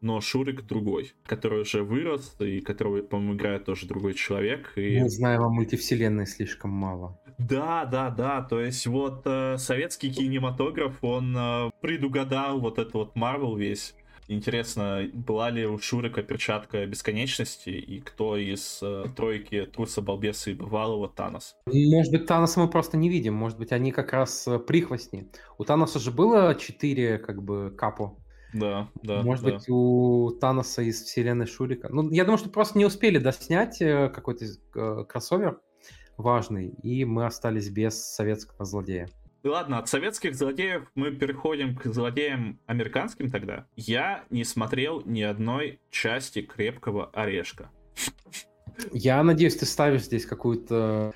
но 0.00 0.20
Шурик 0.20 0.66
другой, 0.66 1.12
который 1.26 1.62
уже 1.62 1.82
вырос, 1.82 2.36
и 2.40 2.60
которого, 2.60 3.02
по-моему, 3.02 3.34
играет 3.34 3.64
тоже 3.64 3.86
другой 3.86 4.14
человек. 4.14 4.72
И... 4.76 5.00
Не 5.00 5.08
знаю, 5.08 5.42
о 5.42 5.50
мультивселенной 5.50 6.26
слишком 6.26 6.70
мало. 6.70 7.20
Да, 7.38 7.84
да, 7.86 8.10
да, 8.10 8.42
то 8.42 8.60
есть 8.60 8.86
вот 8.86 9.22
э, 9.24 9.56
советский 9.58 10.12
кинематограф, 10.12 11.02
он 11.02 11.34
э, 11.36 11.70
предугадал 11.80 12.60
вот 12.60 12.78
этот 12.78 12.94
вот 12.94 13.16
Марвел 13.16 13.56
весь. 13.56 13.94
Интересно, 14.30 15.10
была 15.12 15.50
ли 15.50 15.66
у 15.66 15.76
Шурика 15.78 16.22
перчатка 16.22 16.86
бесконечности, 16.86 17.70
и 17.70 17.98
кто 17.98 18.36
из 18.36 18.78
э, 18.80 19.06
тройки 19.16 19.64
труса, 19.64 20.02
балбеса 20.02 20.52
и 20.52 20.54
бывалого 20.54 21.08
Танос? 21.08 21.56
Может 21.66 22.12
быть, 22.12 22.26
Таноса 22.26 22.60
мы 22.60 22.68
просто 22.70 22.96
не 22.96 23.08
видим, 23.08 23.34
может 23.34 23.58
быть, 23.58 23.72
они 23.72 23.90
как 23.90 24.12
раз 24.12 24.46
э, 24.46 24.60
прихвостни. 24.60 25.28
У 25.58 25.64
Таноса 25.64 25.98
же 25.98 26.12
было 26.12 26.54
четыре, 26.54 27.18
как 27.18 27.42
бы, 27.42 27.74
капо. 27.76 28.19
Да, 28.52 28.88
да. 29.02 29.22
Может 29.22 29.44
да. 29.44 29.52
быть, 29.52 29.68
у 29.68 30.30
Таноса 30.40 30.82
из 30.82 31.02
вселенной 31.02 31.46
Шурика. 31.46 31.88
Ну, 31.88 32.10
я 32.10 32.24
думаю, 32.24 32.38
что 32.38 32.50
просто 32.50 32.78
не 32.78 32.84
успели 32.84 33.18
доснять 33.18 33.80
э, 33.80 34.08
какой-то 34.08 34.44
э, 34.44 35.04
кроссовер 35.08 35.60
важный, 36.16 36.68
и 36.68 37.04
мы 37.04 37.26
остались 37.26 37.68
без 37.68 38.04
советского 38.04 38.64
злодея. 38.64 39.08
Ладно, 39.42 39.78
от 39.78 39.88
советских 39.88 40.34
злодеев 40.34 40.82
мы 40.94 41.12
переходим 41.12 41.74
к 41.74 41.86
злодеям 41.86 42.60
американским 42.66 43.30
тогда. 43.30 43.66
Я 43.74 44.24
не 44.28 44.44
смотрел 44.44 45.02
ни 45.06 45.22
одной 45.22 45.80
части 45.90 46.42
крепкого 46.42 47.06
орешка. 47.14 47.70
Я 48.92 49.22
надеюсь, 49.22 49.56
ты 49.56 49.64
ставишь 49.64 50.04
здесь 50.04 50.26
какую-то... 50.26 51.14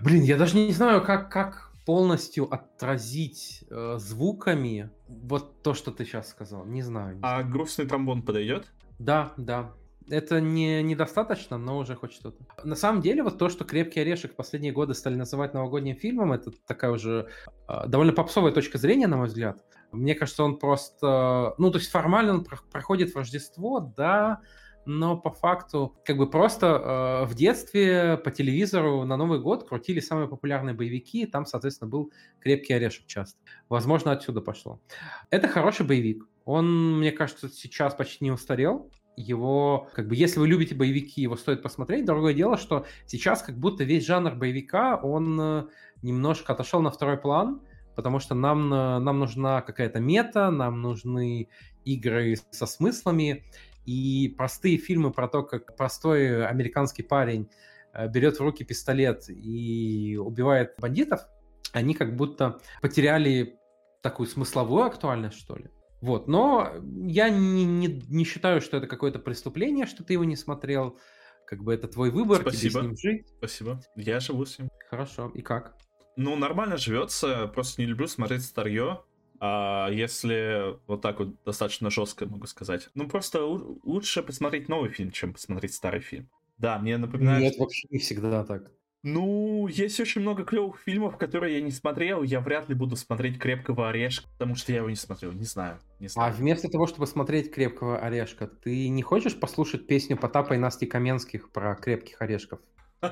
Блин, 0.00 0.22
я 0.22 0.36
даже 0.36 0.56
не 0.56 0.72
знаю, 0.72 1.02
как, 1.02 1.32
как 1.32 1.73
полностью 1.84 2.52
отразить 2.52 3.64
э, 3.70 3.96
звуками 3.98 4.90
вот 5.08 5.62
то, 5.62 5.74
что 5.74 5.90
ты 5.90 6.04
сейчас 6.04 6.28
сказал. 6.28 6.64
Не 6.64 6.82
знаю. 6.82 7.16
Не 7.16 7.20
а 7.22 7.40
знаю. 7.40 7.50
грустный 7.50 7.86
тромбон 7.86 8.22
подойдет? 8.22 8.72
Да, 8.98 9.34
да. 9.36 9.72
Это 10.08 10.40
не 10.40 10.82
недостаточно, 10.82 11.56
но 11.56 11.78
уже 11.78 11.94
хоть 11.94 12.12
что-то. 12.12 12.44
На 12.62 12.76
самом 12.76 13.00
деле, 13.00 13.22
вот 13.22 13.38
то, 13.38 13.48
что 13.48 13.64
«Крепкий 13.64 14.00
орешек» 14.00 14.32
в 14.32 14.36
последние 14.36 14.72
годы 14.72 14.92
стали 14.94 15.14
называть 15.14 15.54
новогодним 15.54 15.96
фильмом, 15.96 16.32
это 16.32 16.50
такая 16.66 16.90
уже 16.90 17.28
э, 17.68 17.86
довольно 17.86 18.12
попсовая 18.12 18.52
точка 18.52 18.76
зрения, 18.78 19.06
на 19.06 19.16
мой 19.16 19.28
взгляд. 19.28 19.62
Мне 19.92 20.14
кажется, 20.14 20.42
он 20.44 20.58
просто... 20.58 21.54
Ну, 21.56 21.70
то 21.70 21.78
есть 21.78 21.90
формально 21.90 22.34
он 22.34 22.44
про- 22.44 22.58
проходит 22.70 23.12
в 23.12 23.16
Рождество, 23.16 23.92
да, 23.96 24.40
но 24.86 25.16
по 25.16 25.30
факту 25.30 25.96
как 26.04 26.16
бы 26.16 26.28
просто 26.28 26.66
э, 26.66 27.24
в 27.26 27.34
детстве 27.34 28.16
по 28.16 28.30
телевизору 28.30 29.04
на 29.04 29.16
Новый 29.16 29.40
год 29.40 29.68
крутили 29.68 30.00
самые 30.00 30.28
популярные 30.28 30.74
боевики, 30.74 31.22
и 31.22 31.26
там, 31.26 31.46
соответственно, 31.46 31.90
был 31.90 32.12
«Крепкий 32.40 32.74
орешек» 32.74 33.06
часто. 33.06 33.38
Возможно, 33.68 34.12
отсюда 34.12 34.40
пошло. 34.40 34.80
Это 35.30 35.48
хороший 35.48 35.86
боевик. 35.86 36.26
Он, 36.44 36.98
мне 36.98 37.12
кажется, 37.12 37.48
сейчас 37.48 37.94
почти 37.94 38.24
не 38.24 38.30
устарел. 38.30 38.90
Его, 39.16 39.88
как 39.94 40.08
бы, 40.08 40.16
если 40.16 40.40
вы 40.40 40.48
любите 40.48 40.74
боевики, 40.74 41.22
его 41.22 41.36
стоит 41.36 41.62
посмотреть. 41.62 42.04
Другое 42.04 42.34
дело, 42.34 42.56
что 42.56 42.84
сейчас 43.06 43.42
как 43.42 43.58
будто 43.58 43.84
весь 43.84 44.04
жанр 44.04 44.34
боевика, 44.34 44.96
он 44.96 45.40
э, 45.40 45.66
немножко 46.02 46.52
отошел 46.52 46.82
на 46.82 46.90
второй 46.90 47.16
план, 47.16 47.62
потому 47.94 48.18
что 48.18 48.34
нам, 48.34 48.72
э, 48.72 48.98
нам 48.98 49.20
нужна 49.20 49.62
какая-то 49.62 50.00
мета, 50.00 50.50
нам 50.50 50.82
нужны 50.82 51.48
игры 51.84 52.36
со 52.50 52.66
смыслами, 52.66 53.44
и 53.86 54.34
простые 54.36 54.76
фильмы 54.78 55.12
про 55.12 55.28
то, 55.28 55.42
как 55.42 55.76
простой 55.76 56.46
американский 56.46 57.02
парень 57.02 57.50
э, 57.92 58.08
берет 58.08 58.38
в 58.38 58.40
руки 58.40 58.64
пистолет 58.64 59.28
и 59.28 60.16
убивает 60.16 60.74
бандитов, 60.78 61.26
они 61.72 61.94
как 61.94 62.16
будто 62.16 62.60
потеряли 62.80 63.58
такую 64.02 64.26
смысловую 64.26 64.84
актуальность, 64.84 65.38
что 65.38 65.56
ли. 65.56 65.70
Вот, 66.00 66.28
но 66.28 66.72
я 67.06 67.30
не, 67.30 67.64
не, 67.64 67.88
не 68.08 68.24
считаю, 68.24 68.60
что 68.60 68.76
это 68.76 68.86
какое-то 68.86 69.18
преступление, 69.18 69.86
что 69.86 70.04
ты 70.04 70.12
его 70.12 70.24
не 70.24 70.36
смотрел. 70.36 70.98
Как 71.46 71.62
бы 71.62 71.72
это 71.72 71.88
твой 71.88 72.10
выбор, 72.10 72.42
Спасибо. 72.42 72.60
тебе 72.60 72.70
с 72.70 72.84
ним 72.84 72.96
жить. 72.96 73.28
Спасибо. 73.38 73.80
Я 73.96 74.20
живу 74.20 74.44
с 74.44 74.58
ним. 74.58 74.68
Хорошо. 74.90 75.30
И 75.34 75.40
как? 75.40 75.76
Ну, 76.16 76.36
нормально 76.36 76.76
живется, 76.76 77.48
просто 77.48 77.80
не 77.80 77.86
люблю 77.86 78.06
смотреть 78.06 78.44
старье. 78.44 79.02
А 79.46 79.90
если 79.90 80.78
вот 80.86 81.02
так 81.02 81.18
вот 81.18 81.36
достаточно 81.44 81.90
жестко 81.90 82.24
могу 82.24 82.46
сказать. 82.46 82.88
Ну, 82.94 83.06
просто 83.06 83.44
лучше 83.44 84.22
посмотреть 84.22 84.70
новый 84.70 84.88
фильм, 84.88 85.10
чем 85.10 85.34
посмотреть 85.34 85.74
старый 85.74 86.00
фильм. 86.00 86.30
Да, 86.56 86.78
мне 86.78 86.96
напоминает... 86.96 87.42
Нет, 87.42 87.58
вообще 87.58 87.86
не 87.90 87.98
всегда 87.98 88.42
так. 88.44 88.72
Ну, 89.02 89.66
есть 89.66 90.00
очень 90.00 90.22
много 90.22 90.44
клевых 90.44 90.80
фильмов, 90.80 91.18
которые 91.18 91.56
я 91.56 91.60
не 91.60 91.72
смотрел. 91.72 92.22
Я 92.22 92.40
вряд 92.40 92.70
ли 92.70 92.74
буду 92.74 92.96
смотреть 92.96 93.38
«Крепкого 93.38 93.90
орешка», 93.90 94.26
потому 94.30 94.54
что 94.54 94.72
я 94.72 94.78
его 94.78 94.88
не 94.88 94.96
смотрел. 94.96 95.32
Не 95.32 95.44
знаю. 95.44 95.78
Не 96.00 96.08
знаю. 96.08 96.32
А 96.32 96.34
вместо 96.34 96.70
того, 96.70 96.86
чтобы 96.86 97.06
смотреть 97.06 97.52
«Крепкого 97.52 97.98
орешка», 97.98 98.46
ты 98.46 98.88
не 98.88 99.02
хочешь 99.02 99.38
послушать 99.38 99.86
песню 99.86 100.16
Потапа 100.16 100.54
и 100.54 100.56
Насти 100.56 100.86
Каменских 100.86 101.50
про 101.50 101.74
крепких 101.74 102.22
орешков? 102.22 102.60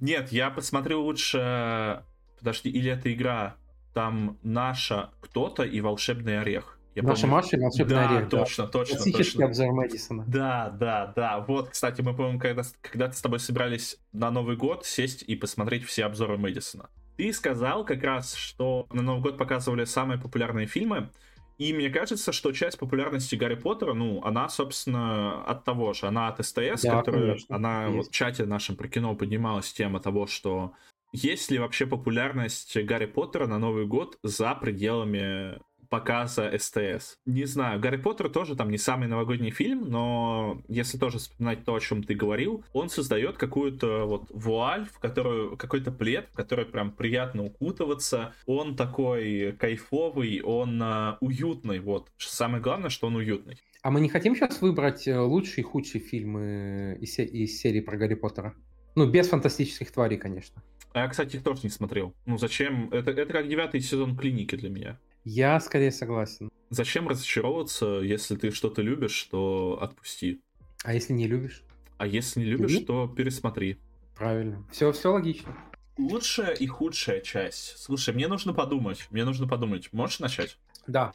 Нет, 0.00 0.30
я 0.30 0.50
посмотрю 0.50 1.02
лучше... 1.02 2.04
Подожди, 2.38 2.70
или 2.70 2.92
это 2.92 3.12
игра? 3.12 3.56
Там 3.94 4.38
наша 4.42 5.10
кто-то 5.20 5.62
и 5.64 5.80
волшебный 5.80 6.40
орех. 6.40 6.78
Я 6.94 7.02
Наша 7.02 7.22
помню... 7.22 7.36
Маша 7.36 7.56
и 7.56 7.60
волшебный 7.60 7.94
да, 7.94 8.16
орех. 8.16 8.28
Точно, 8.28 8.64
да. 8.64 8.70
точно, 8.70 8.96
Классический 8.96 9.22
точно. 9.32 9.44
обзор 9.46 9.72
Мэдисона. 9.72 10.24
Да, 10.26 10.70
да, 10.78 11.12
да. 11.16 11.40
Вот, 11.40 11.70
кстати, 11.70 12.02
мы, 12.02 12.14
по-моему, 12.14 12.38
когда, 12.38 12.62
когда-то 12.82 13.16
с 13.16 13.22
тобой 13.22 13.38
собирались 13.38 13.98
на 14.12 14.30
Новый 14.30 14.56
год 14.56 14.84
сесть 14.84 15.22
и 15.22 15.34
посмотреть 15.34 15.84
все 15.84 16.04
обзоры 16.04 16.36
Мэдисона. 16.36 16.90
Ты 17.16 17.32
сказал 17.32 17.84
как 17.84 18.02
раз, 18.02 18.34
что 18.34 18.86
на 18.92 19.02
Новый 19.02 19.22
год 19.22 19.38
показывали 19.38 19.84
самые 19.84 20.20
популярные 20.20 20.66
фильмы, 20.66 21.10
и 21.58 21.72
мне 21.72 21.90
кажется, 21.90 22.32
что 22.32 22.52
часть 22.52 22.78
популярности 22.78 23.36
Гарри 23.36 23.54
Поттера, 23.54 23.94
ну, 23.94 24.22
она, 24.24 24.48
собственно, 24.48 25.44
от 25.44 25.64
того 25.64 25.92
же. 25.92 26.06
Она 26.06 26.28
от 26.28 26.44
СТС, 26.44 26.82
да, 26.82 26.98
которая, 26.98 27.26
конечно, 27.26 27.56
она 27.56 27.86
есть. 27.86 28.08
в 28.08 28.12
чате 28.12 28.44
нашем 28.46 28.76
про 28.76 28.88
кино 28.88 29.14
поднималась 29.14 29.72
тема 29.72 30.00
того, 30.00 30.26
что 30.26 30.72
есть 31.12 31.50
ли 31.50 31.58
вообще 31.58 31.86
популярность 31.86 32.76
Гарри 32.82 33.06
Поттера 33.06 33.46
на 33.46 33.58
Новый 33.58 33.86
год 33.86 34.18
за 34.22 34.54
пределами 34.54 35.58
показа 35.92 36.50
СТС. 36.58 37.18
Не 37.26 37.44
знаю, 37.44 37.78
Гарри 37.78 37.98
Поттер 37.98 38.30
тоже 38.30 38.56
там 38.56 38.70
не 38.70 38.78
самый 38.78 39.08
новогодний 39.08 39.50
фильм, 39.50 39.90
но 39.90 40.62
если 40.66 40.96
тоже 40.96 41.18
вспоминать 41.18 41.66
то, 41.66 41.74
о 41.74 41.80
чем 41.80 42.02
ты 42.02 42.14
говорил, 42.14 42.64
он 42.72 42.88
создает 42.88 43.36
какую-то 43.36 44.06
вот 44.06 44.30
вуаль, 44.30 44.86
в 44.86 44.98
которую 45.00 45.58
какой-то 45.58 45.92
плед, 45.92 46.30
в 46.32 46.34
который 46.34 46.64
прям 46.64 46.92
приятно 46.92 47.44
укутываться. 47.44 48.32
Он 48.46 48.74
такой 48.74 49.52
кайфовый, 49.58 50.40
он 50.40 50.82
uh, 50.82 51.18
уютный. 51.20 51.80
Вот 51.80 52.08
самое 52.16 52.62
главное, 52.62 52.88
что 52.88 53.08
он 53.08 53.16
уютный. 53.16 53.58
А 53.82 53.90
мы 53.90 54.00
не 54.00 54.08
хотим 54.08 54.34
сейчас 54.34 54.62
выбрать 54.62 55.06
э, 55.06 55.18
лучшие 55.18 55.62
и 55.62 55.66
худшие 55.66 56.00
фильмы 56.00 56.96
из, 57.02 57.18
из 57.18 57.60
серии 57.60 57.80
про 57.80 57.98
Гарри 57.98 58.14
Поттера? 58.14 58.54
Ну, 58.94 59.10
без 59.10 59.28
фантастических 59.28 59.90
тварей, 59.90 60.16
конечно. 60.16 60.62
А 60.94 61.00
я, 61.00 61.08
кстати, 61.08 61.36
их 61.36 61.42
тоже 61.42 61.60
не 61.64 61.70
смотрел. 61.70 62.14
Ну, 62.26 62.38
зачем? 62.38 62.88
Это, 62.92 63.10
это 63.10 63.32
как 63.32 63.48
девятый 63.48 63.80
сезон 63.80 64.16
клиники 64.16 64.56
для 64.56 64.70
меня. 64.70 64.98
Я 65.24 65.58
скорее 65.60 65.92
согласен. 65.92 66.50
Зачем 66.70 67.08
разочаровываться, 67.08 68.00
если 68.02 68.36
ты 68.36 68.50
что-то 68.50 68.82
любишь, 68.82 69.22
то 69.30 69.78
отпусти. 69.80 70.40
А 70.84 70.92
если 70.92 71.12
не 71.12 71.26
любишь? 71.26 71.62
А 71.98 72.06
если 72.06 72.40
не 72.40 72.46
любишь, 72.46 72.72
Люби? 72.72 72.84
то 72.84 73.08
пересмотри. 73.08 73.78
Правильно. 74.16 74.64
Все, 74.72 74.90
все 74.92 75.12
логично. 75.12 75.56
Лучшая 75.96 76.54
и 76.54 76.66
худшая 76.66 77.20
часть. 77.20 77.78
Слушай, 77.78 78.14
мне 78.14 78.26
нужно 78.26 78.52
подумать. 78.52 79.06
Мне 79.10 79.24
нужно 79.24 79.46
подумать. 79.46 79.92
Можешь 79.92 80.18
начать? 80.18 80.58
Да. 80.86 81.12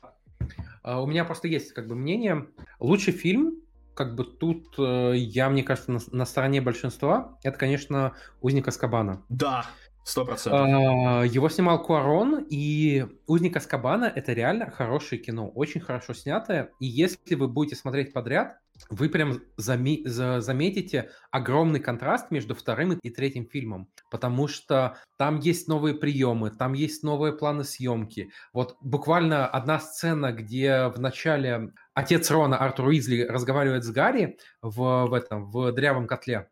Uh, 0.84 1.02
у 1.02 1.08
меня 1.08 1.26
просто 1.26 1.48
есть 1.50 1.74
как 1.74 1.88
бы 1.88 1.96
мнение. 1.96 2.48
Лучший 2.80 3.12
фильм, 3.12 3.62
как 3.98 4.16
бы 4.16 4.24
тут 4.24 4.78
uh, 4.78 5.18
я, 5.18 5.50
мне 5.50 5.64
кажется, 5.64 5.92
на, 5.92 6.00
на 6.12 6.26
стороне 6.26 6.62
большинства, 6.62 7.38
это, 7.44 7.58
конечно, 7.58 8.14
«Узник 8.42 8.68
Аскабана». 8.68 9.24
Да, 9.28 9.66
Сто 10.08 10.24
процентов. 10.24 10.62
А, 10.62 11.24
его 11.24 11.50
снимал 11.50 11.84
Куарон, 11.84 12.46
и 12.50 13.06
«Узник 13.26 13.58
Аскабана»— 13.58 14.06
это 14.16 14.32
реально 14.32 14.72
хорошее 14.72 15.22
кино, 15.22 15.50
очень 15.50 15.82
хорошо 15.82 16.14
снятое. 16.14 16.70
И 16.80 16.86
если 16.86 17.36
вы 17.36 17.50
будете 17.50 17.76
смотреть 17.76 18.14
подряд, 18.14 18.58
вы 18.90 19.10
прям 19.10 19.42
заме- 19.58 20.08
заметите 20.08 21.10
огромный 21.30 21.82
контраст 21.82 22.32
между 22.32 22.56
вторым 22.56 22.94
и 22.94 23.10
третьим 23.10 23.48
фильмом, 23.48 23.90
потому 24.10 24.48
что 24.48 24.98
там 25.18 25.40
есть 25.40 25.68
новые 25.68 25.96
приемы, 25.96 26.52
там 26.52 26.72
есть 26.72 27.04
новые 27.04 27.34
планы 27.34 27.66
съемки. 27.66 28.32
Вот 28.54 28.78
буквально 28.80 29.46
одна 29.46 29.80
сцена, 29.80 30.32
где 30.32 30.88
в 30.88 31.00
начале 31.02 31.74
отец 31.98 32.30
Рона, 32.30 32.58
Артур 32.58 32.90
Уизли, 32.90 33.24
разговаривает 33.24 33.84
с 33.84 33.90
Гарри 33.90 34.38
в, 34.62 35.08
в 35.08 35.14
этом, 35.14 35.50
в 35.50 35.72
дрявом 35.72 36.06
котле, 36.06 36.48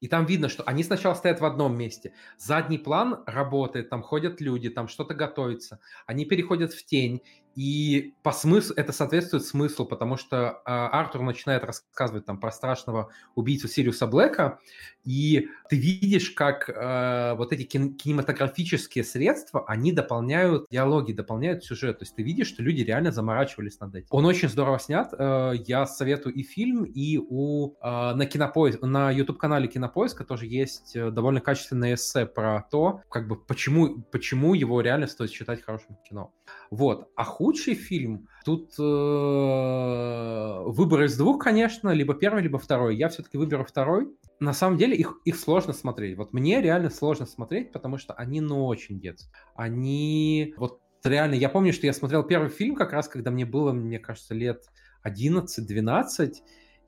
и 0.00 0.08
там 0.08 0.26
видно, 0.26 0.50
что 0.50 0.64
они 0.64 0.82
сначала 0.84 1.14
стоят 1.14 1.40
в 1.40 1.46
одном 1.46 1.76
месте. 1.76 2.12
Задний 2.36 2.76
план 2.76 3.22
работает, 3.26 3.88
там 3.88 4.02
ходят 4.02 4.40
люди, 4.42 4.68
там 4.68 4.88
что-то 4.88 5.14
готовится. 5.14 5.80
Они 6.06 6.26
переходят 6.26 6.74
в 6.74 6.84
тень. 6.84 7.22
И 7.56 8.14
по 8.22 8.32
смыслу 8.32 8.74
это 8.76 8.92
соответствует 8.92 9.44
смыслу, 9.44 9.86
потому 9.86 10.18
что 10.18 10.36
э, 10.36 10.60
Артур 10.66 11.22
начинает 11.22 11.64
рассказывать 11.64 12.26
там 12.26 12.38
про 12.38 12.52
страшного 12.52 13.08
убийцу 13.34 13.66
Сириуса 13.66 14.06
Блэка, 14.06 14.58
и 15.04 15.48
ты 15.70 15.76
видишь, 15.76 16.30
как 16.30 16.68
э, 16.68 17.34
вот 17.36 17.52
эти 17.52 17.62
кин- 17.62 17.94
кинематографические 17.94 19.04
средства, 19.04 19.64
они 19.66 19.92
дополняют 19.92 20.66
диалоги, 20.70 21.12
дополняют 21.12 21.64
сюжет. 21.64 22.00
То 22.00 22.02
есть 22.02 22.14
ты 22.16 22.22
видишь, 22.22 22.48
что 22.48 22.62
люди 22.62 22.82
реально 22.82 23.12
заморачивались 23.12 23.80
над 23.80 23.94
этим. 23.94 24.08
Он 24.10 24.26
очень 24.26 24.48
здорово 24.48 24.78
снят. 24.78 25.14
Э, 25.16 25.52
я 25.66 25.86
советую 25.86 26.34
и 26.34 26.42
фильм, 26.42 26.84
и 26.84 27.18
у 27.18 27.74
э, 27.80 28.14
на 28.14 28.26
кинопоиск, 28.26 28.82
на 28.82 29.10
YouTube-канале 29.10 29.68
Кинопоиска 29.68 30.24
тоже 30.24 30.46
есть 30.46 30.94
э, 30.94 31.10
довольно 31.10 31.40
качественное 31.40 31.94
эссе 31.94 32.26
про 32.26 32.66
то, 32.70 33.00
как 33.08 33.28
бы 33.28 33.36
почему, 33.36 34.02
почему 34.10 34.54
его 34.54 34.80
реально 34.80 35.06
стоит 35.06 35.30
считать 35.30 35.62
хорошим 35.62 35.96
кино. 36.08 36.32
Вот. 36.70 37.08
А 37.16 37.24
худший 37.24 37.74
фильм, 37.74 38.28
тут 38.44 38.74
э, 38.78 40.62
выбор 40.66 41.04
из 41.04 41.16
двух, 41.16 41.42
конечно, 41.42 41.90
либо 41.90 42.14
первый, 42.14 42.42
либо 42.42 42.58
второй. 42.58 42.96
Я 42.96 43.08
все-таки 43.08 43.38
выберу 43.38 43.64
второй. 43.64 44.08
На 44.40 44.52
самом 44.52 44.76
деле 44.76 44.96
их, 44.96 45.20
их 45.24 45.36
сложно 45.36 45.72
смотреть. 45.72 46.16
Вот 46.16 46.32
мне 46.32 46.60
реально 46.60 46.90
сложно 46.90 47.26
смотреть, 47.26 47.72
потому 47.72 47.98
что 47.98 48.14
они, 48.14 48.40
ну, 48.40 48.66
очень 48.66 49.00
детские. 49.00 49.32
Они, 49.54 50.54
вот 50.56 50.80
реально, 51.04 51.34
я 51.34 51.48
помню, 51.48 51.72
что 51.72 51.86
я 51.86 51.92
смотрел 51.92 52.22
первый 52.22 52.50
фильм 52.50 52.74
как 52.74 52.92
раз, 52.92 53.08
когда 53.08 53.30
мне 53.30 53.46
было, 53.46 53.72
мне 53.72 53.98
кажется, 53.98 54.34
лет 54.34 54.64
11-12, 55.04 56.34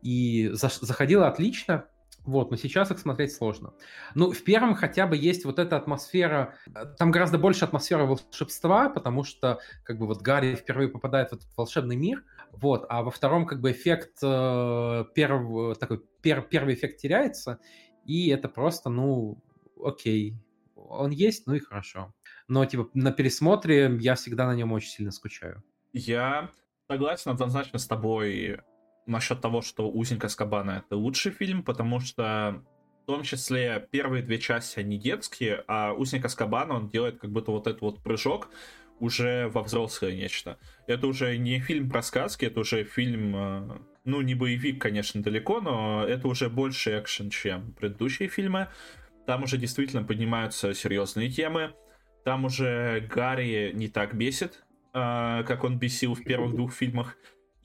и 0.03 0.51
за, 0.53 0.71
заходило 0.81 1.29
отлично. 1.29 1.87
Вот, 2.29 2.51
но 2.51 2.59
сейчас 2.59 2.91
их 2.91 2.99
смотреть 2.99 3.33
сложно. 3.33 3.73
Ну, 4.15 4.33
в 4.33 4.45
первом 4.45 4.75
хотя 4.75 5.07
бы 5.07 5.17
есть 5.17 5.47
вот 5.47 5.59
эта 5.59 5.79
атмосфера, 5.79 6.57
э, 6.67 6.85
там 6.99 7.11
гораздо 7.11 7.39
больше 7.39 7.65
атмосфера 7.65 8.05
волшебства, 8.05 8.91
потому 8.91 9.25
что 9.25 9.61
как 9.83 9.99
бы 9.99 10.07
вот 10.07 10.21
Гарри 10.21 10.55
впервые 10.55 10.91
попадает 10.91 11.31
в 11.31 11.33
этот 11.33 11.49
волшебный 11.57 11.97
мир, 11.97 12.23
вот, 12.53 12.85
а 12.91 13.03
во 13.03 13.11
втором 13.11 13.47
как 13.47 13.63
бы 13.63 13.71
эффект, 13.71 14.19
э, 14.23 15.05
первый, 15.15 15.75
такой, 15.77 16.03
пер, 16.21 16.43
первый 16.43 16.75
эффект 16.75 17.01
теряется, 17.01 17.61
и 18.05 18.29
это 18.29 18.51
просто, 18.51 18.91
ну, 18.91 19.43
окей, 19.83 20.37
он 20.75 21.13
есть, 21.13 21.47
ну 21.47 21.55
и 21.55 21.61
хорошо. 21.61 22.13
Но 22.47 22.63
типа 22.67 22.91
на 22.93 23.11
пересмотре 23.11 23.97
я 24.01 24.17
всегда 24.17 24.47
на 24.47 24.55
нем 24.55 24.73
очень 24.73 24.91
сильно 24.91 25.13
скучаю. 25.13 25.65
Я 25.95 26.51
согласен 26.91 27.31
однозначно 27.31 27.79
с 27.79 27.87
тобой 27.87 28.61
насчет 29.09 29.41
того, 29.41 29.63
что 29.63 29.91
«Узник 29.91 30.25
Аскабана»— 30.25 30.85
это 30.87 30.97
лучший 30.97 31.33
фильм, 31.33 31.63
потому 31.63 32.01
что 32.01 32.63
в 33.03 33.07
том 33.07 33.23
числе 33.23 33.89
первые 33.91 34.23
две 34.23 34.39
части, 34.39 34.81
они 34.81 34.99
детские, 34.99 35.65
а 35.67 35.93
«Узник 35.95 36.25
Аскабана» 36.25 36.75
он 36.75 36.89
делает 36.89 37.19
как 37.19 37.33
будто 37.33 37.51
вот 37.51 37.67
этот 37.67 37.81
вот 37.81 38.03
прыжок 38.03 38.51
уже 39.01 39.49
во 39.49 39.63
взрослое 39.63 40.15
нечто. 40.15 40.59
Это 40.87 41.07
уже 41.07 41.37
не 41.39 41.59
фильм 41.61 41.89
про 41.89 42.03
сказки, 42.03 42.45
это 42.45 42.61
уже 42.61 42.85
фильм, 42.85 43.35
э, 43.35 43.79
ну, 44.05 44.21
не 44.21 44.35
боевик, 44.35 44.81
конечно, 44.81 45.23
далеко, 45.23 45.61
но 45.61 46.05
это 46.05 46.29
уже 46.29 46.51
больше 46.51 46.99
экшен, 46.99 47.31
чем 47.31 47.73
предыдущие 47.73 48.29
фильмы. 48.29 48.69
Там 49.27 49.45
уже 49.45 49.57
действительно 49.57 50.05
поднимаются 50.05 50.75
серьезные 50.75 51.31
темы. 51.31 51.75
Там 52.25 52.45
уже 52.45 53.07
Гарри 53.09 53.73
не 53.75 53.89
так 53.89 54.15
бесит, 54.15 54.65
э, 54.93 55.45
как 55.47 55.65
он 55.65 55.79
бесил 55.79 56.15
в 56.15 56.25
первых 56.25 56.55
двух 56.55 56.75
фильмах. 56.75 57.17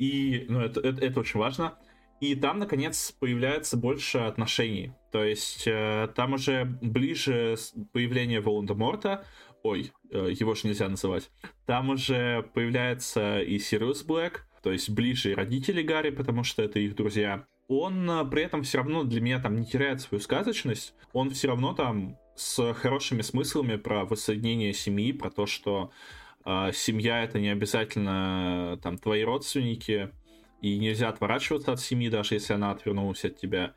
И, 0.03 0.45
ну, 0.49 0.59
это, 0.59 0.81
это, 0.81 1.05
это 1.05 1.19
очень 1.21 1.39
важно. 1.39 1.75
И 2.19 2.35
там, 2.35 2.59
наконец, 2.59 3.15
появляется 3.17 3.77
больше 3.77 4.17
отношений. 4.17 4.91
То 5.11 5.23
есть 5.23 5.63
э, 5.65 6.09
там 6.13 6.33
уже 6.33 6.65
ближе 6.81 7.55
появление 7.93 8.41
Волан-де-Морта, 8.41 9.25
ой, 9.61 9.91
э, 10.11 10.29
его 10.37 10.55
же 10.55 10.67
нельзя 10.67 10.89
называть, 10.89 11.31
там 11.65 11.89
уже 11.89 12.43
появляется 12.53 13.39
и 13.39 13.57
Сириус 13.59 14.03
Блэк, 14.03 14.41
то 14.61 14.73
есть 14.73 14.89
ближе 14.89 15.31
и 15.31 15.35
родители 15.35 15.81
Гарри, 15.81 16.09
потому 16.09 16.43
что 16.43 16.63
это 16.63 16.79
их 16.79 16.95
друзья. 16.95 17.45
Он 17.69 18.09
э, 18.09 18.25
при 18.25 18.43
этом 18.43 18.63
все 18.63 18.79
равно 18.79 19.03
для 19.03 19.21
меня 19.21 19.39
там 19.39 19.55
не 19.55 19.65
теряет 19.65 20.01
свою 20.01 20.21
сказочность, 20.21 20.95
он 21.13 21.29
все 21.29 21.47
равно 21.47 21.73
там 21.73 22.17
с 22.35 22.73
хорошими 22.73 23.21
смыслами 23.21 23.77
про 23.77 24.03
воссоединение 24.03 24.73
семьи, 24.73 25.13
про 25.13 25.29
то, 25.29 25.45
что 25.45 25.91
семья 26.45 27.23
это 27.23 27.39
не 27.39 27.49
обязательно 27.49 28.79
там 28.81 28.97
твои 28.97 29.23
родственники, 29.23 30.11
и 30.63 30.77
нельзя 30.77 31.09
отворачиваться 31.09 31.73
от 31.73 31.81
семьи, 31.81 32.09
даже 32.09 32.35
если 32.35 32.53
она 32.53 32.71
отвернулась 32.71 33.25
от 33.25 33.37
тебя. 33.37 33.75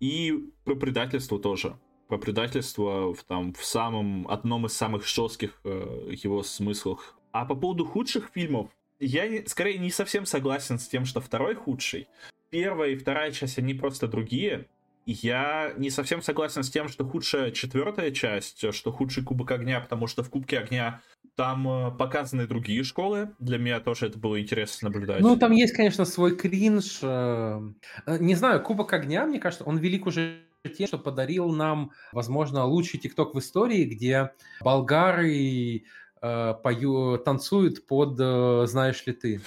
И 0.00 0.50
про 0.64 0.74
предательство 0.74 1.38
тоже. 1.38 1.78
Про 2.08 2.18
предательство 2.18 3.14
в, 3.14 3.22
там, 3.22 3.54
в 3.54 3.64
самом, 3.64 4.26
одном 4.26 4.66
из 4.66 4.72
самых 4.72 5.06
жестких 5.06 5.60
э, 5.62 6.10
его 6.10 6.42
смыслах. 6.42 7.16
А 7.30 7.44
по 7.44 7.54
поводу 7.54 7.86
худших 7.86 8.30
фильмов, 8.34 8.68
я 8.98 9.28
не, 9.28 9.46
скорее 9.46 9.78
не 9.78 9.90
совсем 9.90 10.26
согласен 10.26 10.80
с 10.80 10.88
тем, 10.88 11.04
что 11.04 11.20
второй 11.20 11.54
худший. 11.54 12.08
Первая 12.50 12.90
и 12.90 12.96
вторая 12.96 13.30
часть, 13.30 13.58
они 13.58 13.72
просто 13.72 14.08
другие. 14.08 14.66
Я 15.06 15.72
не 15.76 15.90
совсем 15.90 16.20
согласен 16.20 16.64
с 16.64 16.70
тем, 16.70 16.88
что 16.88 17.04
худшая 17.04 17.52
четвертая 17.52 18.10
часть, 18.10 18.74
что 18.74 18.90
худший 18.90 19.22
Кубок 19.22 19.52
Огня, 19.52 19.78
потому 19.80 20.08
что 20.08 20.24
в 20.24 20.30
Кубке 20.30 20.58
Огня 20.58 21.00
там 21.36 21.68
э, 21.68 21.90
показаны 21.96 22.46
другие 22.46 22.84
школы. 22.84 23.30
Для 23.38 23.58
меня 23.58 23.80
тоже 23.80 24.06
это 24.06 24.18
было 24.18 24.40
интересно 24.40 24.88
наблюдать. 24.88 25.20
Ну, 25.20 25.36
там 25.36 25.52
есть, 25.52 25.74
конечно, 25.74 26.04
свой 26.04 26.36
кринж. 26.36 27.00
Э, 27.02 27.60
э, 28.06 28.18
не 28.18 28.34
знаю, 28.34 28.62
Кубок 28.62 28.92
Огня, 28.92 29.26
мне 29.26 29.40
кажется, 29.40 29.64
он 29.64 29.78
велик 29.78 30.06
уже 30.06 30.40
тем, 30.76 30.86
что 30.86 30.98
подарил 30.98 31.50
нам, 31.50 31.90
возможно, 32.12 32.64
лучший 32.64 32.98
ТикТок 32.98 33.34
в 33.34 33.38
истории, 33.38 33.84
где 33.84 34.32
болгары 34.60 35.84
пою, 36.22 37.18
танцуют 37.18 37.86
под 37.86 38.16
«Знаешь 38.16 39.04
ли 39.04 39.12
ты?». 39.12 39.40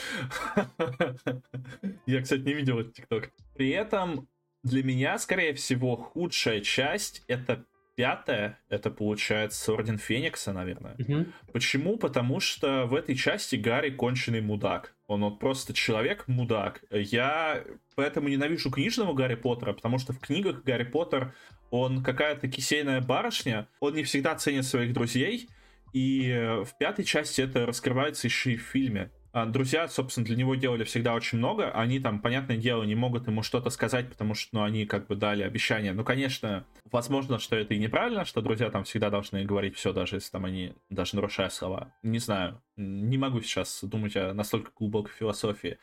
Я, 2.06 2.22
кстати, 2.22 2.42
не 2.42 2.54
видел 2.54 2.78
этот 2.78 2.94
ТикТок. 2.94 3.32
При 3.56 3.70
этом 3.70 4.28
для 4.62 4.84
меня, 4.84 5.18
скорее 5.18 5.56
всего, 5.56 5.96
худшая 5.96 6.62
часть— 6.62 7.24
это 7.28 7.66
пятая, 7.98 8.60
это 8.70 8.91
получается 8.91 9.74
Орден 9.74 9.98
Феникса, 9.98 10.54
наверное. 10.54 10.95
Угу. 11.00 11.26
Почему? 11.52 11.98
Потому 11.98 12.39
что 12.39 12.86
в 12.86 12.93
этой 12.93 13.16
части 13.16 13.56
Гарри 13.56 13.89
конченый 13.89 14.39
мудак. 14.39 14.93
Он 15.08 15.22
вот 15.24 15.39
просто 15.39 15.74
человек-мудак. 15.74 16.84
Я 16.91 17.64
поэтому 17.95 18.30
ненавижу 18.30 18.70
книжного 18.70 19.14
Гарри 19.14 19.34
Поттера, 19.34 19.74
потому 19.74 19.98
что 19.98 20.14
в 20.14 20.20
книгах 20.20 20.64
Гарри 20.64 20.84
Поттер, 20.84 21.34
он 21.72 22.04
какая-то 22.04 22.48
кисейная 22.48 23.02
барышня, 23.02 23.68
он 23.80 23.95
не 23.95 24.04
всегда 24.04 24.36
ценит 24.36 24.66
своих 24.66 24.93
друзей, 24.93 25.50
и 25.91 26.62
в 26.66 26.78
пятой 26.78 27.04
части 27.04 27.41
это 27.41 27.66
раскрывается 27.66 28.28
еще 28.28 28.54
и 28.54 28.58
в 28.58 28.62
фильме. 28.62 29.10
А, 29.38 29.46
друзья, 29.46 29.88
собственно, 29.88 30.26
для 30.26 30.36
него 30.36 30.56
делали 30.56 30.84
всегда 30.84 31.14
очень 31.14 31.38
много. 31.38 31.70
Они 31.70 32.00
там, 32.00 32.22
понятное 32.22 32.58
дело, 32.58 32.82
не 32.82 32.96
могут 32.96 33.28
ему 33.28 33.44
что-то 33.44 33.70
сказать, 33.70 34.10
потому 34.10 34.34
что, 34.34 34.50
ну, 34.56 34.64
они 34.64 34.88
как 34.88 35.06
бы 35.06 35.16
дали 35.16 35.44
обещание. 35.44 35.94
Ну, 35.94 36.04
конечно, 36.04 36.66
возможно, 36.92 37.38
что 37.38 37.56
это 37.56 37.76
и 37.76 37.78
неправильно, 37.78 38.26
что 38.26 38.42
друзья 38.42 38.72
там 38.72 38.84
всегда 38.84 39.12
должны 39.12 39.46
говорить 39.46 39.76
все, 39.76 39.94
даже 39.94 40.16
если 40.16 40.32
там 40.32 40.46
они, 40.46 40.74
даже 40.90 41.16
нарушая 41.16 41.50
слова. 41.50 41.94
Не 42.02 42.18
знаю, 42.18 42.60
не 42.78 43.20
могу 43.20 43.40
сейчас 43.42 43.84
думать 43.84 44.16
о 44.16 44.34
настолько 44.34 44.72
глубокой 44.76 45.12
философии. 45.14 45.78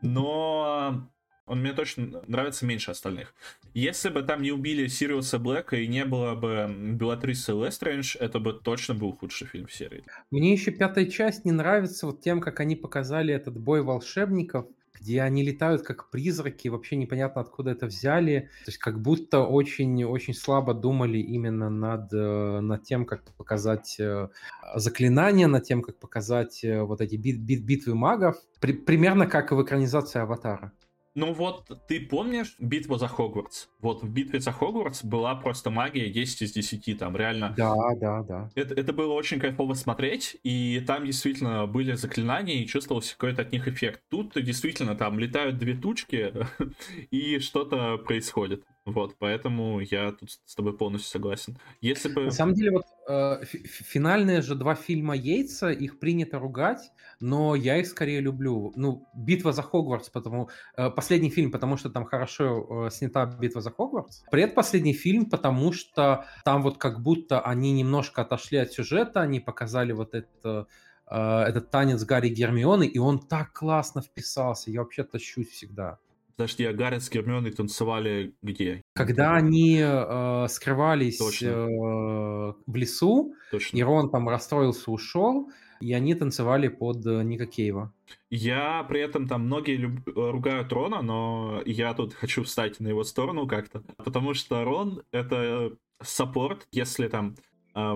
Но 0.00 1.06
он 1.46 1.60
мне 1.60 1.72
точно 1.72 2.22
нравится 2.26 2.66
меньше 2.66 2.90
остальных. 2.90 3.34
Если 3.72 4.08
бы 4.08 4.22
там 4.22 4.42
не 4.42 4.50
убили 4.50 4.88
Сириуса 4.88 5.38
Блэка 5.38 5.76
и 5.76 5.86
не 5.86 6.04
было 6.04 6.34
бы 6.34 6.68
Белатрисы 6.94 7.52
Лестрендж, 7.52 8.16
это 8.18 8.40
бы 8.40 8.52
точно 8.52 8.94
был 8.94 9.12
худший 9.12 9.46
фильм 9.46 9.66
в 9.66 9.72
серии. 9.72 10.04
Мне 10.30 10.52
еще 10.52 10.72
пятая 10.72 11.06
часть 11.06 11.44
не 11.44 11.52
нравится 11.52 12.06
вот 12.06 12.20
тем, 12.20 12.40
как 12.40 12.60
они 12.60 12.74
показали 12.74 13.32
этот 13.32 13.58
бой 13.58 13.82
волшебников, 13.82 14.66
где 14.98 15.22
они 15.22 15.44
летают 15.44 15.82
как 15.82 16.10
призраки, 16.10 16.68
вообще 16.68 16.96
непонятно 16.96 17.42
откуда 17.42 17.70
это 17.70 17.86
взяли. 17.86 18.50
То 18.64 18.70
есть 18.70 18.78
как 18.78 19.00
будто 19.00 19.42
очень-очень 19.42 20.34
слабо 20.34 20.74
думали 20.74 21.18
именно 21.18 21.70
над, 21.70 22.12
э, 22.12 22.60
над 22.60 22.82
тем, 22.82 23.04
как 23.04 23.22
показать 23.36 23.96
э, 24.00 24.28
заклинания, 24.74 25.46
над 25.46 25.64
тем, 25.64 25.82
как 25.82 25.98
показать 25.98 26.64
э, 26.64 26.82
вот 26.82 27.00
эти 27.00 27.14
бит, 27.16 27.38
бит, 27.40 27.64
битвы 27.64 27.94
магов. 27.94 28.36
При, 28.60 28.72
примерно 28.72 29.26
как 29.26 29.52
в 29.52 29.62
экранизации 29.62 30.18
Аватара. 30.18 30.72
Ну 31.16 31.32
вот, 31.32 31.64
ты 31.88 31.98
помнишь 32.00 32.56
битву 32.58 32.98
за 32.98 33.08
Хогвартс? 33.08 33.68
Вот 33.80 34.02
в 34.02 34.08
битве 34.08 34.38
за 34.38 34.52
Хогвартс 34.52 35.02
была 35.02 35.34
просто 35.34 35.70
магия 35.70 36.10
10 36.10 36.42
из 36.42 36.52
10, 36.52 36.98
там 36.98 37.16
реально. 37.16 37.54
Да, 37.56 37.74
да, 37.98 38.22
да. 38.22 38.50
Это, 38.54 38.74
это 38.74 38.92
было 38.92 39.14
очень 39.14 39.40
кайфово 39.40 39.72
смотреть, 39.72 40.36
и 40.42 40.84
там 40.86 41.06
действительно 41.06 41.66
были 41.66 41.94
заклинания, 41.94 42.56
и 42.56 42.66
чувствовался 42.66 43.14
какой-то 43.14 43.40
от 43.40 43.52
них 43.52 43.66
эффект. 43.66 44.02
Тут 44.10 44.34
действительно 44.34 44.94
там 44.94 45.18
летают 45.18 45.56
две 45.56 45.74
тучки, 45.74 46.34
и 47.10 47.38
что-то 47.38 47.96
происходит. 47.96 48.66
Вот, 48.86 49.16
поэтому 49.18 49.80
я 49.80 50.12
тут 50.12 50.30
с 50.30 50.54
тобой 50.54 50.76
полностью 50.76 51.10
согласен. 51.10 51.58
Если 51.80 52.08
бы... 52.08 52.26
На 52.26 52.30
самом 52.30 52.54
деле, 52.54 52.70
вот 52.70 52.84
э, 53.08 53.44
финальные 53.44 54.42
же 54.42 54.54
два 54.54 54.76
фильма 54.76 55.16
Йейтса, 55.16 55.70
их 55.70 55.98
принято 55.98 56.38
ругать, 56.38 56.92
но 57.18 57.56
я 57.56 57.78
их 57.78 57.88
скорее 57.88 58.20
люблю. 58.20 58.72
Ну, 58.76 59.08
«Битва 59.12 59.52
за 59.52 59.62
Хогвартс», 59.62 60.08
потому... 60.10 60.50
Э, 60.76 60.88
последний 60.88 61.30
фильм, 61.30 61.50
потому 61.50 61.76
что 61.76 61.90
там 61.90 62.04
хорошо 62.04 62.86
э, 62.86 62.90
снята 62.90 63.26
«Битва 63.26 63.60
за 63.60 63.72
Хогвартс». 63.72 64.22
Предпоследний 64.30 64.92
фильм, 64.92 65.26
потому 65.28 65.72
что 65.72 66.24
там 66.44 66.62
вот 66.62 66.78
как 66.78 67.02
будто 67.02 67.40
они 67.40 67.72
немножко 67.72 68.22
отошли 68.22 68.58
от 68.58 68.72
сюжета, 68.72 69.20
они 69.20 69.40
показали 69.40 69.90
вот 69.90 70.14
это 70.14 70.68
э, 71.10 71.42
этот 71.42 71.72
танец 71.72 72.04
Гарри 72.04 72.28
Гермионы, 72.28 72.86
и 72.86 72.98
он 73.00 73.18
так 73.18 73.52
классно 73.52 74.00
вписался. 74.00 74.70
Я 74.70 74.82
вообще 74.82 75.02
тащусь 75.02 75.48
всегда. 75.48 75.98
Подожди, 76.36 76.64
а 76.64 76.72
Гаррет 76.74 77.02
с 77.02 77.10
Гермионой 77.10 77.50
танцевали 77.50 78.34
где? 78.42 78.82
Когда 78.94 79.34
они 79.34 79.80
э, 79.82 80.46
скрывались 80.48 81.42
э, 81.42 81.54
в 81.54 82.74
лесу, 82.74 83.34
Точно. 83.50 83.76
и 83.76 83.82
Рон 83.82 84.10
там 84.10 84.28
расстроился, 84.28 84.90
ушел, 84.90 85.50
и 85.80 85.94
они 85.94 86.14
танцевали 86.14 86.68
под 86.68 87.06
э, 87.06 87.22
Ника 87.22 87.46
Кейва. 87.46 87.92
Я 88.28 88.84
при 88.84 89.00
этом 89.00 89.26
там 89.26 89.46
многие 89.46 89.76
люб... 89.76 90.00
ругают 90.14 90.70
Рона, 90.72 91.00
но 91.00 91.62
я 91.64 91.94
тут 91.94 92.12
хочу 92.12 92.42
встать 92.44 92.80
на 92.80 92.88
его 92.88 93.02
сторону 93.02 93.46
как-то, 93.46 93.82
потому 93.96 94.34
что 94.34 94.62
Рон— 94.62 95.02
это 95.12 95.72
саппорт, 96.02 96.66
если 96.70 97.08
там 97.08 97.36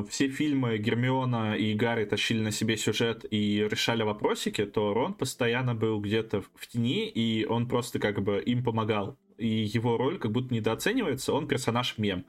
все 0.08 0.28
фильмы 0.28 0.76
Гермиона 0.76 1.56
и 1.56 1.74
Гарри 1.74 2.04
тащили 2.04 2.42
на 2.42 2.50
себе 2.50 2.76
сюжет 2.76 3.24
и 3.30 3.66
решали 3.70 4.02
вопросики, 4.02 4.66
то 4.66 4.92
Рон 4.92 5.14
постоянно 5.14 5.74
был 5.74 6.00
где-то 6.00 6.42
в 6.54 6.66
тени, 6.66 7.08
и 7.08 7.46
он 7.46 7.66
просто 7.66 7.98
как 7.98 8.22
бы 8.22 8.42
им 8.42 8.62
помогал. 8.62 9.16
И 9.38 9.48
его 9.48 9.96
роль 9.96 10.18
как 10.18 10.32
будто 10.32 10.52
недооценивается, 10.52 11.32
он 11.32 11.48
персонаж-мем. 11.48 12.26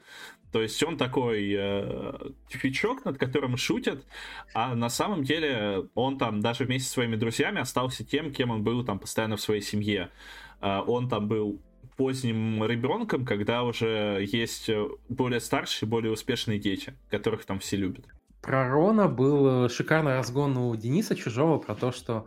То 0.51 0.61
есть 0.61 0.81
он 0.83 0.97
такой 0.97 1.53
э, 1.57 2.13
фичок, 2.49 3.05
над 3.05 3.17
которым 3.17 3.57
шутят, 3.57 4.05
а 4.53 4.75
на 4.75 4.89
самом 4.89 5.23
деле 5.23 5.89
он 5.93 6.17
там 6.17 6.41
даже 6.41 6.65
вместе 6.65 6.87
со 6.87 6.93
своими 6.93 7.15
друзьями 7.15 7.59
остался 7.59 8.05
тем, 8.05 8.31
кем 8.33 8.51
он 8.51 8.63
был 8.63 8.83
там 8.85 8.99
постоянно 8.99 9.37
в 9.37 9.41
своей 9.41 9.61
семье. 9.61 10.09
Э, 10.61 10.79
он 10.85 11.09
там 11.09 11.27
был 11.27 11.61
поздним 12.01 12.65
ребенком, 12.65 13.25
когда 13.25 13.61
уже 13.61 14.25
есть 14.31 14.69
э, 14.69 14.87
более 15.07 15.39
старшие, 15.39 15.87
более 15.87 16.11
успешные 16.11 16.57
дети, 16.57 16.95
которых 17.11 17.45
там 17.45 17.59
все 17.59 17.77
любят. 17.77 18.05
Про 18.41 18.67
Рона 18.69 19.07
был 19.07 19.65
э, 19.65 19.69
шикарный 19.69 20.13
разгон 20.13 20.57
у 20.57 20.75
Дениса 20.75 21.15
Чужого 21.15 21.59
про 21.59 21.75
то, 21.75 21.91
что 21.91 22.25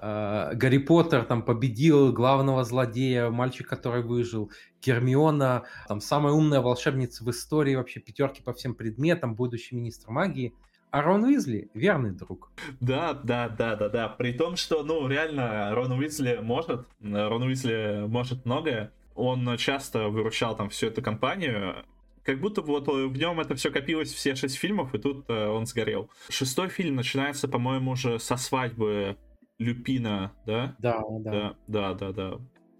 э, 0.00 0.52
Гарри 0.54 0.78
Поттер 0.78 1.24
там 1.24 1.42
победил 1.42 2.12
главного 2.12 2.62
злодея, 2.62 3.30
мальчик, 3.30 3.66
который 3.66 4.04
выжил, 4.04 4.52
Гермиона, 4.80 5.64
там 5.88 6.00
самая 6.00 6.32
умная 6.32 6.60
волшебница 6.60 7.24
в 7.24 7.30
истории, 7.30 7.74
вообще 7.74 7.98
пятерки 7.98 8.40
по 8.42 8.52
всем 8.52 8.76
предметам, 8.76 9.34
будущий 9.34 9.74
министр 9.74 10.08
магии. 10.12 10.54
А 10.92 11.02
Рон 11.02 11.24
Уизли 11.24 11.68
верный 11.74 12.12
друг. 12.12 12.52
Да, 12.78 13.12
да, 13.12 13.48
да, 13.48 13.74
да, 13.74 13.88
да. 13.88 14.08
При 14.08 14.34
том, 14.34 14.54
что, 14.54 14.84
ну, 14.84 15.08
реально, 15.08 15.74
Рон 15.74 15.90
Уизли 15.90 16.38
может, 16.40 16.86
Рон 17.02 17.42
Уизли 17.42 18.04
может 18.06 18.46
многое 18.46 18.92
он 19.16 19.56
часто 19.56 20.08
выручал 20.08 20.56
там 20.56 20.68
всю 20.68 20.86
эту 20.88 21.02
компанию, 21.02 21.84
как 22.22 22.40
будто 22.40 22.60
вот 22.60 22.88
в 22.88 23.16
нем 23.16 23.40
это 23.40 23.54
все 23.54 23.70
копилось 23.70 24.12
все 24.12 24.34
шесть 24.34 24.56
фильмов, 24.56 24.94
и 24.94 24.98
тут 24.98 25.24
э, 25.28 25.46
он 25.48 25.66
сгорел. 25.66 26.10
Шестой 26.28 26.68
фильм 26.68 26.96
начинается, 26.96 27.48
по-моему, 27.48 27.92
уже 27.92 28.18
со 28.18 28.36
свадьбы 28.36 29.16
Люпина, 29.58 30.32
да? 30.44 30.76
Да, 30.78 31.02
да. 31.20 31.30
Да, 31.30 31.54
да, 31.66 31.94
да, 31.94 32.12
да. 32.12 32.38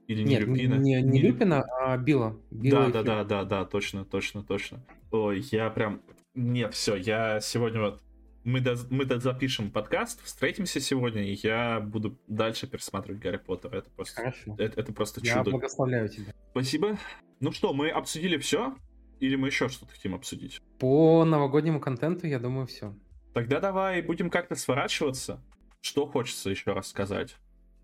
Или 0.09 0.22
не 0.22 0.30
Нет, 0.30 0.41
Люпина? 0.47 0.74
не, 0.74 1.03
не 1.03 1.03
Не 1.03 1.20
Лю- 1.20 1.28
Люпина, 1.28 1.62
а 1.80 1.97
Билла. 1.97 2.37
Билла 2.51 2.87
Да, 2.87 3.03
да, 3.03 3.03
да, 3.03 3.24
да, 3.24 3.45
да, 3.45 3.64
точно, 3.64 4.05
точно, 4.05 4.43
точно. 4.43 4.84
Ой, 5.11 5.41
я 5.51 5.70
прям... 5.70 6.01
Нет, 6.34 6.74
все, 6.74 6.97
я 6.97 7.41
сегодня 7.41 7.80
вот... 7.80 8.03
Мы, 8.47 8.61
доз- 8.61 8.86
мы 8.90 9.05
доз- 9.05 9.22
запишем 9.22 9.72
подкаст, 9.72 10.22
встретимся 10.24 10.78
сегодня, 10.80 11.24
и 11.24 11.36
я 11.42 11.80
буду 11.80 12.16
дальше 12.28 12.68
пересматривать 12.68 13.20
Гарри 13.20 13.38
Поттера. 13.38 13.78
Это 13.78 13.90
просто, 13.90 14.14
Хорошо. 14.22 14.55
это, 14.57 14.80
это 14.80 14.92
просто 14.92 15.20
Я 15.24 15.34
чудо. 15.38 15.51
благословляю 15.51 16.09
тебя. 16.09 16.32
Спасибо. 16.53 16.97
Ну 17.40 17.51
что, 17.51 17.74
мы 17.74 17.88
обсудили 17.90 18.38
все? 18.38 18.76
Или 19.18 19.34
мы 19.34 19.49
еще 19.49 19.68
что-то 19.68 19.90
хотим 19.90 20.14
обсудить? 20.14 20.61
По 20.78 21.24
новогоднему 21.24 21.80
контенту, 21.80 22.28
я 22.28 22.38
думаю, 22.38 22.68
все. 22.68 22.94
Тогда 23.34 23.59
давай 23.59 24.01
будем 24.01 24.30
как-то 24.30 24.55
сворачиваться. 24.55 25.42
Что 25.80 26.07
хочется 26.07 26.49
еще 26.49 26.72
раз 26.72 26.86
сказать? 26.86 27.34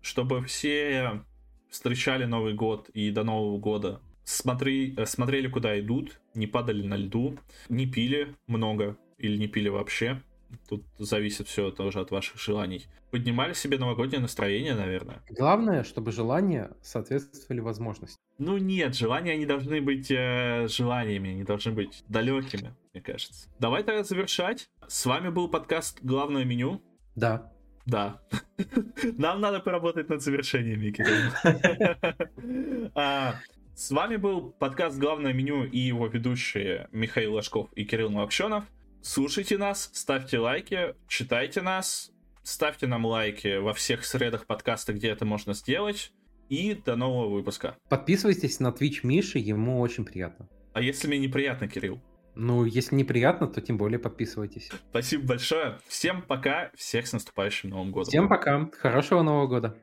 Чтобы 0.01 0.45
все 0.45 1.25
встречали 1.69 2.23
Новый 2.23 2.53
год 2.53 2.87
и 2.93 3.11
до 3.11 3.25
Нового 3.25 3.57
года 3.57 3.99
смотри, 4.23 4.95
смотрели, 5.07 5.49
куда 5.49 5.77
идут, 5.77 6.21
не 6.35 6.47
падали 6.47 6.87
на 6.87 6.95
льду, 6.95 7.37
не 7.67 7.85
пили 7.85 8.33
много 8.47 8.95
или 9.17 9.35
не 9.35 9.47
пили 9.49 9.67
вообще. 9.67 10.21
Тут 10.67 10.83
зависит 10.97 11.47
все 11.47 11.71
тоже 11.71 11.99
от 11.99 12.11
ваших 12.11 12.39
желаний. 12.39 12.87
Поднимали 13.11 13.53
себе 13.53 13.77
новогоднее 13.77 14.19
настроение, 14.19 14.73
наверное. 14.75 15.21
Главное, 15.29 15.83
чтобы 15.83 16.11
желания 16.11 16.71
соответствовали 16.81 17.59
возможности. 17.59 18.17
Ну 18.37 18.57
нет, 18.57 18.95
желания 18.95 19.33
они 19.33 19.45
должны 19.45 19.81
быть 19.81 20.09
э, 20.09 20.67
желаниями, 20.67 21.31
они 21.31 21.43
должны 21.43 21.71
быть 21.71 22.03
далекими, 22.07 22.73
мне 22.93 23.01
кажется. 23.01 23.49
Давай 23.59 23.83
тогда 23.83 24.03
завершать. 24.03 24.69
С 24.87 25.05
вами 25.05 25.29
был 25.29 25.47
подкаст 25.47 25.99
«Главное 26.01 26.43
меню». 26.43 26.81
Да. 27.15 27.51
Да. 27.85 28.21
Нам 29.17 29.41
надо 29.41 29.59
поработать 29.59 30.09
над 30.09 30.21
завершениями, 30.21 30.91
Кирилл. 30.91 31.31
А, 32.95 33.35
С 33.75 33.91
вами 33.91 34.17
был 34.17 34.51
подкаст 34.51 34.97
«Главное 34.97 35.33
меню» 35.33 35.65
и 35.65 35.79
его 35.79 36.07
ведущие 36.07 36.87
Михаил 36.91 37.33
Ложков 37.33 37.71
и 37.73 37.85
Кирилл 37.85 38.09
Новокщенов. 38.09 38.63
Слушайте 39.05 39.57
нас, 39.57 39.89
ставьте 39.91 40.39
лайки, 40.39 40.95
читайте 41.09 41.61
нас, 41.61 42.09
ставьте 42.41 42.87
нам 42.87 43.05
лайки 43.05 43.57
во 43.57 43.73
всех 43.73 44.05
средах 44.05 44.45
подкаста, 44.45 44.93
где 44.93 45.09
это 45.09 45.25
можно 45.25 45.53
сделать. 45.53 46.13
И 46.47 46.73
до 46.73 46.95
нового 46.95 47.27
выпуска. 47.27 47.75
Подписывайтесь 47.89 48.61
на 48.61 48.69
Twitch 48.69 49.01
Миши, 49.03 49.39
ему 49.39 49.81
очень 49.81 50.05
приятно. 50.05 50.47
А 50.71 50.81
если 50.81 51.09
мне 51.09 51.19
неприятно, 51.19 51.67
Кирилл? 51.67 52.01
Ну, 52.35 52.63
если 52.63 52.95
неприятно, 52.95 53.47
то 53.47 53.59
тем 53.59 53.77
более 53.77 53.99
подписывайтесь. 53.99 54.71
Спасибо 54.89 55.27
большое. 55.27 55.79
Всем 55.85 56.21
пока. 56.21 56.71
Всех 56.73 57.05
с 57.05 57.11
наступающим 57.11 57.71
Новым 57.71 57.91
годом. 57.91 58.09
Всем 58.09 58.29
пока. 58.29 58.69
Хорошего 58.79 59.21
Нового 59.21 59.47
года. 59.47 59.77